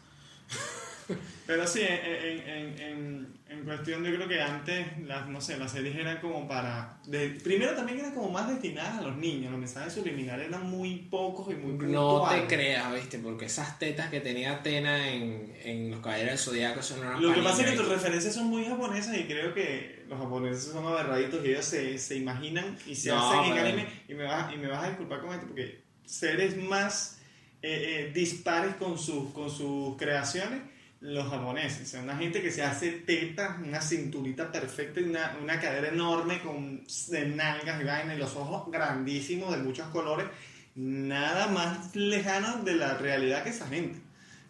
Pero 1.46 1.68
sí, 1.68 1.82
en, 1.82 2.40
en, 2.40 2.80
en, 2.80 3.34
en- 3.50 3.64
cuestión 3.66 4.04
yo 4.04 4.14
creo 4.16 4.28
que 4.28 4.42
antes, 4.42 4.86
las, 5.06 5.28
no 5.30 5.40
sé, 5.40 5.58
las 5.58 5.72
series 5.72 5.96
eran 5.96 6.20
como 6.20 6.48
para... 6.48 6.98
de- 7.06 7.30
primero 7.30 7.74
también 7.74 8.00
eran 8.00 8.14
como 8.14 8.30
más 8.30 8.50
destinadas 8.50 9.00
a 9.00 9.02
los 9.02 9.16
niños, 9.16 9.52
los 9.52 9.60
mensajes 9.60 9.94
subliminales 9.94 10.48
eran 10.50 10.70
muy 10.70 10.96
pocos 11.10 11.50
y 11.54 11.56
muy 11.56 11.78
No 11.88 12.28
te 12.30 12.46
creas, 12.48 12.94
¿viste? 12.94 13.20
Porque 13.20 13.46
esas 13.46 13.80
tetas 13.80 14.10
que 14.10 14.20
tenía 14.20 14.54
Atena 14.54 15.08
en, 15.10 15.54
en 15.64 15.92
Los 15.92 16.02
Caballeros 16.02 16.32
del 16.32 16.40
Zodíaco 16.40 16.82
son 16.82 17.00
una 17.00 17.20
Lo 17.20 17.34
que 17.34 17.42
pasa 17.42 17.64
es 17.64 17.72
que 17.72 17.78
tus 17.78 17.88
referencias 17.88 18.34
son 18.34 18.48
muy 18.48 18.66
japonesas 18.66 19.18
y 19.18 19.24
creo 19.24 19.54
que 19.54 20.04
los 20.10 20.20
japoneses 20.20 20.64
son 20.66 20.86
aberraditos 20.86 21.46
y 21.46 21.50
ellos 21.52 21.66
se, 21.66 21.98
se 21.98 22.16
imaginan 22.18 22.78
y 22.86 22.96
se 22.96 23.10
No, 23.10 23.32
hacen 23.32 23.54
en 23.54 23.58
anime 23.66 23.88
y 24.10 24.14
me, 24.14 24.24
vas, 24.26 24.54
y 24.54 24.58
me 24.58 24.68
vas 24.68 24.84
a 24.84 24.88
disculpar 24.90 25.22
con 25.22 25.34
esto 25.34 25.48
porque 25.48 25.84
seres 26.06 26.58
más 26.58 27.20
eh, 27.62 28.08
eh, 28.10 28.12
dispares 28.14 28.76
con 28.76 28.98
sus, 29.00 29.32
con 29.32 29.50
sus 29.50 29.96
creaciones 29.96 30.62
los 31.04 31.30
japoneses, 31.30 31.94
una 32.02 32.16
gente 32.16 32.42
que 32.42 32.50
se 32.50 32.64
hace 32.64 32.92
tetas, 32.92 33.60
una 33.62 33.82
cinturita 33.82 34.50
perfecta 34.50 35.02
y 35.02 35.04
una, 35.04 35.38
una 35.42 35.60
cadera 35.60 35.90
enorme 35.90 36.40
con 36.42 36.86
de 37.10 37.26
nalgas 37.26 37.82
y 37.82 37.84
vaina 37.84 38.16
y 38.16 38.18
los 38.18 38.34
ojos 38.38 38.72
grandísimos 38.72 39.52
de 39.52 39.62
muchos 39.62 39.86
colores, 39.90 40.28
nada 40.76 41.48
más 41.48 41.94
lejano 41.94 42.64
de 42.64 42.76
la 42.76 42.98
realidad 42.98 43.44
que 43.44 43.50
esa 43.50 43.68
gente. 43.68 44.00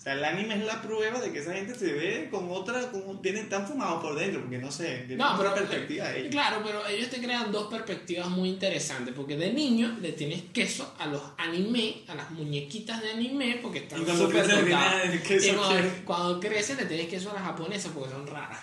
O 0.04 0.06
sea, 0.06 0.16
el 0.16 0.26
anime 0.26 0.56
es 0.56 0.66
la 0.66 0.82
prueba 0.82 1.18
de 1.22 1.32
que 1.32 1.39
esa 1.39 1.54
gente 1.54 1.74
se 1.74 1.94
ve 1.94 2.28
con 2.30 2.52
otra, 2.52 2.92
con, 2.92 3.22
tienen 3.22 3.48
tan 3.48 3.66
fumados 3.66 4.04
por 4.04 4.20
dentro, 4.20 4.42
porque 4.42 4.58
no 4.58 4.70
sé, 4.70 5.06
tienen 5.08 5.20
No, 5.20 5.38
pero 5.38 5.54
perspectiva 5.54 6.10
de 6.10 6.20
ellos. 6.20 6.32
Claro, 6.32 6.62
pero 6.62 6.86
ellos 6.86 7.10
te 7.10 7.22
crean 7.22 7.54
dos 7.54 7.70
perspectivas 7.72 8.28
muy 8.28 8.50
interesantes, 8.50 9.13
porque 9.16 9.38
de 9.38 9.54
niño 9.54 9.98
le 10.02 10.12
tienes 10.12 10.42
queso 10.52 10.94
a 11.00 11.06
los 11.06 11.22
anime, 11.38 12.02
a 12.10 12.16
las 12.16 12.30
muñequitas 12.32 13.02
de 13.02 13.12
anime, 13.12 13.60
porque 13.62 13.80
están 13.80 14.02
Y 14.02 14.04
cuando 14.04 14.30
le 14.30 14.42
dotadas. 14.42 15.22
queso 15.22 15.48
Y 15.48 15.56
cuando, 15.56 15.89
cuando 16.04 16.39
crece 16.42 16.76
le 16.76 16.84
tienes 16.84 17.08
queso 17.08 17.32
a 17.32 17.36
las 17.36 17.44
japonesas 17.44 17.89
porque 17.96 18.10
son 18.10 18.28
raras. 18.28 18.60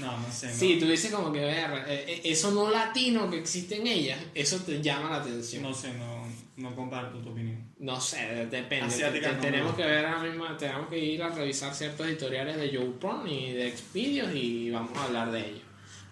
No, 0.00 0.20
no 0.20 0.32
sé. 0.32 0.46
no. 0.46 0.54
Sí, 0.54 0.78
tú 0.80 0.86
dices 0.86 1.12
como 1.12 1.30
que 1.34 1.40
ver, 1.40 1.70
eh, 1.86 2.04
eh, 2.08 2.20
eso 2.24 2.50
no 2.52 2.70
latino 2.70 3.28
que 3.28 3.36
existe 3.36 3.76
en 3.76 3.86
ellas, 3.86 4.18
eso 4.34 4.56
te 4.60 4.80
llama 4.80 5.10
la 5.10 5.16
atención. 5.16 5.64
No 5.64 5.74
sé, 5.74 5.92
no, 5.92 6.26
no 6.56 6.74
comparto 6.74 7.18
tu 7.18 7.28
opinión. 7.28 7.59
No 7.80 7.98
sé, 7.98 8.46
depende. 8.50 8.94
Tenemos 9.40 9.74
que 9.74 9.84
ver 9.84 10.04
ahora 10.04 10.22
mismo, 10.22 10.46
tenemos 10.58 10.88
que 10.88 10.98
ir 10.98 11.22
a 11.22 11.30
revisar 11.30 11.74
ciertos 11.74 12.06
editoriales 12.06 12.58
de 12.58 12.70
YouPorn 12.70 13.26
y 13.26 13.52
de 13.52 13.68
Expedios 13.68 14.34
y 14.34 14.70
vamos 14.70 14.96
a 14.98 15.04
hablar 15.04 15.32
de 15.32 15.48
ellos. 15.48 15.62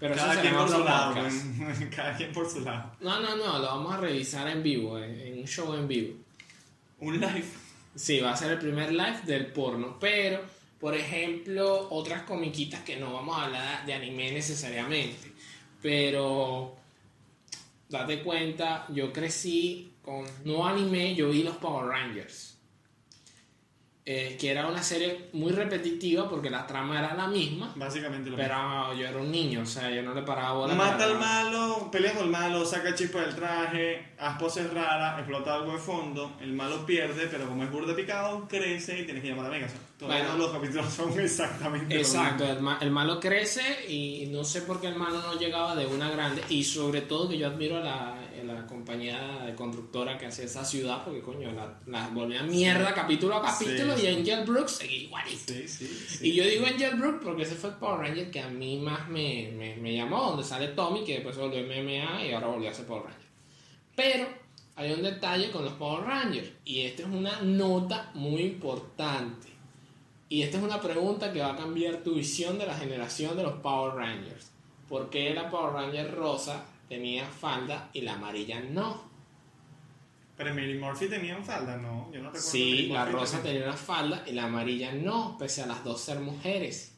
Pero 0.01 0.15
Cada 0.15 0.41
quien 0.41 0.55
en 0.55 0.61
por 0.61 0.71
su 0.71 0.85
lado. 0.85 1.15
Cada 1.95 2.17
quien 2.17 2.33
por 2.33 2.49
su 2.49 2.61
lado. 2.61 2.93
No, 3.01 3.21
no, 3.21 3.37
no, 3.37 3.59
lo 3.59 3.67
vamos 3.67 3.93
a 3.93 3.99
revisar 3.99 4.49
en 4.49 4.63
vivo, 4.63 4.99
en, 4.99 5.21
en 5.21 5.39
un 5.41 5.47
show 5.47 5.75
en 5.75 5.87
vivo. 5.87 6.15
Un 7.01 7.21
live. 7.21 7.45
Sí, 7.95 8.21
va 8.21 8.33
a 8.33 8.37
ser 8.37 8.53
el 8.53 8.59
primer 8.59 8.91
live 8.93 9.21
del 9.27 9.47
porno, 9.49 9.99
pero, 10.01 10.41
por 10.81 10.97
ejemplo, 10.97 11.89
otras 11.91 12.23
comiquitas 12.23 12.81
que 12.81 12.97
no 12.97 13.13
vamos 13.13 13.37
a 13.37 13.45
hablar 13.45 13.85
de 13.85 13.93
anime 13.93 14.33
necesariamente, 14.33 15.33
pero 15.83 16.77
date 17.91 18.23
cuenta, 18.23 18.87
yo 18.89 19.13
crecí 19.13 19.93
con 20.09 20.25
no 20.45 20.67
anime, 20.67 21.15
yo 21.15 21.29
vi 21.29 21.43
los 21.43 21.57
Power 21.57 21.87
Rangers. 21.87 22.55
eh, 24.11 24.39
que 24.41 24.51
era 24.51 24.67
una 24.67 24.83
serie 24.83 25.29
muy 25.35 25.53
repetitiva 25.53 26.31
porque 26.31 26.49
la 26.49 26.67
trama 26.67 26.99
era 26.99 27.13
la 27.15 27.27
misma, 27.27 27.75
Básicamente 27.77 28.31
lo 28.31 28.39
mismo. 28.39 28.49
pero 28.49 28.95
yo 28.95 29.07
era 29.07 29.19
un 29.19 29.31
niño, 29.31 29.61
o 29.61 29.67
sea, 29.67 29.91
yo 29.91 30.03
no 30.03 30.15
le 30.15 30.23
paraba 30.23 30.53
bola. 30.55 30.75
Mata 30.75 31.05
al 31.05 31.19
malo, 31.19 31.91
pelea 31.93 32.15
con 32.15 32.25
el 32.25 32.31
malo, 32.31 32.65
saca 32.65 32.95
chispa 32.95 33.21
del 33.21 33.35
traje, 33.35 34.15
haz 34.19 34.39
poses 34.39 34.73
raras, 34.73 35.19
explota 35.19 35.57
algo 35.57 35.73
de 35.73 35.79
fondo, 35.79 36.39
el 36.41 36.55
malo 36.55 36.87
pierde, 36.87 37.27
pero 37.31 37.47
como 37.47 37.65
es 37.65 37.71
burda 37.71 37.95
picado, 37.95 38.49
crece 38.49 38.99
y 39.01 39.05
tienes 39.05 39.23
que 39.23 39.29
llamar 39.29 39.45
a 39.45 39.51
Vegas. 39.51 39.73
Todos 39.99 40.11
Bueno. 40.11 40.39
los 40.39 40.53
capítulos 40.53 40.91
son 40.91 41.21
exactamente 41.21 41.95
lo 41.97 42.01
Exacto, 42.01 42.45
mismo. 42.45 42.57
el, 42.57 42.63
ma- 42.63 42.79
el 42.81 42.91
malo 42.91 43.21
crece 43.21 43.91
y 43.93 44.27
no 44.33 44.43
sé 44.43 44.63
por 44.63 44.81
qué 44.81 44.87
el 44.87 44.97
malo 44.97 45.21
no 45.21 45.35
llegaba 45.39 45.77
de 45.77 45.85
una 45.85 46.09
grande 46.09 46.43
y 46.49 46.65
sobre 46.65 47.03
todo 47.03 47.29
que 47.29 47.37
yo 47.37 47.49
admiro 47.49 47.77
a 47.77 47.81
la 47.81 48.18
compañía 48.69 49.55
constructora 49.57 50.17
que 50.17 50.27
hacía 50.27 50.45
esa 50.45 50.65
ciudad, 50.65 51.03
porque 51.05 51.21
coño, 51.21 51.51
la, 51.53 51.81
la 51.87 52.09
volvía 52.09 52.43
mierda 52.43 52.95
capítulo 52.95 53.37
a 53.37 53.43
capítulo 53.43 53.97
Sí, 53.97 54.07
y. 54.07 54.09
Angel 54.09 54.45
Brooks 54.45 54.73
seguía 54.73 54.99
igualito. 54.99 55.53
Sí, 55.53 55.67
sí, 55.67 55.87
sí. 55.87 56.29
Y 56.29 56.35
yo 56.35 56.45
digo 56.45 56.67
Angel 56.67 56.97
Brooks 56.97 57.25
porque 57.25 57.43
ese 57.43 57.55
fue 57.55 57.71
el 57.71 57.77
Power 57.77 58.01
Ranger 58.01 58.31
que 58.31 58.41
a 58.41 58.49
mí 58.49 58.79
más 58.79 59.09
me, 59.09 59.51
me, 59.57 59.77
me 59.77 59.95
llamó, 59.95 60.31
donde 60.31 60.45
sale 60.45 60.69
Tommy, 60.69 61.05
que 61.05 61.15
después 61.15 61.35
se 61.35 61.41
volvió 61.41 61.63
MMA 61.63 62.27
y 62.27 62.33
ahora 62.33 62.47
volvió 62.49 62.71
a 62.71 62.75
ser 62.75 62.87
Power 62.87 63.05
Ranger. 63.05 63.29
Pero 63.97 64.29
hay 64.77 64.93
un 64.93 65.03
detalle 65.03 65.51
con 65.51 65.65
los 65.65 65.73
Power 65.73 66.05
Rangers, 66.05 66.51
y 66.65 66.83
esta 66.83 67.03
es 67.03 67.09
una 67.09 67.41
nota 67.41 68.13
muy 68.15 68.43
importante. 68.43 69.49
Y 70.29 70.43
esta 70.43 70.59
es 70.59 70.63
una 70.63 70.81
pregunta 70.81 71.33
que 71.33 71.41
va 71.41 71.55
a 71.55 71.57
cambiar 71.57 72.03
tu 72.05 72.15
visión 72.15 72.59
de 72.59 72.67
la 72.67 72.75
generación 72.75 73.37
de 73.37 73.43
los 73.43 73.55
Power 73.55 73.95
Rangers. 73.95 74.53
¿Por 74.89 75.11
qué 75.11 75.35
la 75.35 75.51
Power 75.51 75.73
Ranger 75.73 76.15
rosa 76.15 76.65
tenía 76.89 77.27
falda 77.27 77.91
y 77.93 78.01
la 78.03 78.15
amarilla 78.15 78.61
no? 78.61 79.09
Pero 80.37 80.55
Mary 80.55 80.79
Murphy 80.79 81.09
tenía 81.09 81.37
falda, 81.43 81.77
no, 81.77 82.11
yo 82.13 82.19
no 82.21 82.27
recuerdo. 82.31 82.41
Sí, 82.41 82.87
la 82.93 83.05
rosa 83.07 83.43
tenía- 83.43 83.65
una 83.65 83.73
falda 83.73 84.23
y 84.27 84.33
la 84.33 84.45
amarilla 84.45 84.93
no, 84.93 85.37
pese 85.37 85.63
a 85.63 85.67
las 85.67 85.83
dos 85.83 86.01
ser 86.01 86.21
mujeres. 86.21 86.95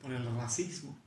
Por 0.00 0.12
el 0.12 0.24
racismo. 0.36 0.98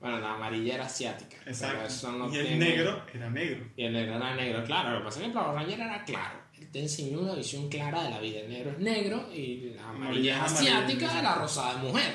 Bueno, 0.00 0.18
la 0.20 0.34
amarilla 0.34 0.74
era 0.74 0.84
asiática. 0.86 1.36
pero 1.38 1.50
Exacto. 1.52 1.86
eso 1.86 2.12
no 2.12 2.30
y 2.32 2.36
el 2.36 2.46
tiene- 2.46 2.58
negro 2.66 3.02
era 3.14 3.30
negro. 3.30 3.66
Y 3.76 3.84
el 3.84 3.92
negro 3.94 4.16
era 4.16 4.34
negro, 4.36 4.64
claro. 4.64 4.90
Lo 4.90 4.98
que 4.98 5.04
pasa 5.04 5.16
es 5.16 5.20
que 5.22 5.26
el 5.28 5.32
Power 5.32 5.54
Ranger 5.54 5.80
era 5.80 6.04
claro. 6.04 6.40
Él 6.58 6.70
te 6.70 6.80
enseñó 6.82 7.20
una 7.20 7.34
visión 7.34 7.68
clara 7.70 8.02
de 8.02 8.10
la 8.10 8.20
vida. 8.20 8.40
El 8.40 8.48
negro 8.50 8.70
es 8.72 8.78
negro 8.78 9.32
y 9.32 9.70
la 9.74 9.88
amarilla 9.88 10.32
es 10.34 10.38
Amarilla 10.40 10.46
es 10.46 10.52
asiática, 10.52 11.06
amarilla. 11.10 11.22
la 11.22 11.34
rosada 11.36 11.72
es 11.72 11.78
mujer. 11.78 12.14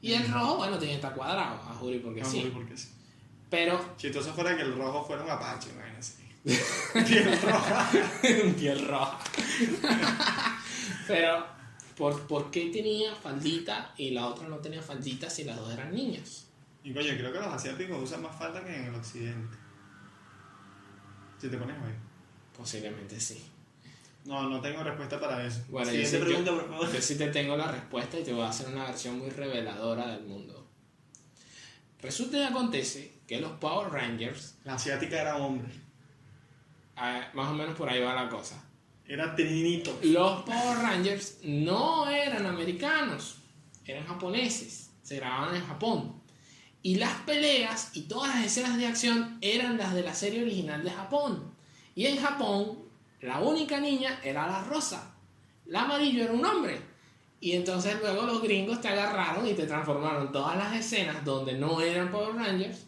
Y 0.00 0.12
el 0.12 0.30
rojo, 0.30 0.56
bueno, 0.56 0.78
tiene 0.78 0.92
que 0.92 0.96
estar 0.96 1.14
cuadrado, 1.14 1.56
a 1.56 1.74
Juri, 1.74 1.98
porque 1.98 2.24
sí. 2.24 2.50
porque 2.54 2.76
sí. 2.76 2.88
Pero, 3.50 3.94
Chistoso 3.96 4.32
fuera 4.32 4.56
que 4.56 4.62
el 4.62 4.76
rojo 4.76 5.04
fuera 5.04 5.22
un 5.24 5.30
apache, 5.30 5.70
imagínense. 5.70 6.14
Piel 7.06 7.40
roja. 7.42 7.90
piel 8.56 8.86
roja. 8.86 9.18
Pero, 11.06 11.46
¿por, 11.96 12.26
¿por 12.26 12.50
qué 12.50 12.70
tenía 12.70 13.14
faldita 13.14 13.92
y 13.96 14.10
la 14.10 14.26
otra 14.26 14.48
no 14.48 14.58
tenía 14.58 14.82
faldita 14.82 15.28
si 15.28 15.44
las 15.44 15.56
dos 15.56 15.72
eran 15.72 15.92
niñas? 15.92 16.46
Y 16.84 16.92
coño, 16.94 17.08
creo 17.16 17.32
que 17.32 17.38
los 17.38 17.48
asiáticos 17.48 18.02
usan 18.02 18.22
más 18.22 18.36
falda 18.36 18.64
que 18.64 18.74
en 18.74 18.84
el 18.84 18.94
occidente. 18.94 19.58
Si 21.38 21.48
te 21.48 21.56
pones 21.56 21.80
ver. 21.82 21.94
Posiblemente 22.56 23.18
sí. 23.20 23.44
No, 24.28 24.48
no 24.50 24.60
tengo 24.60 24.82
respuesta 24.84 25.18
para 25.18 25.44
eso. 25.46 25.62
Bueno, 25.70 25.86
yo 25.90 25.92
Siguiente 26.04 26.18
sí, 26.18 26.24
pregunta, 26.24 26.50
yo- 26.50 26.58
por 26.58 26.68
favor. 26.68 26.92
Yo 26.92 27.00
sí 27.00 27.16
te 27.16 27.28
tengo 27.28 27.56
la 27.56 27.72
respuesta 27.72 28.18
y 28.20 28.22
te 28.24 28.32
voy 28.34 28.42
a 28.42 28.50
hacer 28.50 28.68
una 28.68 28.84
versión 28.84 29.18
muy 29.18 29.30
reveladora 29.30 30.06
del 30.08 30.24
mundo. 30.24 30.66
Resulta 32.02 32.36
y 32.38 32.42
acontece 32.42 33.20
que 33.26 33.40
los 33.40 33.52
Power 33.52 33.90
Rangers, 33.90 34.56
La 34.64 34.74
asiática 34.74 35.20
era 35.20 35.36
hombre. 35.38 35.68
más 37.34 37.48
o 37.50 37.54
menos 37.54 37.74
por 37.76 37.88
ahí 37.88 38.00
va 38.02 38.14
la 38.14 38.28
cosa. 38.28 38.62
Era 39.06 39.34
trinito. 39.34 39.98
Los 40.02 40.42
Power 40.42 40.76
Rangers 40.78 41.38
no 41.44 42.08
eran 42.10 42.44
americanos, 42.44 43.36
eran 43.86 44.04
japoneses, 44.06 44.90
se 45.02 45.16
grababan 45.16 45.54
en 45.56 45.66
Japón. 45.66 46.20
Y 46.82 46.96
las 46.96 47.14
peleas 47.22 47.90
y 47.94 48.02
todas 48.02 48.34
las 48.36 48.44
escenas 48.44 48.76
de 48.76 48.86
acción 48.86 49.38
eran 49.40 49.78
las 49.78 49.94
de 49.94 50.02
la 50.02 50.14
serie 50.14 50.42
original 50.42 50.84
de 50.84 50.90
Japón. 50.90 51.54
Y 51.94 52.06
en 52.06 52.18
Japón, 52.20 52.78
la 53.20 53.40
única 53.40 53.80
niña 53.80 54.20
era 54.22 54.46
la 54.46 54.64
rosa, 54.64 55.14
la 55.66 55.82
amarillo 55.82 56.24
era 56.24 56.32
un 56.32 56.44
hombre. 56.44 56.80
Y 57.40 57.52
entonces 57.52 57.96
luego 58.00 58.22
los 58.22 58.42
gringos 58.42 58.80
te 58.80 58.88
agarraron 58.88 59.46
y 59.46 59.54
te 59.54 59.66
transformaron 59.66 60.32
todas 60.32 60.56
las 60.56 60.74
escenas 60.74 61.24
donde 61.24 61.52
no 61.52 61.80
eran 61.80 62.10
Power 62.10 62.34
Rangers 62.34 62.86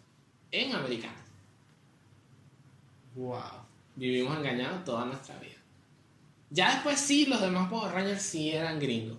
en 0.50 0.74
americanos. 0.74 1.20
Wow. 3.14 3.60
Vivimos 3.94 4.36
engañados 4.38 4.84
toda 4.84 5.04
nuestra 5.04 5.38
vida. 5.38 5.54
Ya 6.50 6.72
después 6.72 6.98
sí, 6.98 7.26
los 7.26 7.40
demás 7.40 7.68
Power 7.68 7.92
Rangers 7.92 8.22
sí 8.22 8.50
eran 8.50 8.80
gringos. 8.80 9.18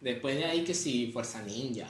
Después 0.00 0.36
de 0.36 0.44
ahí 0.44 0.64
que 0.64 0.74
sí, 0.74 1.10
Fuerza 1.12 1.42
Ninja, 1.42 1.88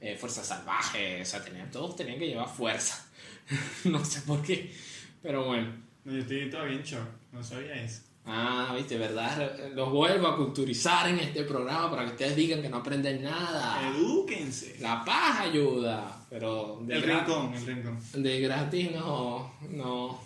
eh, 0.00 0.16
Fuerza 0.16 0.42
Salvaje, 0.42 1.22
o 1.22 1.24
sea, 1.24 1.44
tenían, 1.44 1.70
todos 1.70 1.94
tenían 1.96 2.18
que 2.18 2.26
llevar 2.26 2.48
fuerza. 2.48 3.06
no 3.84 4.04
sé 4.04 4.22
por 4.22 4.42
qué, 4.42 4.74
pero 5.22 5.44
bueno. 5.44 5.72
No, 6.04 6.12
yo 6.12 6.18
estoy 6.20 6.50
todavía 6.50 6.76
en. 6.76 7.19
No 7.32 7.42
sabía 7.42 7.74
eso. 7.74 8.02
Ah, 8.26 8.74
viste, 8.76 8.98
¿verdad? 8.98 9.70
Los 9.74 9.90
vuelvo 9.90 10.28
a 10.28 10.36
culturizar 10.36 11.08
en 11.08 11.18
este 11.18 11.42
programa 11.44 11.90
para 11.90 12.04
que 12.04 12.10
ustedes 12.10 12.36
digan 12.36 12.60
que 12.60 12.68
no 12.68 12.76
aprenden 12.78 13.22
nada. 13.22 13.90
Edúquense. 13.90 14.76
La 14.80 15.04
paz 15.04 15.40
ayuda, 15.40 16.26
pero 16.28 16.80
de 16.82 16.96
El 16.96 17.02
rincón, 17.02 17.54
el 17.54 17.66
rincón. 17.66 17.98
de 18.12 18.40
gratis 18.40 18.92
no, 18.92 19.54
no, 19.70 20.20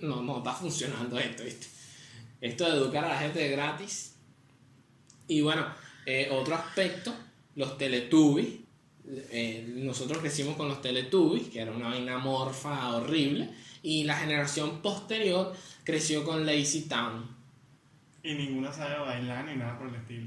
no, 0.00 0.22
no 0.22 0.38
está 0.38 0.52
funcionando 0.52 1.18
esto, 1.18 1.42
¿viste? 1.44 1.66
Esto 2.40 2.64
de 2.70 2.78
educar 2.78 3.04
a 3.04 3.08
la 3.08 3.18
gente 3.18 3.40
de 3.40 3.50
gratis. 3.50 4.14
Y 5.26 5.40
bueno, 5.42 5.66
eh, 6.06 6.28
otro 6.30 6.54
aspecto, 6.54 7.12
los 7.56 7.76
Teletubbies. 7.76 8.60
Eh, 9.06 9.66
nosotros 9.76 10.18
crecimos 10.18 10.56
con 10.56 10.68
los 10.68 10.80
Teletubbies, 10.80 11.48
que 11.48 11.60
era 11.60 11.72
una 11.72 11.88
vaina 11.88 12.16
morfa 12.18 12.96
horrible. 12.96 13.50
Y 13.82 14.04
la 14.04 14.16
generación 14.16 14.82
posterior 14.82 15.54
creció 15.84 16.24
con 16.24 16.44
Lazy 16.44 16.82
Town. 16.82 17.36
Y 18.22 18.34
ninguna 18.34 18.72
sabe 18.72 18.98
bailar 18.98 19.44
ni 19.46 19.56
nada 19.56 19.78
por 19.78 19.88
el 19.88 19.94
estilo. 19.94 20.26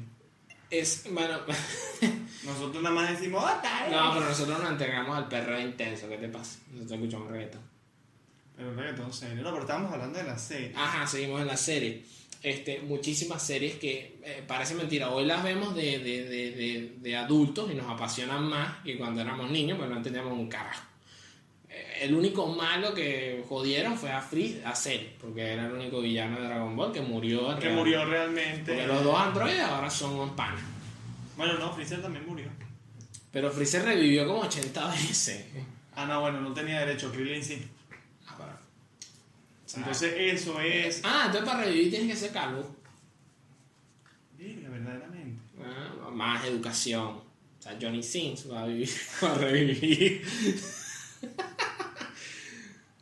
Es, 0.70 1.06
bueno, 1.12 1.40
Nosotros 2.46 2.84
nada 2.84 2.96
más 2.96 3.10
decimos, 3.12 3.44
¡Ota! 3.44 3.88
no, 3.90 4.14
pero 4.14 4.28
nosotros 4.28 4.60
nos 4.60 4.72
entregamos 4.72 5.18
al 5.18 5.28
perro 5.28 5.60
intenso, 5.60 6.10
¿qué 6.10 6.18
te 6.18 6.28
pasa? 6.28 6.60
Nosotros 6.72 7.00
escuchamos 7.00 7.32
reggaetón. 7.32 7.62
Pero 8.56 8.74
reggaetón 8.76 9.14
serio. 9.14 9.44
No, 9.44 9.52
pero 9.52 9.62
estábamos 9.62 9.94
hablando 9.94 10.20
de 10.20 10.26
la 10.26 10.38
serie. 10.38 10.74
Ajá, 10.76 11.08
seguimos 11.08 11.42
en 11.42 11.48
la 11.48 11.58
serie. 11.58 12.04
Este, 12.42 12.82
muchísimas 12.82 13.42
series 13.42 13.76
que 13.76 14.20
eh, 14.24 14.44
parece 14.46 14.76
mentira. 14.76 15.10
Hoy 15.10 15.26
las 15.26 15.42
vemos 15.44 15.74
de, 15.74 16.00
de, 16.00 16.26
de, 16.26 16.94
de, 16.98 17.16
adultos 17.16 17.72
y 17.72 17.76
nos 17.76 17.90
apasionan 17.90 18.44
más 18.44 18.84
que 18.84 18.98
cuando 18.98 19.22
éramos 19.22 19.50
niños, 19.50 19.78
pues 19.78 19.90
no 19.90 19.96
entendíamos 19.96 20.34
un 20.34 20.50
carajo. 20.50 20.84
El 22.02 22.14
único 22.16 22.48
malo 22.48 22.94
que 22.94 23.44
jodieron 23.48 23.98
fue 23.98 24.12
a 24.12 24.22
Freeze, 24.22 24.66
a 24.66 24.76
Cell, 24.76 25.06
porque 25.22 25.42
era 25.54 25.68
el 25.68 25.74
único 25.74 26.02
villano 26.02 26.40
de 26.40 26.48
Dragon 26.48 26.76
Ball 26.76 26.92
que 26.92 27.02
murió. 27.02 27.54
en 27.54 27.60
Que 27.60 27.70
murió 27.70 28.04
realmente. 28.06 28.72
Porque 28.74 28.88
los 28.88 29.04
dos 29.04 29.18
androides 29.20 29.62
ahora 29.62 29.90
son 29.90 30.36
panas. 30.36 30.62
Bueno, 31.38 31.58
no, 31.58 31.74
Freezer 31.74 32.02
también 32.02 32.26
murió. 32.28 32.48
Pero 33.32 33.52
Freezer 33.52 33.84
revivió 33.86 34.28
como 34.28 34.42
80 34.42 34.88
veces. 34.92 35.46
Ah, 35.96 36.06
no, 36.06 36.22
bueno, 36.22 36.42
no 36.42 36.54
tenía 36.54 36.80
derecho. 36.82 37.12
Krillin 37.12 37.44
sí. 37.44 37.66
Ah, 38.28 38.36
para- 38.38 38.60
Entonces, 39.76 40.14
eso 40.18 40.60
es. 40.60 41.02
Ah, 41.04 41.24
entonces 41.28 41.50
para 41.50 41.64
revivir 41.64 41.90
tienes 41.90 42.10
que 42.10 42.16
ser 42.16 42.32
calvo. 42.32 42.76
Verga, 44.38 44.70
verdaderamente. 44.70 45.42
Ah, 45.64 46.10
más 46.12 46.46
educación. 46.46 47.06
O 47.08 47.62
sea, 47.66 47.78
Johnny 47.82 48.04
Sins 48.04 48.52
va 48.52 48.64
a 48.64 48.66
vivir, 48.68 48.90
va 49.24 49.32
a 49.32 49.36
revivir. 49.38 50.22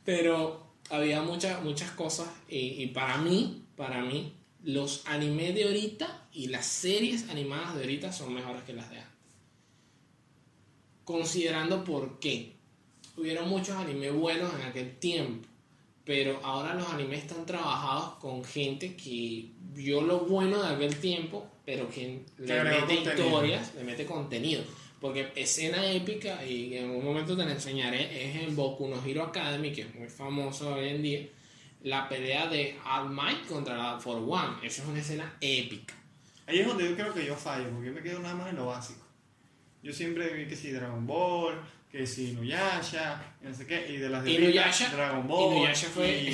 Pero 0.04 0.72
había 0.89 1.22
muchas, 1.22 1.64
muchas 1.64 1.91
cosas 1.91 2.28
y, 2.49 2.84
y 2.84 2.88
para 2.88 3.18
mí, 3.18 3.64
para 3.76 4.02
mí, 4.02 4.34
los 4.64 5.04
animes 5.08 5.56
de 5.56 5.64
ahorita 5.64 6.28
y 6.34 6.47
las 6.47 6.66
series 6.66 7.30
animadas 7.30 7.76
de 7.76 7.82
ahorita 7.82 8.12
son 8.12 8.34
mejores 8.34 8.64
que 8.64 8.74
las 8.74 8.89
de 8.89 8.97
antes. 8.97 9.12
Considerando 11.04 11.84
por 11.84 12.20
qué. 12.20 12.54
Hubieron 13.18 13.49
muchos 13.49 13.76
animes 13.76 14.14
buenos 14.14 14.54
en 14.56 14.62
aquel 14.62 14.97
tiempo, 14.97 15.47
pero 16.06 16.39
ahora 16.43 16.74
los 16.74 16.88
animes 16.89 17.24
están 17.24 17.45
trabajados 17.45 18.16
con 18.20 18.43
gente 18.43 18.95
que 18.95 19.49
vio 19.74 20.02
lo 20.02 20.22
bueno 20.22 20.62
de 20.62 20.76
aquel 20.76 20.95
tiempo, 20.95 21.45
pero 21.66 21.89
que 21.89 22.22
le 22.38 22.64
mete 22.64 22.80
contenido. 22.80 23.14
historias, 23.14 23.76
le 23.76 23.84
mete 23.84 24.06
contenido. 24.06 24.64
Porque 25.02 25.32
escena 25.36 25.91
épica, 25.91 26.45
y 26.45 26.78
en 26.78 26.91
un 26.91 27.04
momento 27.04 27.36
te 27.36 27.43
la 27.43 27.54
enseñaré, 27.54 28.24
es 28.24 28.47
en 28.47 28.56
Boku 28.56 28.88
no 28.88 29.04
Hero 29.04 29.24
Academy, 29.24 29.74
que 29.74 29.82
es 29.82 29.95
muy 29.95 30.08
famoso 30.08 30.76
hoy 30.76 30.89
en 30.89 31.02
día, 31.02 31.28
la 31.82 32.08
pelea 32.08 32.47
de 32.47 32.78
All 32.86 33.10
Might 33.10 33.47
contra 33.47 33.76
la 33.76 33.99
For 33.99 34.18
One. 34.18 34.58
Eso 34.64 34.84
es 34.84 34.88
una 34.88 34.99
escena 34.99 35.36
épica. 35.41 35.95
Ahí 36.45 36.60
es 36.60 36.68
donde 36.68 36.88
yo 36.88 36.95
creo 36.95 37.14
que 37.14 37.26
yo 37.26 37.36
fallo, 37.36 37.70
porque 37.72 37.88
yo 37.88 37.93
me 37.93 38.04
quedo 38.04 38.20
nada 38.20 38.36
más 38.36 38.49
en 38.49 38.58
lo 38.58 38.68
básico. 38.68 39.04
Yo 39.82 39.91
siempre 39.91 40.32
vi 40.36 40.47
que 40.47 40.56
si 40.56 40.70
Dragon 40.70 41.08
Ball, 41.08 41.60
que 41.92 42.08
si 42.08 42.30
Inuyasha, 42.30 43.22
y 43.44 43.48
no 43.48 43.54
sé 43.54 43.66
qué, 43.68 43.86
y 43.89 43.98
de 43.98 44.08
las 44.10 44.24
de 44.24 44.32
Inuyasha- 44.32 44.89
Dragon 44.92 45.28
Ball. 45.28 45.58
Inuyasha 45.58 45.88
fue- 45.89 46.10
Y, 46.22 46.30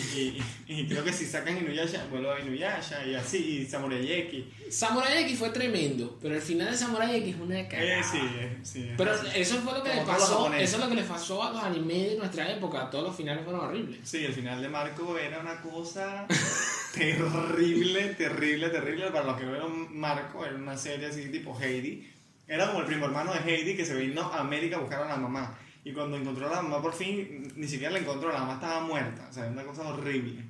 y- 0.68 0.74
y 0.82 0.88
creo 0.88 1.04
que 1.04 1.12
si 1.12 1.26
sacan 1.26 1.58
Inuyasha, 1.58 2.06
vuelvo 2.12 2.32
a 2.32 2.40
Inuyasha, 2.40 3.04
y 3.06 3.16
así, 3.16 3.38
y 3.62 3.66
Samurai 3.66 4.12
X. 4.12 4.44
Samurai 4.70 5.24
X 5.24 5.40
fue 5.40 5.50
tremendo, 5.50 6.18
pero 6.22 6.36
el 6.36 6.42
final 6.42 6.70
de 6.70 6.78
Samurai 6.78 7.16
X 7.18 7.34
es 7.36 7.42
una 7.42 7.68
cagada. 7.68 8.00
Eh, 8.00 8.04
sí, 8.04 8.20
eh, 8.22 8.58
sí. 8.62 8.92
Pero 8.96 9.12
así. 9.14 9.28
eso 9.34 9.56
fue 9.62 9.74
lo 9.74 9.84
que 9.84 9.90
Como 9.90 10.02
le 10.02 10.08
pasó, 10.08 10.54
eso 10.54 10.76
es 10.78 10.84
lo 10.84 10.90
que 10.90 10.96
le 10.96 11.04
pasó 11.04 11.44
a 11.44 11.52
los 11.54 11.64
animes 11.64 12.10
de 12.12 12.16
nuestra 12.18 12.52
época, 12.52 12.90
todos 12.92 13.06
los 13.06 13.16
finales 13.16 13.44
fueron 13.44 13.62
horribles. 13.66 14.00
Sí, 14.04 14.24
el 14.26 14.34
final 14.34 14.62
de 14.62 14.70
Marco 14.70 15.18
era 15.18 15.40
una 15.40 15.60
cosa 15.62 16.28
terrible, 16.94 18.10
terrible, 18.16 18.70
terrible. 18.70 19.12
Para 19.12 19.26
los 19.26 19.38
que 19.38 19.46
vieron 19.46 19.98
Marco, 19.98 20.46
era 20.46 20.56
una 20.56 20.78
serie 20.78 21.08
así 21.08 21.30
tipo 21.30 21.58
Heidi. 21.60 22.14
Era 22.48 22.68
como 22.68 22.80
el 22.80 22.86
primo 22.86 23.06
hermano 23.06 23.34
de 23.34 23.40
Heidi 23.40 23.76
que 23.76 23.86
se 23.86 23.96
vino 23.96 24.22
a 24.22 24.40
América 24.40 24.78
a 24.78 24.80
buscar 24.80 25.02
a 25.04 25.08
la 25.08 25.18
mamá. 25.18 25.58
Y 25.84 25.92
cuando 25.92 26.18
encontró 26.18 26.48
a 26.48 26.56
la 26.56 26.62
mamá 26.62 26.82
por 26.82 26.94
fin, 26.94 27.52
ni 27.56 27.68
siquiera 27.68 27.94
la 27.94 28.00
encontró, 28.00 28.32
la 28.32 28.40
mamá 28.40 28.56
estaba 28.56 28.82
muerta. 28.82 29.28
O 29.30 29.34
sea, 29.34 29.48
una 29.48 29.64
cosa 29.64 29.88
horrible. 29.88 30.44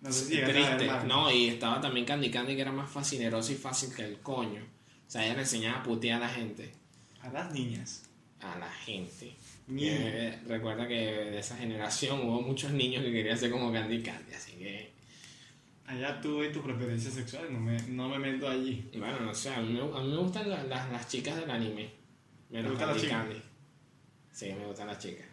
No 0.00 0.12
sé 0.12 0.26
si 0.26 0.40
a 0.40 0.46
Triste. 0.46 0.88
No, 1.06 1.30
y 1.30 1.48
estaba 1.48 1.80
también 1.80 2.06
Candy 2.06 2.30
Candy 2.30 2.54
que 2.54 2.62
era 2.62 2.72
más 2.72 2.90
fascinerosa 2.90 3.52
y 3.52 3.56
fácil 3.56 3.94
que 3.94 4.04
el 4.04 4.18
coño. 4.20 4.62
O 5.06 5.10
sea, 5.10 5.24
ella 5.24 5.34
le 5.34 5.40
enseñaba 5.40 5.78
a 5.78 5.82
putear 5.82 6.22
a 6.22 6.26
la 6.26 6.32
gente. 6.32 6.72
A 7.22 7.28
las 7.28 7.52
niñas. 7.52 8.04
A 8.40 8.58
la 8.58 8.70
gente. 8.70 9.34
Eh, 9.76 10.38
recuerda 10.46 10.86
que 10.86 10.94
de 10.94 11.38
esa 11.38 11.56
generación 11.56 12.20
hubo 12.20 12.40
muchos 12.40 12.70
niños 12.70 13.02
que 13.02 13.12
querían 13.12 13.36
ser 13.36 13.50
como 13.50 13.72
Candy 13.72 14.02
Candy, 14.02 14.32
así 14.32 14.52
que... 14.52 14.95
Allá 15.88 16.20
tú 16.20 16.42
y 16.42 16.50
tus 16.50 16.62
preferencias 16.62 17.14
sexuales, 17.14 17.50
no 17.50 17.60
me, 17.60 17.80
no 17.82 18.08
me 18.08 18.18
meto 18.18 18.48
allí. 18.48 18.90
Bueno, 18.98 19.20
no 19.20 19.32
sé, 19.34 19.50
a 19.54 19.60
mí, 19.60 19.72
me- 19.72 19.80
a 19.80 20.00
mí 20.02 20.10
me 20.10 20.16
gustan 20.16 20.50
la- 20.50 20.64
las, 20.64 20.90
las 20.90 21.08
chicas 21.08 21.36
del 21.36 21.50
anime. 21.50 21.90
Menos 22.50 22.72
gustan 22.72 22.88
las 22.88 23.00
chicas? 23.00 23.18
Candy. 23.22 23.42
Sí, 24.32 24.46
me 24.58 24.66
gustan 24.66 24.86
las 24.88 24.98
chicas. 24.98 25.26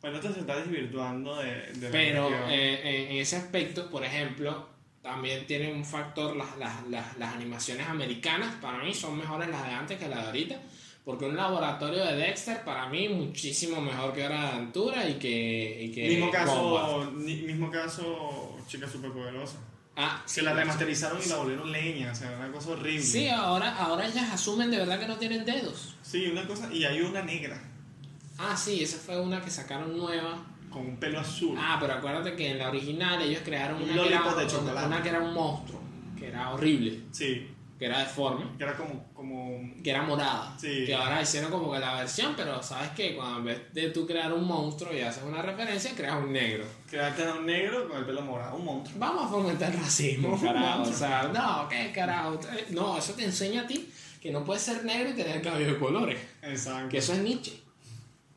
Bueno, 0.00 0.16
esto 0.18 0.32
se 0.32 0.40
está 0.40 0.56
desvirtuando 0.56 1.36
de, 1.36 1.72
de 1.74 1.88
Pero 1.90 2.28
cuestión. 2.28 2.50
eh, 2.50 3.10
en- 3.10 3.16
ese 3.18 3.36
aspecto, 3.36 3.90
por 3.90 4.04
ejemplo, 4.04 4.68
también 5.02 5.46
tiene 5.46 5.72
un 5.72 5.84
factor, 5.84 6.36
las, 6.36 6.56
las, 6.58 6.86
las, 6.88 7.18
las 7.18 7.34
animaciones 7.34 7.86
americanas 7.88 8.54
para 8.62 8.82
mí 8.84 8.94
son 8.94 9.18
mejores 9.18 9.48
las 9.48 9.64
de 9.66 9.70
antes 9.72 9.98
que 9.98 10.08
las 10.08 10.20
de 10.20 10.26
ahorita. 10.26 10.62
Porque 11.04 11.24
un 11.24 11.34
laboratorio 11.36 12.04
de 12.04 12.14
Dexter 12.16 12.62
para 12.62 12.88
mí 12.88 13.08
muchísimo 13.08 13.80
mejor 13.80 14.12
que 14.12 14.24
Hora 14.24 14.40
de 14.42 14.46
Aventura 14.48 15.08
y 15.08 15.14
que... 15.14 15.84
Y 15.84 15.92
que 15.92 16.08
mismo 16.08 16.30
caso, 16.30 17.10
ni- 17.16 17.42
mismo 17.42 17.70
caso, 17.70 18.56
chica 18.68 18.86
superpoderosa. 18.86 19.58
Ah, 19.96 20.22
Se 20.24 20.40
la 20.42 20.52
remasterizaron 20.54 21.18
y 21.24 21.28
la 21.28 21.36
volvieron 21.36 21.70
leña, 21.72 22.12
o 22.12 22.14
sea, 22.14 22.30
una 22.38 22.50
cosa 22.50 22.70
horrible. 22.70 23.02
Sí, 23.02 23.28
ahora, 23.28 23.76
ahora 23.76 24.06
ellas 24.06 24.30
asumen 24.32 24.70
de 24.70 24.78
verdad 24.78 24.98
que 24.98 25.06
no 25.08 25.16
tienen 25.16 25.44
dedos. 25.44 25.94
Sí, 26.02 26.26
una 26.28 26.46
cosa, 26.46 26.72
y 26.72 26.84
hay 26.84 27.00
una 27.02 27.22
negra, 27.22 27.60
Ah, 28.38 28.56
sí, 28.56 28.82
esa 28.82 28.96
fue 28.98 29.20
una 29.20 29.42
que 29.42 29.50
sacaron 29.50 29.96
nueva. 29.98 30.38
con 30.70 30.86
un 30.86 30.96
pelo 30.96 31.20
azul. 31.20 31.58
Ah, 31.60 31.76
pero 31.80 31.94
acuérdate 31.94 32.34
que 32.36 32.52
en 32.52 32.58
la 32.58 32.68
original 32.68 33.20
ellos 33.20 33.42
crearon 33.44 33.82
Un 33.82 33.90
una 33.90 34.02
que, 34.04 34.08
era, 34.08 34.34
de 34.34 34.46
chocolate. 34.46 34.86
una 34.86 35.02
que 35.02 35.08
era 35.10 35.20
un 35.20 35.34
monstruo, 35.34 35.80
que 36.18 36.28
era 36.28 36.50
horrible, 36.50 37.00
Sí, 37.10 37.48
que 37.80 37.86
era 37.86 38.00
deforme, 38.00 38.44
que 38.58 38.62
era 38.64 38.76
como, 38.76 39.10
como 39.14 39.58
que 39.82 39.88
era 39.90 40.02
morada. 40.02 40.54
Sí. 40.60 40.84
Que 40.84 40.94
ahora 40.94 41.22
hicieron 41.22 41.50
como 41.50 41.72
que 41.72 41.78
la 41.78 41.94
versión, 41.94 42.34
pero 42.36 42.62
sabes 42.62 42.90
que 42.90 43.16
cuando 43.16 43.38
en 43.38 43.44
vez 43.46 43.72
de 43.72 43.88
tú 43.88 44.06
crear 44.06 44.30
un 44.34 44.44
monstruo 44.46 44.92
y 44.94 45.00
haces 45.00 45.22
una 45.22 45.40
referencia, 45.40 45.92
creas 45.96 46.22
un 46.22 46.30
negro. 46.30 46.64
creaste 46.90 47.24
a 47.24 47.32
un 47.36 47.46
negro 47.46 47.88
con 47.88 47.96
el 47.98 48.04
pelo 48.04 48.20
morado, 48.20 48.56
un 48.56 48.66
monstruo. 48.66 48.98
Vamos 49.00 49.24
a 49.24 49.28
fomentar 49.28 49.72
el 49.72 49.80
racismo, 49.80 50.38
carajo. 50.38 50.82
O 50.90 50.92
sea, 50.92 51.22
no, 51.32 51.66
¿qué 51.70 51.90
carajo? 51.90 52.38
No, 52.68 52.98
eso 52.98 53.14
te 53.14 53.24
enseña 53.24 53.62
a 53.62 53.66
ti 53.66 53.88
que 54.20 54.30
no 54.30 54.44
puedes 54.44 54.62
ser 54.62 54.84
negro 54.84 55.08
y 55.08 55.14
tener 55.14 55.40
cabello 55.40 55.72
de 55.72 55.78
colores. 55.78 56.20
Exacto. 56.42 56.90
Que 56.90 56.98
eso 56.98 57.14
es 57.14 57.20
Nietzsche. 57.20 57.62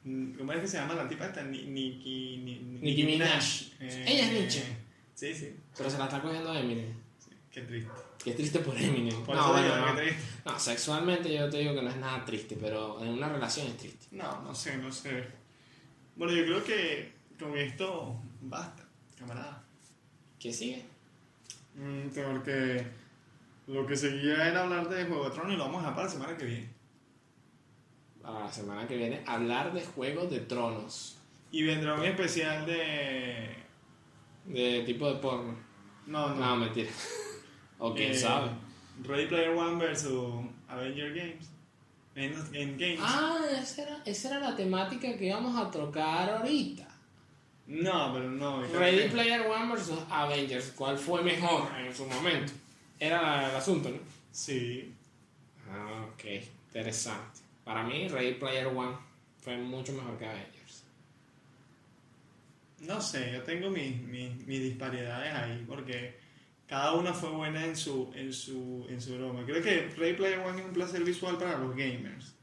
Mm, 0.05 0.37
¿Cómo 0.37 0.53
es 0.53 0.59
que 0.61 0.67
se 0.69 0.77
llama 0.77 0.93
la 0.95 1.05
tipa 1.09 1.25
esta? 1.25 1.43
Ni- 1.43 1.63
Nicki, 1.63 2.37
ni- 2.37 2.59
Nicki 2.81 3.03
Minaj. 3.03 3.43
Eh, 3.81 4.05
Ella 4.07 4.25
es 4.25 4.31
Nietzsche. 4.31 4.63
Sí, 5.13 5.33
sí, 5.35 5.53
Pero 5.77 5.89
se 5.89 5.97
la 5.97 6.05
está 6.05 6.21
cogiendo 6.21 6.49
a 6.51 6.59
Eminem. 6.61 6.93
sí, 7.19 7.31
qué 7.51 7.61
triste. 7.61 7.91
Qué 8.23 8.31
triste 8.31 8.59
por 8.59 8.77
Eminem. 8.77 9.21
Por 9.23 9.35
no, 9.35 9.51
bueno, 9.51 9.75
no. 10.45 10.59
sexualmente 10.59 11.33
yo 11.33 11.49
te 11.49 11.57
digo 11.57 11.75
que 11.75 11.81
no 11.81 11.89
es 11.89 11.97
nada 11.97 12.23
triste, 12.23 12.57
pero 12.59 13.01
en 13.03 13.09
una 13.09 13.27
relación 13.27 13.67
es 13.67 13.77
triste. 13.77 14.07
No, 14.11 14.41
no 14.41 14.55
sé, 14.55 14.77
no 14.77 14.91
sé. 14.91 15.27
Bueno, 16.15 16.33
yo 16.33 16.45
creo 16.45 16.63
que 16.63 17.11
con 17.37 17.57
esto 17.57 18.15
basta, 18.41 18.85
camarada. 19.19 19.61
¿Qué 20.39 20.53
sigue? 20.53 20.85
Mm, 21.75 22.09
porque 22.09 22.85
lo 23.67 23.85
que 23.85 23.97
seguía 23.97 24.47
era 24.47 24.63
hablar 24.63 24.87
de 24.87 25.03
Juego 25.03 25.25
de 25.25 25.31
Tronos 25.31 25.53
y 25.53 25.57
lo 25.57 25.65
vamos 25.65 25.77
a 25.77 25.79
dejar 25.79 25.95
para 25.95 26.07
la 26.07 26.13
semana 26.13 26.37
que 26.37 26.45
viene. 26.45 26.69
Para 28.21 28.39
la 28.39 28.51
semana 28.51 28.87
que 28.87 28.95
viene, 28.95 29.23
hablar 29.25 29.73
de 29.73 29.83
Juegos 29.83 30.31
de 30.31 30.39
Tronos. 30.39 31.17
Y 31.51 31.63
vendrá 31.63 31.95
un 31.95 32.05
especial 32.05 32.65
de... 32.65 33.55
De 34.45 34.83
tipo 34.85 35.07
de 35.07 35.19
porno. 35.19 35.55
No, 36.07 36.29
no. 36.29 36.35
No, 36.35 36.55
mentira. 36.55 36.89
O 37.85 37.93
quién 37.93 38.11
Eh, 38.11 38.15
sabe. 38.15 38.49
Ready 39.03 39.27
Player 39.27 39.49
One 39.49 39.77
versus 39.83 40.45
Avenger 40.69 41.13
Games. 41.13 41.49
En, 42.15 42.31
en 42.55 42.77
Games. 42.77 42.99
Ah, 43.01 43.39
esa 43.59 43.81
era, 43.83 44.01
esa 44.05 44.27
era 44.29 44.39
la 44.51 44.55
temática 44.55 45.17
que 45.17 45.25
íbamos 45.25 45.55
a 45.57 45.69
trocar 45.71 46.29
ahorita. 46.29 46.87
No, 47.67 48.11
pero 48.13 48.29
no. 48.29 48.61
Ready 48.63 48.97
que- 49.03 49.09
Player 49.09 49.41
One 49.47 49.71
versus 49.73 49.99
Avengers. 50.09 50.73
¿Cuál 50.75 50.97
fue 50.97 51.21
mejor 51.23 51.69
en 51.79 51.93
su 51.95 52.05
momento? 52.05 52.53
Era 52.99 53.49
el 53.49 53.55
asunto, 53.55 53.89
¿no? 53.89 53.97
Sí. 54.31 54.93
Ah, 55.69 56.05
ok. 56.13 56.23
Interesante. 56.67 57.39
Para 57.63 57.83
mí, 57.83 58.07
Ready 58.07 58.35
Player 58.35 58.67
One 58.67 58.95
fue 59.41 59.57
mucho 59.57 59.91
mejor 59.93 60.17
que 60.17 60.25
Avengers. 60.25 60.83
No 62.81 63.01
sé, 63.01 63.31
yo 63.33 63.41
tengo 63.43 63.69
mis, 63.69 63.97
mis, 64.01 64.35
mis 64.45 64.59
disparidades 64.61 65.33
ahí 65.33 65.63
porque 65.67 66.19
cada 66.73 66.93
una 66.93 67.13
fue 67.13 67.29
buena 67.29 67.63
en 67.63 67.75
su, 67.75 68.11
en 68.15 68.33
su, 68.33 68.87
en 68.89 68.99
su 68.99 69.15
broma. 69.15 69.45
Creo 69.45 69.61
que 69.61 69.89
Ready 69.95 70.13
Player 70.13 70.39
One 70.39 70.59
es 70.59 70.65
un 70.65 70.73
placer 70.73 71.03
visual 71.03 71.37
para 71.37 71.59
los 71.59 71.75
gamers. 71.75 72.33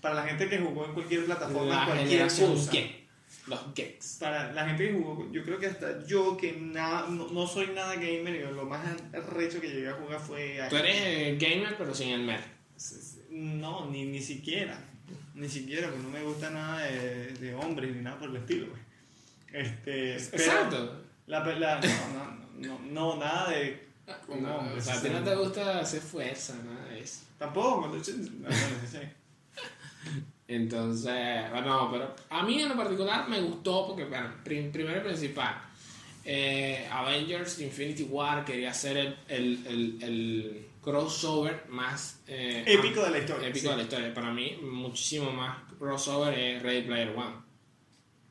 Para 0.00 0.14
la 0.14 0.22
gente 0.22 0.48
que 0.48 0.56
jugó 0.56 0.86
en 0.86 0.94
cualquier 0.94 1.26
plataforma, 1.26 1.80
La 1.80 1.84
cualquier 1.84 2.22
cosa. 2.22 2.46
Los 2.46 3.74
geeks. 3.74 4.16
Para 4.18 4.50
la 4.54 4.66
gente 4.66 4.88
que 4.88 4.94
jugó, 4.94 5.30
yo 5.30 5.44
creo 5.44 5.58
que 5.58 5.66
hasta 5.66 6.06
yo 6.06 6.38
que 6.38 6.52
nada, 6.52 7.06
no, 7.10 7.28
no 7.28 7.46
soy 7.46 7.66
nada 7.74 7.96
gamer, 7.96 8.40
yo 8.40 8.50
lo 8.52 8.64
más 8.64 8.82
recho 9.12 9.60
que 9.60 9.68
llegué 9.68 9.90
a 9.90 9.92
jugar 9.92 10.20
fue... 10.20 10.58
Tú 10.70 10.76
eres 10.76 10.96
eh, 10.96 11.36
gamer, 11.38 11.76
pero 11.76 11.94
sin 11.94 12.14
el 12.14 12.22
mer. 12.22 12.40
No, 13.28 13.90
ni, 13.90 14.06
ni 14.06 14.22
siquiera. 14.22 14.82
Ni 15.34 15.50
siquiera, 15.50 15.90
porque 15.90 16.02
no 16.02 16.08
me 16.08 16.22
gusta 16.22 16.48
nada 16.48 16.80
de, 16.80 17.34
de 17.34 17.54
hombres 17.54 17.94
ni 17.94 18.00
nada 18.00 18.18
por 18.18 18.30
el 18.30 18.36
estilo, 18.36 18.68
güey. 18.68 18.80
Este, 19.52 20.16
pero 20.30 20.42
Exacto. 20.42 21.05
La, 21.26 21.44
la- 21.44 21.80
no, 21.80 21.88
no, 22.14 22.78
no, 22.78 22.78
no, 22.90 23.16
nada 23.16 23.50
de 23.50 23.88
No, 24.28 24.54
o 24.54 24.58
hombres. 24.58 24.84
sea, 24.84 24.94
a 24.94 25.02
ti 25.02 25.08
no 25.10 25.22
te 25.22 25.34
gusta 25.34 25.80
hacer 25.80 26.00
fuerza, 26.00 26.54
nada 26.64 26.86
de 26.86 27.00
eso. 27.00 27.24
Tampoco, 27.38 27.88
no, 27.88 28.02
sí. 28.04 28.12
Entonces, 30.48 31.50
bueno, 31.50 31.88
pero 31.90 32.14
a 32.30 32.42
mí 32.44 32.60
en 32.62 32.68
lo 32.68 32.76
particular 32.76 33.28
me 33.28 33.40
gustó 33.40 33.88
porque, 33.88 34.04
bueno, 34.04 34.30
prim- 34.44 34.70
primero 34.70 34.98
y 35.00 35.04
principal, 35.04 35.60
eh, 36.24 36.88
Avengers 36.90 37.58
Infinity 37.60 38.04
War 38.04 38.44
quería 38.44 38.70
hacer 38.70 38.96
el, 38.96 39.16
el, 39.28 39.66
el, 39.66 39.98
el 40.02 40.66
crossover 40.80 41.64
más 41.68 42.20
eh, 42.28 42.62
Épico 42.66 43.02
de 43.02 43.10
la 43.10 43.18
historia, 43.18 43.48
Épico 43.48 43.64
sí. 43.64 43.70
de 43.70 43.76
la 43.76 43.82
historia. 43.82 44.14
Para 44.14 44.30
mí, 44.32 44.56
muchísimo 44.62 45.32
más 45.32 45.58
crossover 45.78 46.38
es 46.38 46.62
Ready 46.62 46.82
Player 46.82 47.08
One. 47.16 47.34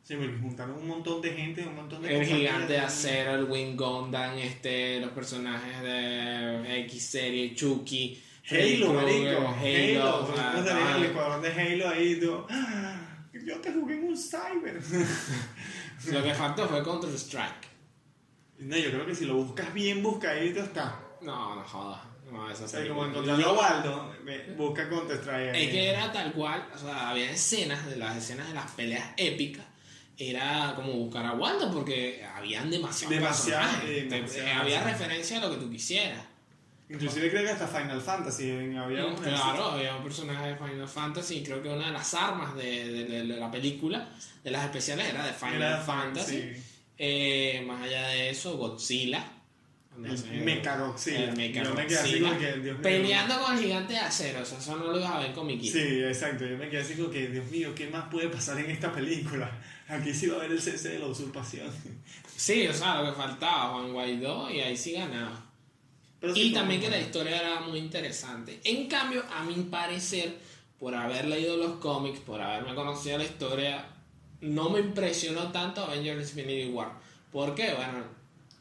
Sí, 0.07 0.15
porque 0.15 0.37
juntaron 0.39 0.75
un 0.75 0.87
montón 0.87 1.19
de 1.19 1.31
gente, 1.33 1.65
un 1.65 1.75
montón 1.75 2.03
de 2.03 2.15
El 2.19 2.25
gigante 2.27 2.73
de 2.73 2.79
acero, 2.79 3.33
el 3.33 3.45
Wing 3.45 3.75
Gundam, 3.75 4.37
este, 4.37 4.99
los 4.99 5.09
personajes 5.11 5.81
de 5.81 6.81
X 6.81 7.03
serie, 7.09 7.55
Chucky, 7.55 8.21
Halo, 8.51 8.93
marico. 8.93 9.29
Halo, 9.31 9.55
Halo. 9.57 10.23
o 10.31 10.35
sea, 10.35 10.51
¿Cómo 10.51 10.63
se 10.63 10.69
estaban- 10.69 10.97
el 10.97 11.03
escuadrón 11.05 11.41
de 11.41 11.51
Halo 11.51 11.89
ahí? 11.89 12.19
tú, 12.19 12.45
"Ah, 12.47 13.01
yo 13.43 13.59
te 13.59 13.73
jugué 13.73 13.95
en 13.95 14.03
un 14.09 14.15
cyber. 14.17 14.79
Lo 16.11 16.23
que 16.23 16.33
faltó 16.35 16.67
fue 16.67 16.83
Counter 16.83 17.09
Strike. 17.15 17.67
no, 18.59 18.77
yo 18.77 18.91
creo 18.91 19.05
que 19.07 19.15
si 19.15 19.25
lo 19.25 19.35
buscas 19.35 19.73
bien 19.73 20.03
buscadito 20.03 20.59
está. 20.61 20.99
No, 21.21 21.55
no 21.55 21.63
jodas. 21.63 22.01
No, 22.31 22.49
esa 22.51 22.65
O 22.65 22.67
sea, 22.67 22.79
película. 22.79 23.01
como 23.05 23.09
encontrando 23.11 23.49
a 23.49 23.53
Waldo, 23.53 24.13
busca 24.55 24.87
Counter 24.87 25.17
Strike. 25.17 25.55
Es 25.55 25.69
que 25.71 25.89
era 25.89 26.11
tal 26.11 26.31
cual, 26.33 26.67
o 26.73 26.77
sea, 26.77 27.09
había 27.09 27.31
escenas 27.31 27.85
de 27.87 27.95
las 27.97 28.15
escenas 28.17 28.47
de 28.49 28.53
las 28.53 28.69
peleas 28.71 29.09
épicas. 29.17 29.65
Era 30.17 30.73
como 30.75 30.93
buscar 30.93 31.25
a 31.25 31.33
Wanda 31.33 31.69
porque 31.71 32.23
habían 32.35 32.69
demasiados 32.69 33.15
Demasiado, 33.15 33.61
personajes. 33.63 33.89
eh, 33.89 34.07
demasiado, 34.09 34.61
había 34.61 34.79
sí. 34.83 34.89
referencia 34.91 35.37
a 35.37 35.41
lo 35.41 35.51
que 35.51 35.57
tú 35.57 35.69
quisieras. 35.69 36.23
Inclusive 36.89 37.29
creo 37.31 37.43
que 37.43 37.49
hasta 37.49 37.67
Final 37.67 37.99
Fantasy 37.99 38.49
en- 38.51 38.77
había 38.77 39.05
un 39.07 39.15
Claro, 39.15 39.71
había 39.71 39.95
un 39.95 40.03
personaje 40.03 40.49
de 40.49 40.55
Final 40.55 40.87
Fantasy 40.87 41.37
y 41.37 41.43
creo 41.43 41.61
que 41.61 41.67
una 41.69 41.87
de 41.87 41.91
las 41.93 42.13
armas 42.13 42.55
de, 42.55 42.63
de- 42.93 43.03
de- 43.05 43.23
de 43.25 43.37
la 43.39 43.49
película, 43.51 44.07
de 44.43 44.51
las 44.51 44.63
especiales, 44.65 45.09
era 45.09 45.25
de 45.25 45.33
Final 45.33 45.55
Era 45.61 45.77
Fantasy. 45.81 46.41
sí. 46.53 46.63
Eh, 46.97 47.63
más 47.67 47.81
allá 47.83 48.07
de 48.09 48.29
eso, 48.29 48.55
Godzilla. 48.55 49.31
Mechagodzilla. 49.97 51.33
Peleando 52.81 53.39
con 53.41 53.57
el 53.57 53.63
gigante 53.63 53.93
de 53.93 53.99
acero, 53.99 54.41
o 54.41 54.45
sea, 54.45 54.57
eso 54.59 54.75
no 54.75 54.91
lo 54.91 54.97
ibas 54.99 55.11
a 55.11 55.19
ver 55.19 55.33
con 55.33 55.47
mi 55.47 55.59
Sí, 55.65 56.03
exacto. 56.03 56.45
Yo 56.45 56.57
me 56.57 56.69
quedé 56.69 56.81
así 56.81 56.95
como 56.95 57.09
que, 57.09 57.27
Dios 57.27 57.45
mío, 57.49 57.73
¿qué 57.75 57.87
más 57.87 58.05
puede 58.09 58.27
pasar 58.29 58.59
en 58.59 58.69
esta 58.71 58.91
película? 58.91 59.51
Aquí 59.87 60.13
sí 60.13 60.27
va 60.27 60.35
a 60.35 60.39
haber 60.39 60.51
el 60.51 60.61
cese 60.61 60.89
de 60.89 60.99
la 60.99 61.07
usurpación. 61.07 61.71
Sí, 62.35 62.67
o 62.67 62.73
sea, 62.73 63.01
lo 63.01 63.09
que 63.09 63.17
faltaba, 63.17 63.73
Juan 63.73 63.93
Guaidó, 63.93 64.49
y 64.49 64.59
ahí 64.59 64.75
sí 64.75 64.93
ganaba. 64.93 65.43
Pero 66.19 66.33
Y 66.35 66.51
también 66.51 66.81
que 66.81 66.89
la 66.89 66.99
historia 66.99 67.39
era 67.39 67.61
muy 67.61 67.79
interesante. 67.79 68.59
En 68.63 68.87
cambio, 68.87 69.23
a 69.31 69.43
mi 69.43 69.55
parecer, 69.63 70.37
por 70.79 70.95
haber 70.95 71.25
leído 71.25 71.57
los 71.57 71.77
cómics, 71.77 72.19
por 72.19 72.41
haberme 72.41 72.73
conocido 72.73 73.17
la 73.19 73.25
historia, 73.25 73.85
no 74.41 74.69
me 74.69 74.79
impresionó 74.79 75.51
tanto 75.51 75.83
Avengers 75.83 76.29
Infinity 76.29 76.71
War. 76.71 76.91
¿Por 77.31 77.53
qué? 77.53 77.73
Bueno, 77.73 78.03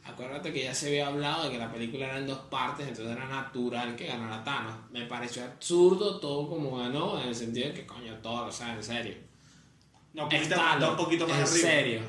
acuérdate 0.05 0.53
que 0.53 0.65
ya 0.65 0.75
se 0.75 0.89
había 0.89 1.07
hablado 1.07 1.45
de 1.45 1.51
que 1.53 1.59
la 1.59 1.73
película 1.73 2.07
era 2.07 2.19
en 2.19 2.27
dos 2.27 2.41
partes, 2.51 2.87
entonces 2.87 3.17
era 3.17 3.27
natural 3.27 3.97
que 3.97 4.07
ganara 4.07 4.45
Thanos. 4.45 4.75
Me 4.93 5.07
pareció 5.07 5.45
absurdo 5.45 6.21
todo 6.21 6.49
como 6.49 6.77
ganó, 6.77 7.21
en 7.21 7.29
el 7.29 7.35
sentido 7.35 7.69
de 7.69 7.75
que, 7.75 7.87
coño, 7.87 8.15
todo, 8.23 8.47
o 8.47 8.53
sea, 8.53 8.75
en 8.75 8.85
serio. 8.85 9.34
No, 10.15 10.25
poquito, 10.25 10.43
Star-Lord, 10.55 10.91
un 10.93 10.97
poquito 10.97 11.27
más 11.29 11.37
en 11.39 11.43
arriba. 11.45 11.69
serio. 11.69 12.01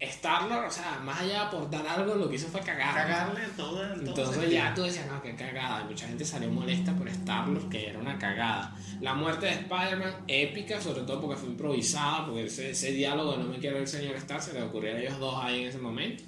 Star-Lord, 0.00 0.66
o 0.66 0.70
sea, 0.70 1.00
más 1.04 1.20
allá 1.20 1.32
de 1.32 1.38
aportar 1.38 1.84
algo, 1.84 2.14
lo 2.14 2.28
que 2.30 2.36
hizo 2.36 2.46
fue 2.46 2.60
cagar. 2.60 2.94
Cagarle 2.94 3.40
todo 3.56 3.72
todo 3.78 3.94
Entonces 3.94 4.28
sentido. 4.36 4.52
ya 4.52 4.72
tú 4.74 4.82
decías, 4.82 5.06
no, 5.08 5.20
qué 5.20 5.34
cagada. 5.34 5.84
Mucha 5.84 6.06
gente 6.06 6.24
salió 6.24 6.48
molesta 6.50 6.94
por 6.94 7.08
Star-Lord, 7.08 7.68
que 7.68 7.88
era 7.88 7.98
una 7.98 8.16
cagada. 8.16 8.76
La 9.00 9.14
muerte 9.14 9.46
de 9.46 9.52
Spider-Man, 9.52 10.14
épica, 10.28 10.80
sobre 10.80 11.02
todo 11.02 11.20
porque 11.20 11.36
fue 11.36 11.48
improvisada, 11.48 12.26
porque 12.26 12.44
ese, 12.44 12.70
ese 12.70 12.92
diálogo 12.92 13.32
de 13.32 13.38
no 13.38 13.44
me 13.48 13.58
quiero 13.58 13.78
el 13.78 13.88
señor 13.88 14.14
Stark 14.16 14.40
se 14.42 14.52
le 14.52 14.62
ocurrió 14.62 14.94
a 14.94 15.00
ellos 15.00 15.18
dos 15.18 15.34
ahí 15.42 15.62
en 15.62 15.68
ese 15.68 15.78
momento. 15.78 16.22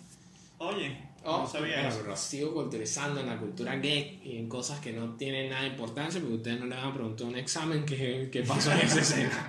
Oye, 0.58 1.08
Oh, 1.22 1.40
no 1.42 1.46
sabía 1.46 1.74
bueno, 1.74 1.88
eso. 1.90 1.98
pero 1.98 2.10
lo 2.12 2.16
sigo 2.16 2.54
culturizando 2.54 3.20
en 3.20 3.26
la 3.26 3.36
cultura 3.36 3.76
geek 3.76 4.24
y 4.24 4.38
en 4.38 4.48
cosas 4.48 4.80
que 4.80 4.90
no 4.90 5.16
tienen 5.16 5.50
nada 5.50 5.64
de 5.64 5.68
importancia 5.68 6.18
porque 6.18 6.36
ustedes 6.36 6.58
no 6.60 6.64
le 6.64 6.74
van 6.76 6.86
a 6.86 6.94
preguntar 6.94 7.26
un 7.26 7.36
examen 7.36 7.84
qué, 7.84 8.30
qué 8.32 8.42
pasó 8.42 8.72
en 8.72 8.78
esa 8.80 9.00
escena. 9.02 9.48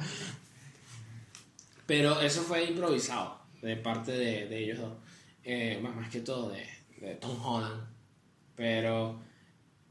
Pero 1.86 2.22
eso 2.22 2.42
fue 2.44 2.64
improvisado 2.66 3.40
de 3.62 3.76
parte 3.78 4.12
de, 4.12 4.48
de 4.48 4.58
ellos 4.64 4.80
dos. 4.80 4.94
Eh, 5.44 5.80
más, 5.82 5.96
más 5.96 6.10
que 6.10 6.20
todo 6.22 6.50
de, 6.50 6.68
de 7.00 7.16
Tom 7.16 7.40
Holland. 7.44 7.84
Pero 8.56 9.20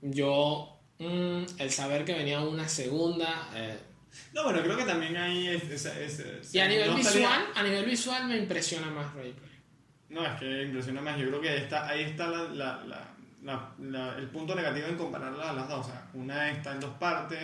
yo, 0.01 0.80
mm, 0.99 1.43
el 1.59 1.70
saber 1.70 2.05
que 2.05 2.14
venía 2.14 2.41
una 2.41 2.68
segunda... 2.68 3.49
eh, 3.55 3.78
No, 4.32 4.45
bueno, 4.45 4.62
creo 4.62 4.76
que 4.76 4.84
también 4.84 5.16
hay 5.16 5.49
ese... 5.49 5.74
ese- 5.74 6.05
ese- 6.07 6.41
y 6.57 6.61
a 6.61 6.68
nivel 6.68 6.91
no 6.91 6.97
visual, 6.97 7.14
estaría- 7.22 7.47
a 7.55 7.62
nivel 7.62 7.84
visual 7.84 8.26
me 8.28 8.36
impresiona 8.38 8.86
más 8.91 9.12
Player. 9.12 9.34
No, 10.09 10.26
es 10.26 10.38
que 10.41 10.62
impresiona 10.64 11.01
más. 11.01 11.18
Yo 11.18 11.28
creo 11.28 11.41
que 11.41 11.49
ahí 11.51 11.59
está, 11.59 11.88
ahí 11.88 12.03
está 12.03 12.26
la- 12.28 12.49
la- 13.43 13.74
la- 13.78 14.16
el 14.18 14.28
punto 14.28 14.55
negativo 14.55 14.86
en 14.88 14.97
compararlas 14.97 15.49
a 15.49 15.53
las 15.53 15.68
dos. 15.68 15.86
O 15.86 15.91
sea, 15.91 16.09
una 16.14 16.51
está 16.51 16.72
en 16.72 16.80
dos 16.80 16.95
partes, 16.99 17.38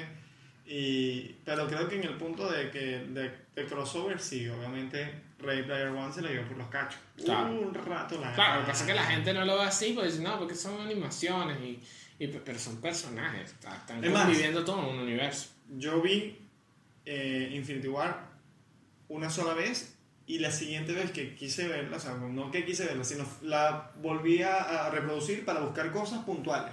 y, 0.66 1.36
pero 1.44 1.66
creo 1.68 1.88
que 1.88 1.96
en 1.96 2.04
el 2.04 2.16
punto 2.16 2.50
de 2.50 2.70
que 2.70 2.80
de, 3.08 3.30
de 3.54 3.66
crossover, 3.66 4.18
sí, 4.20 4.48
obviamente 4.48 5.22
Ray 5.38 5.62
Player 5.62 5.88
One 5.88 6.12
se 6.12 6.22
le 6.22 6.32
dio 6.32 6.46
por 6.48 6.56
los 6.56 6.68
cachos. 6.68 6.98
Claro. 7.22 7.52
Un 7.52 7.72
rato 7.74 8.20
la 8.20 8.34
Claro, 8.34 8.60
lo 8.60 8.66
que 8.66 8.72
pasa 8.72 8.84
es 8.84 8.88
que 8.90 8.94
la 8.94 9.04
gente 9.04 9.32
no 9.32 9.44
lo 9.44 9.56
ve 9.58 9.64
así, 9.64 9.92
pues 9.92 10.12
dice, 10.12 10.24
no, 10.24 10.38
porque 10.38 10.54
son 10.54 10.80
animaciones, 10.80 11.58
y, 11.60 11.80
y- 12.18 12.26
pero 12.28 12.58
son 12.58 12.80
personajes, 12.80 13.52
está- 13.52 13.76
están 13.76 14.02
Es 14.04 14.10
más, 14.10 14.24
conviviendo 14.24 14.64
todo 14.64 14.80
en 14.82 14.94
un 14.96 15.00
universo. 15.02 15.50
Yo 15.76 16.00
vi 16.02 16.38
eh, 17.04 17.50
Infinity 17.54 17.88
War 17.88 18.28
una 19.08 19.30
sola 19.30 19.54
vez 19.54 19.94
y 20.26 20.40
la 20.40 20.50
siguiente 20.50 20.92
vez 20.92 21.12
que 21.12 21.36
quise 21.36 21.68
verla, 21.68 21.98
o 21.98 22.00
sea, 22.00 22.14
no 22.14 22.50
que 22.50 22.64
quise 22.64 22.84
verla, 22.86 23.04
sino 23.04 23.24
la 23.42 23.92
volví 24.02 24.42
a 24.42 24.90
reproducir 24.90 25.44
para 25.44 25.60
buscar 25.60 25.92
cosas 25.92 26.24
puntuales. 26.24 26.72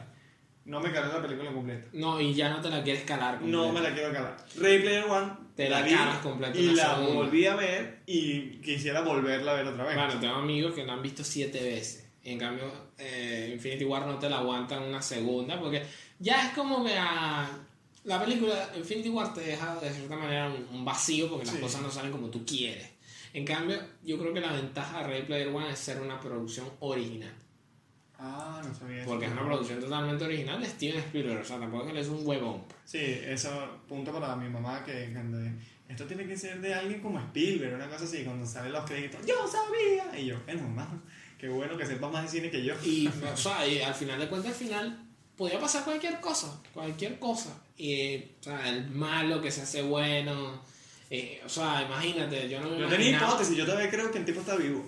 No 0.65 0.79
me 0.79 0.91
calé 0.93 1.11
la 1.11 1.21
película 1.21 1.51
completa. 1.51 1.87
No, 1.93 2.21
y 2.21 2.33
ya 2.33 2.49
no 2.49 2.61
te 2.61 2.69
la 2.69 2.81
quieres 2.83 3.03
calar. 3.03 3.41
No 3.41 3.63
completa. 3.65 3.73
me 3.73 3.89
la 3.89 3.95
quiero 3.95 4.13
calar. 4.13 4.37
Ray 4.59 4.79
Player 4.79 5.03
One 5.03 5.31
Te 5.55 5.69
la 5.69 5.81
vi 5.81 5.91
calas 5.93 6.17
completa 6.19 6.57
y 6.57 6.73
la 6.73 6.95
segunda. 6.95 7.13
volví 7.15 7.45
a 7.45 7.55
ver 7.55 7.99
y 8.05 8.41
quisiera 8.61 9.01
volverla 9.01 9.51
a 9.51 9.55
ver 9.55 9.67
otra 9.67 9.83
vez. 9.83 9.95
Bueno, 9.95 10.19
tengo 10.19 10.35
amigos 10.35 10.73
que 10.73 10.85
la 10.85 10.93
han 10.93 11.01
visto 11.01 11.23
siete 11.23 11.61
veces. 11.61 12.07
En 12.23 12.39
cambio, 12.39 12.71
eh, 12.97 13.51
Infinity 13.53 13.83
War 13.83 14.05
no 14.07 14.17
te 14.17 14.29
la 14.29 14.37
aguantan 14.37 14.83
una 14.83 15.01
segunda, 15.01 15.59
porque 15.59 15.83
ya 16.19 16.47
es 16.47 16.53
como 16.53 16.85
que 16.85 16.93
ah, 16.97 17.45
la 18.05 18.23
película 18.23 18.69
Infinity 18.77 19.09
War 19.09 19.33
te 19.33 19.41
deja 19.41 19.75
de 19.75 19.91
cierta 19.91 20.15
manera 20.15 20.47
un, 20.47 20.65
un 20.77 20.85
vacío 20.85 21.27
porque 21.29 21.45
las 21.45 21.55
Sí. 21.55 21.59
cosas 21.61 21.81
no 21.81 21.91
salen 21.91 22.13
como 22.13 22.27
tú 22.29 22.45
quieres. 22.45 22.89
En 23.33 23.43
cambio, 23.43 23.77
yo 24.05 24.17
creo 24.17 24.33
que 24.33 24.39
la 24.39 24.53
ventaja 24.53 24.99
de 25.01 25.07
Ready 25.07 25.23
Player 25.23 25.47
One 25.49 25.69
es 25.71 25.79
ser 25.79 25.99
una 25.99 26.19
producción 26.21 26.69
original. 26.79 27.33
Ah, 28.25 28.61
no 28.65 28.73
sabía 28.73 29.01
eso. 29.01 29.09
Porque 29.09 29.25
es 29.25 29.31
una 29.33 29.45
producción 29.45 29.81
totalmente 29.81 30.23
original 30.23 30.61
de 30.61 30.67
Steven 30.67 30.99
Spielberg, 30.99 31.41
o 31.41 31.45
sea, 31.45 31.59
tampoco 31.59 31.83
es 31.83 31.87
que 31.89 31.93
le 31.93 31.99
es 31.99 32.07
un 32.07 32.25
huevón. 32.25 32.63
Sí, 32.85 32.99
eso 33.01 33.49
punto 33.87 34.13
para 34.13 34.33
mi 34.37 34.47
mamá 34.47 34.81
que 34.85 35.09
cuando 35.11 35.39
esto 35.89 36.05
tiene 36.05 36.25
que 36.25 36.37
ser 36.37 36.61
de 36.61 36.73
alguien 36.73 37.01
como 37.01 37.19
Spielberg, 37.19 37.75
una 37.75 37.89
cosa 37.89 38.05
así, 38.05 38.23
cuando 38.23 38.45
salen 38.45 38.71
los 38.71 38.85
créditos, 38.85 39.19
yo 39.25 39.35
sabía. 39.45 40.17
Y 40.17 40.27
yo, 40.27 40.37
bueno, 40.45 40.63
mamá, 40.63 41.03
qué 41.37 41.49
bueno 41.49 41.75
que 41.77 41.85
sepa 41.85 42.07
más 42.09 42.23
de 42.23 42.29
cine 42.39 42.49
que 42.49 42.63
yo. 42.63 42.73
Y, 42.85 43.07
o 43.07 43.37
sea, 43.37 43.67
y 43.67 43.81
al 43.81 43.93
final 43.93 44.17
de 44.17 44.29
cuentas, 44.29 44.51
al 44.53 44.57
final, 44.57 45.05
podía 45.35 45.59
pasar 45.59 45.83
cualquier 45.83 46.21
cosa, 46.21 46.61
cualquier 46.73 47.19
cosa. 47.19 47.61
Y, 47.77 48.17
o 48.39 48.43
sea, 48.43 48.69
el 48.69 48.89
malo 48.89 49.41
que 49.41 49.51
se 49.51 49.63
hace 49.63 49.81
bueno. 49.81 50.61
eh, 51.09 51.41
o 51.45 51.49
sea, 51.49 51.83
imagínate, 51.83 52.47
yo 52.47 52.61
no 52.61 52.69
me 52.69 52.79
Yo 52.79 52.87
tenía 52.87 53.17
hipótesis, 53.17 53.57
yo 53.57 53.65
todavía 53.65 53.89
creo 53.89 54.09
que 54.09 54.19
el 54.19 54.25
tipo 54.25 54.39
está 54.39 54.55
vivo. 54.55 54.85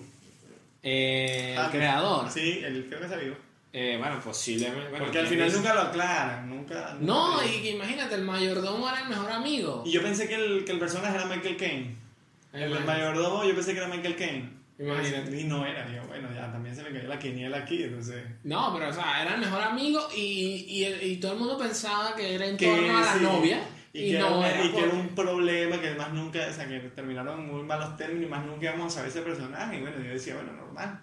Eh, 0.82 1.52
el 1.52 1.58
Ah, 1.58 1.68
creador. 1.70 2.30
Sí, 2.30 2.60
él 2.64 2.84
creo 2.88 3.00
que 3.00 3.06
está 3.06 3.16
vivo. 3.18 3.36
Eh, 3.72 3.96
bueno, 3.98 4.18
posiblemente. 4.20 4.88
bueno, 4.90 5.04
Porque 5.04 5.18
al 5.18 5.24
¿quién 5.26 5.34
final 5.34 5.48
dice? 5.48 5.58
nunca 5.58 5.74
lo 5.74 5.80
aclaran, 5.82 6.48
nunca. 6.48 6.96
No, 7.00 7.44
y 7.44 7.60
que 7.62 7.70
imagínate, 7.72 8.14
el 8.14 8.22
mayordomo 8.22 8.88
era 8.88 9.00
el 9.02 9.08
mejor 9.08 9.30
amigo. 9.30 9.82
Y 9.84 9.90
yo 9.92 10.02
pensé 10.02 10.26
que 10.28 10.34
el, 10.36 10.64
que 10.64 10.72
el 10.72 10.78
personaje 10.78 11.14
era 11.16 11.26
Michael 11.26 11.56
Caine. 11.56 11.96
El, 12.52 12.70
Imagínate. 12.70 12.84
mayordomo 12.86 13.44
yo 13.44 13.54
pensé 13.54 13.72
que 13.72 13.78
era 13.80 13.88
Michael 13.88 14.16
Caine. 14.16 14.50
Imagínate. 14.78 15.40
Y 15.40 15.44
no 15.44 15.66
era, 15.66 15.90
yo, 15.94 16.06
bueno, 16.06 16.28
ya 16.34 16.50
también 16.52 16.74
se 16.76 16.82
me 16.82 16.90
cayó 16.90 17.08
la 17.08 17.18
quiniela 17.18 17.58
aquí, 17.58 17.82
entonces. 17.82 18.22
No, 18.44 18.72
pero 18.74 18.88
o 18.90 18.92
sea, 18.92 19.22
era 19.22 19.34
el 19.34 19.40
mejor 19.40 19.60
amigo 19.62 20.08
y, 20.14 20.64
y, 20.68 20.84
el- 20.84 21.02
y 21.02 21.16
todo 21.16 21.32
el 21.32 21.38
mundo 21.38 21.58
pensaba 21.58 22.14
que 22.14 22.34
era 22.34 22.46
en 22.46 22.56
torno 22.56 22.96
a 22.96 23.00
la 23.00 23.12
sí, 23.14 23.20
novia. 23.22 23.60
Y, 23.96 24.08
Y, 24.08 24.12
que, 24.12 24.18
no 24.18 24.44
era, 24.44 24.64
y 24.64 24.70
que 24.70 24.80
era 24.80 24.92
un 24.92 25.08
problema 25.08 25.80
que 25.80 25.88
además 25.88 26.12
nunca, 26.12 26.46
o 26.48 26.52
sea, 26.52 26.68
que 26.68 26.80
terminaron 26.94 27.46
muy 27.46 27.62
malos 27.62 27.96
términos 27.96 28.26
y 28.26 28.30
más 28.30 28.44
nunca 28.44 28.66
íbamos 28.66 28.96
a 28.96 29.00
ver 29.00 29.10
ese 29.10 29.22
personaje. 29.22 29.78
Y 29.78 29.80
bueno, 29.80 29.96
yo 29.98 30.10
decía, 30.10 30.34
bueno, 30.34 30.52
normal. 30.52 31.00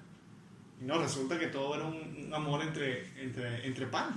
Y 0.80 0.86
no, 0.86 1.00
resulta 1.00 1.40
que 1.40 1.48
todo 1.48 1.76
era 1.76 1.86
un, 1.86 2.26
un 2.28 2.34
amor 2.34 2.62
entre, 2.62 3.10
entre, 3.20 3.66
entre 3.66 3.88
pan. 3.88 4.14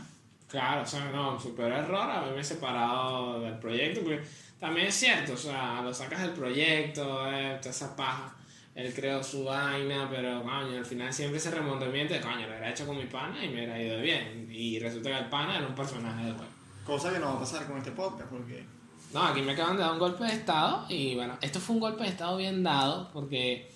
Claro, 0.48 0.82
o 0.82 0.86
sea, 0.86 1.10
no, 1.10 1.38
super 1.40 1.72
error 1.72 2.08
haberme 2.08 2.44
separado 2.44 3.40
del 3.40 3.58
proyecto, 3.58 4.02
porque 4.02 4.22
también 4.60 4.86
es 4.86 4.94
cierto, 4.94 5.32
o 5.32 5.36
sea, 5.36 5.82
lo 5.82 5.92
sacas 5.92 6.22
del 6.22 6.30
proyecto, 6.30 7.28
eh, 7.30 7.58
toda 7.60 7.70
esa 7.70 7.96
paja, 7.96 8.34
él 8.74 8.92
creó 8.94 9.22
su 9.24 9.44
vaina, 9.44 10.08
pero 10.08 10.42
coño, 10.42 10.78
al 10.78 10.86
final 10.86 11.12
siempre 11.12 11.38
ese 11.38 11.50
remontamiento 11.50 12.14
de 12.14 12.20
coño, 12.20 12.42
lo 12.42 12.48
hubiera 12.48 12.70
hecho 12.70 12.86
con 12.86 12.96
mi 12.96 13.06
pana 13.06 13.44
y 13.44 13.48
me 13.48 13.54
hubiera 13.54 13.82
ido 13.82 14.00
bien, 14.00 14.48
y 14.50 14.78
resulta 14.78 15.10
que 15.10 15.18
el 15.18 15.28
pana 15.28 15.58
era 15.58 15.66
un 15.66 15.74
personaje 15.74 16.24
del 16.26 16.34
juego. 16.34 16.52
Cosa 16.86 17.12
que 17.12 17.18
no 17.18 17.26
va 17.26 17.32
a 17.34 17.38
pasar 17.40 17.66
con 17.66 17.76
este 17.78 17.90
podcast, 17.92 18.30
porque 18.30 18.64
No, 19.12 19.22
aquí 19.24 19.42
me 19.42 19.52
acaban 19.52 19.76
de 19.76 19.82
dar 19.82 19.92
un 19.92 19.98
golpe 19.98 20.24
de 20.24 20.32
estado, 20.34 20.86
y 20.88 21.14
bueno, 21.14 21.36
esto 21.40 21.58
fue 21.60 21.74
un 21.74 21.80
golpe 21.80 22.04
de 22.04 22.10
estado 22.10 22.36
bien 22.36 22.62
dado, 22.62 23.10
porque 23.12 23.70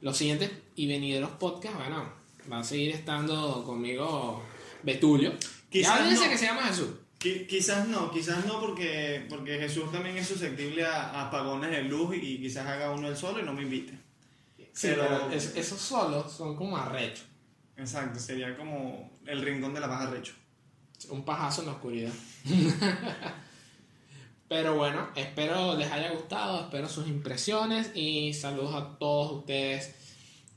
los 0.00 0.16
siguientes 0.16 0.50
y 0.74 0.86
venideros 0.86 1.30
podcasts, 1.32 1.76
bueno, 1.78 2.04
va 2.50 2.60
a 2.60 2.64
seguir 2.64 2.90
estando 2.92 3.62
conmigo 3.64 4.42
Betulio. 4.82 5.32
Quizás 5.70 5.98
ya 6.00 6.08
dice 6.08 6.24
no. 6.24 6.30
que 6.30 6.38
se 6.38 6.44
llama 6.46 6.62
Jesús. 6.62 6.88
qui- 7.18 7.46
quizás 7.46 7.88
no, 7.88 8.10
quizás 8.10 8.44
no, 8.46 8.60
porque, 8.60 9.26
porque 9.28 9.58
Jesús 9.58 9.90
también 9.90 10.16
es 10.16 10.28
susceptible 10.28 10.84
a, 10.84 11.10
a 11.10 11.26
apagones 11.28 11.70
de 11.70 11.82
luz 11.84 12.14
y, 12.16 12.38
quizás 12.38 12.66
haga 12.66 12.90
uno 12.92 13.08
el 13.08 13.16
solo 13.16 13.40
y 13.40 13.42
no 13.42 13.52
me 13.52 13.62
invite. 13.62 13.98
Sí, 14.72 14.88
Pero- 14.88 15.02
pero 15.02 15.30
es- 15.32 15.56
esos 15.56 15.80
solos 15.80 16.30
son 16.32 16.54
como 16.56 16.76
arrechos. 16.76 17.24
Exacto, 17.76 18.18
sería 18.20 18.56
como 18.56 19.18
el 19.26 19.42
rincón 19.42 19.74
de 19.74 19.80
la 19.80 19.86
baja 19.86 20.06
recho. 20.10 20.34
Un 21.10 21.24
pajazo 21.24 21.62
en 21.62 21.66
la 21.66 21.72
oscuridad. 21.74 22.12
pero 24.48 24.76
bueno, 24.76 25.08
espero 25.16 25.76
les 25.76 25.90
haya 25.90 26.12
gustado, 26.12 26.62
espero 26.62 26.88
sus 26.88 27.08
impresiones 27.08 27.90
y 27.94 28.32
saludos 28.32 28.74
a 28.74 28.98
todos 28.98 29.40
ustedes 29.40 29.94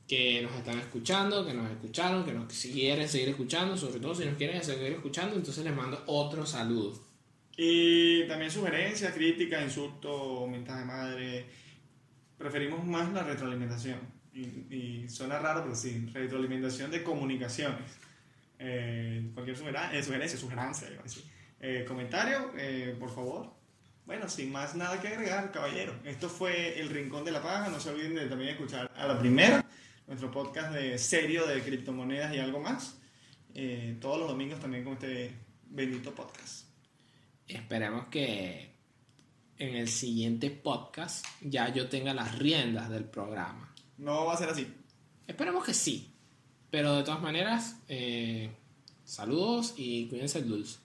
que 0.07 0.41
nos 0.41 0.55
están 0.55 0.79
escuchando, 0.79 1.45
que 1.45 1.53
nos 1.53 1.69
escucharon, 1.69 2.25
que 2.25 2.33
nos 2.33 2.51
quieren 2.51 3.07
seguir 3.07 3.29
escuchando, 3.29 3.77
sobre 3.77 3.99
todo 3.99 4.15
si 4.15 4.25
nos 4.25 4.37
quieren 4.37 4.63
seguir 4.63 4.93
escuchando, 4.93 5.35
entonces 5.35 5.63
les 5.63 5.75
mando 5.75 6.03
otro 6.07 6.45
saludo. 6.45 6.99
Y 7.55 8.25
también 8.27 8.49
sugerencias, 8.49 9.13
críticas, 9.13 9.63
insultos, 9.63 10.49
mensajes 10.49 10.81
de 10.81 10.85
madre. 10.85 11.45
Preferimos 12.37 12.85
más 12.85 13.11
la 13.11 13.23
retroalimentación. 13.23 13.99
Y, 14.33 14.39
y 14.73 15.09
suena 15.09 15.39
raro, 15.39 15.63
pero 15.63 15.75
sí, 15.75 16.09
retroalimentación 16.13 16.89
de 16.89 17.03
comunicaciones. 17.03 18.08
Eh, 18.59 19.31
cualquier 19.33 19.57
sugera- 19.57 19.95
eh, 19.97 20.03
sugerencia, 20.03 20.37
sugerencia, 20.37 20.89
decir. 21.01 21.23
Eh, 21.59 21.85
comentario, 21.87 22.51
eh, 22.57 22.95
por 22.99 23.09
favor. 23.13 23.53
Bueno, 24.05 24.27
sin 24.27 24.51
más 24.51 24.75
nada 24.75 24.99
que 24.99 25.07
agregar, 25.07 25.51
caballero. 25.51 25.93
Esto 26.03 26.29
fue 26.29 26.79
El 26.79 26.89
Rincón 26.89 27.23
de 27.25 27.31
la 27.31 27.41
Paja. 27.41 27.69
No 27.69 27.79
se 27.79 27.89
olviden 27.89 28.15
de 28.15 28.27
también 28.27 28.51
escuchar 28.51 28.91
a 28.95 29.07
la 29.07 29.19
primera, 29.19 29.65
nuestro 30.07 30.31
podcast 30.31 30.73
de 30.73 30.97
serio 30.97 31.45
de 31.45 31.61
criptomonedas 31.61 32.33
y 32.35 32.39
algo 32.39 32.59
más. 32.59 32.97
Eh, 33.53 33.97
todos 34.01 34.19
los 34.19 34.27
domingos 34.27 34.59
también 34.59 34.83
con 34.83 34.93
este 34.93 35.33
bendito 35.65 36.13
podcast. 36.13 36.65
Esperemos 37.47 38.07
que 38.07 38.75
en 39.57 39.75
el 39.75 39.87
siguiente 39.89 40.49
podcast 40.49 41.25
ya 41.41 41.71
yo 41.73 41.87
tenga 41.89 42.13
las 42.13 42.37
riendas 42.39 42.89
del 42.89 43.05
programa. 43.05 43.73
No 43.97 44.25
va 44.25 44.33
a 44.33 44.37
ser 44.37 44.49
así. 44.49 44.73
Esperemos 45.27 45.63
que 45.65 45.73
sí. 45.73 46.08
Pero 46.71 46.95
de 46.95 47.03
todas 47.03 47.21
maneras, 47.21 47.77
eh, 47.87 48.51
saludos 49.03 49.73
y 49.77 50.07
cuídense 50.07 50.39
el 50.39 50.47
dulce. 50.47 50.79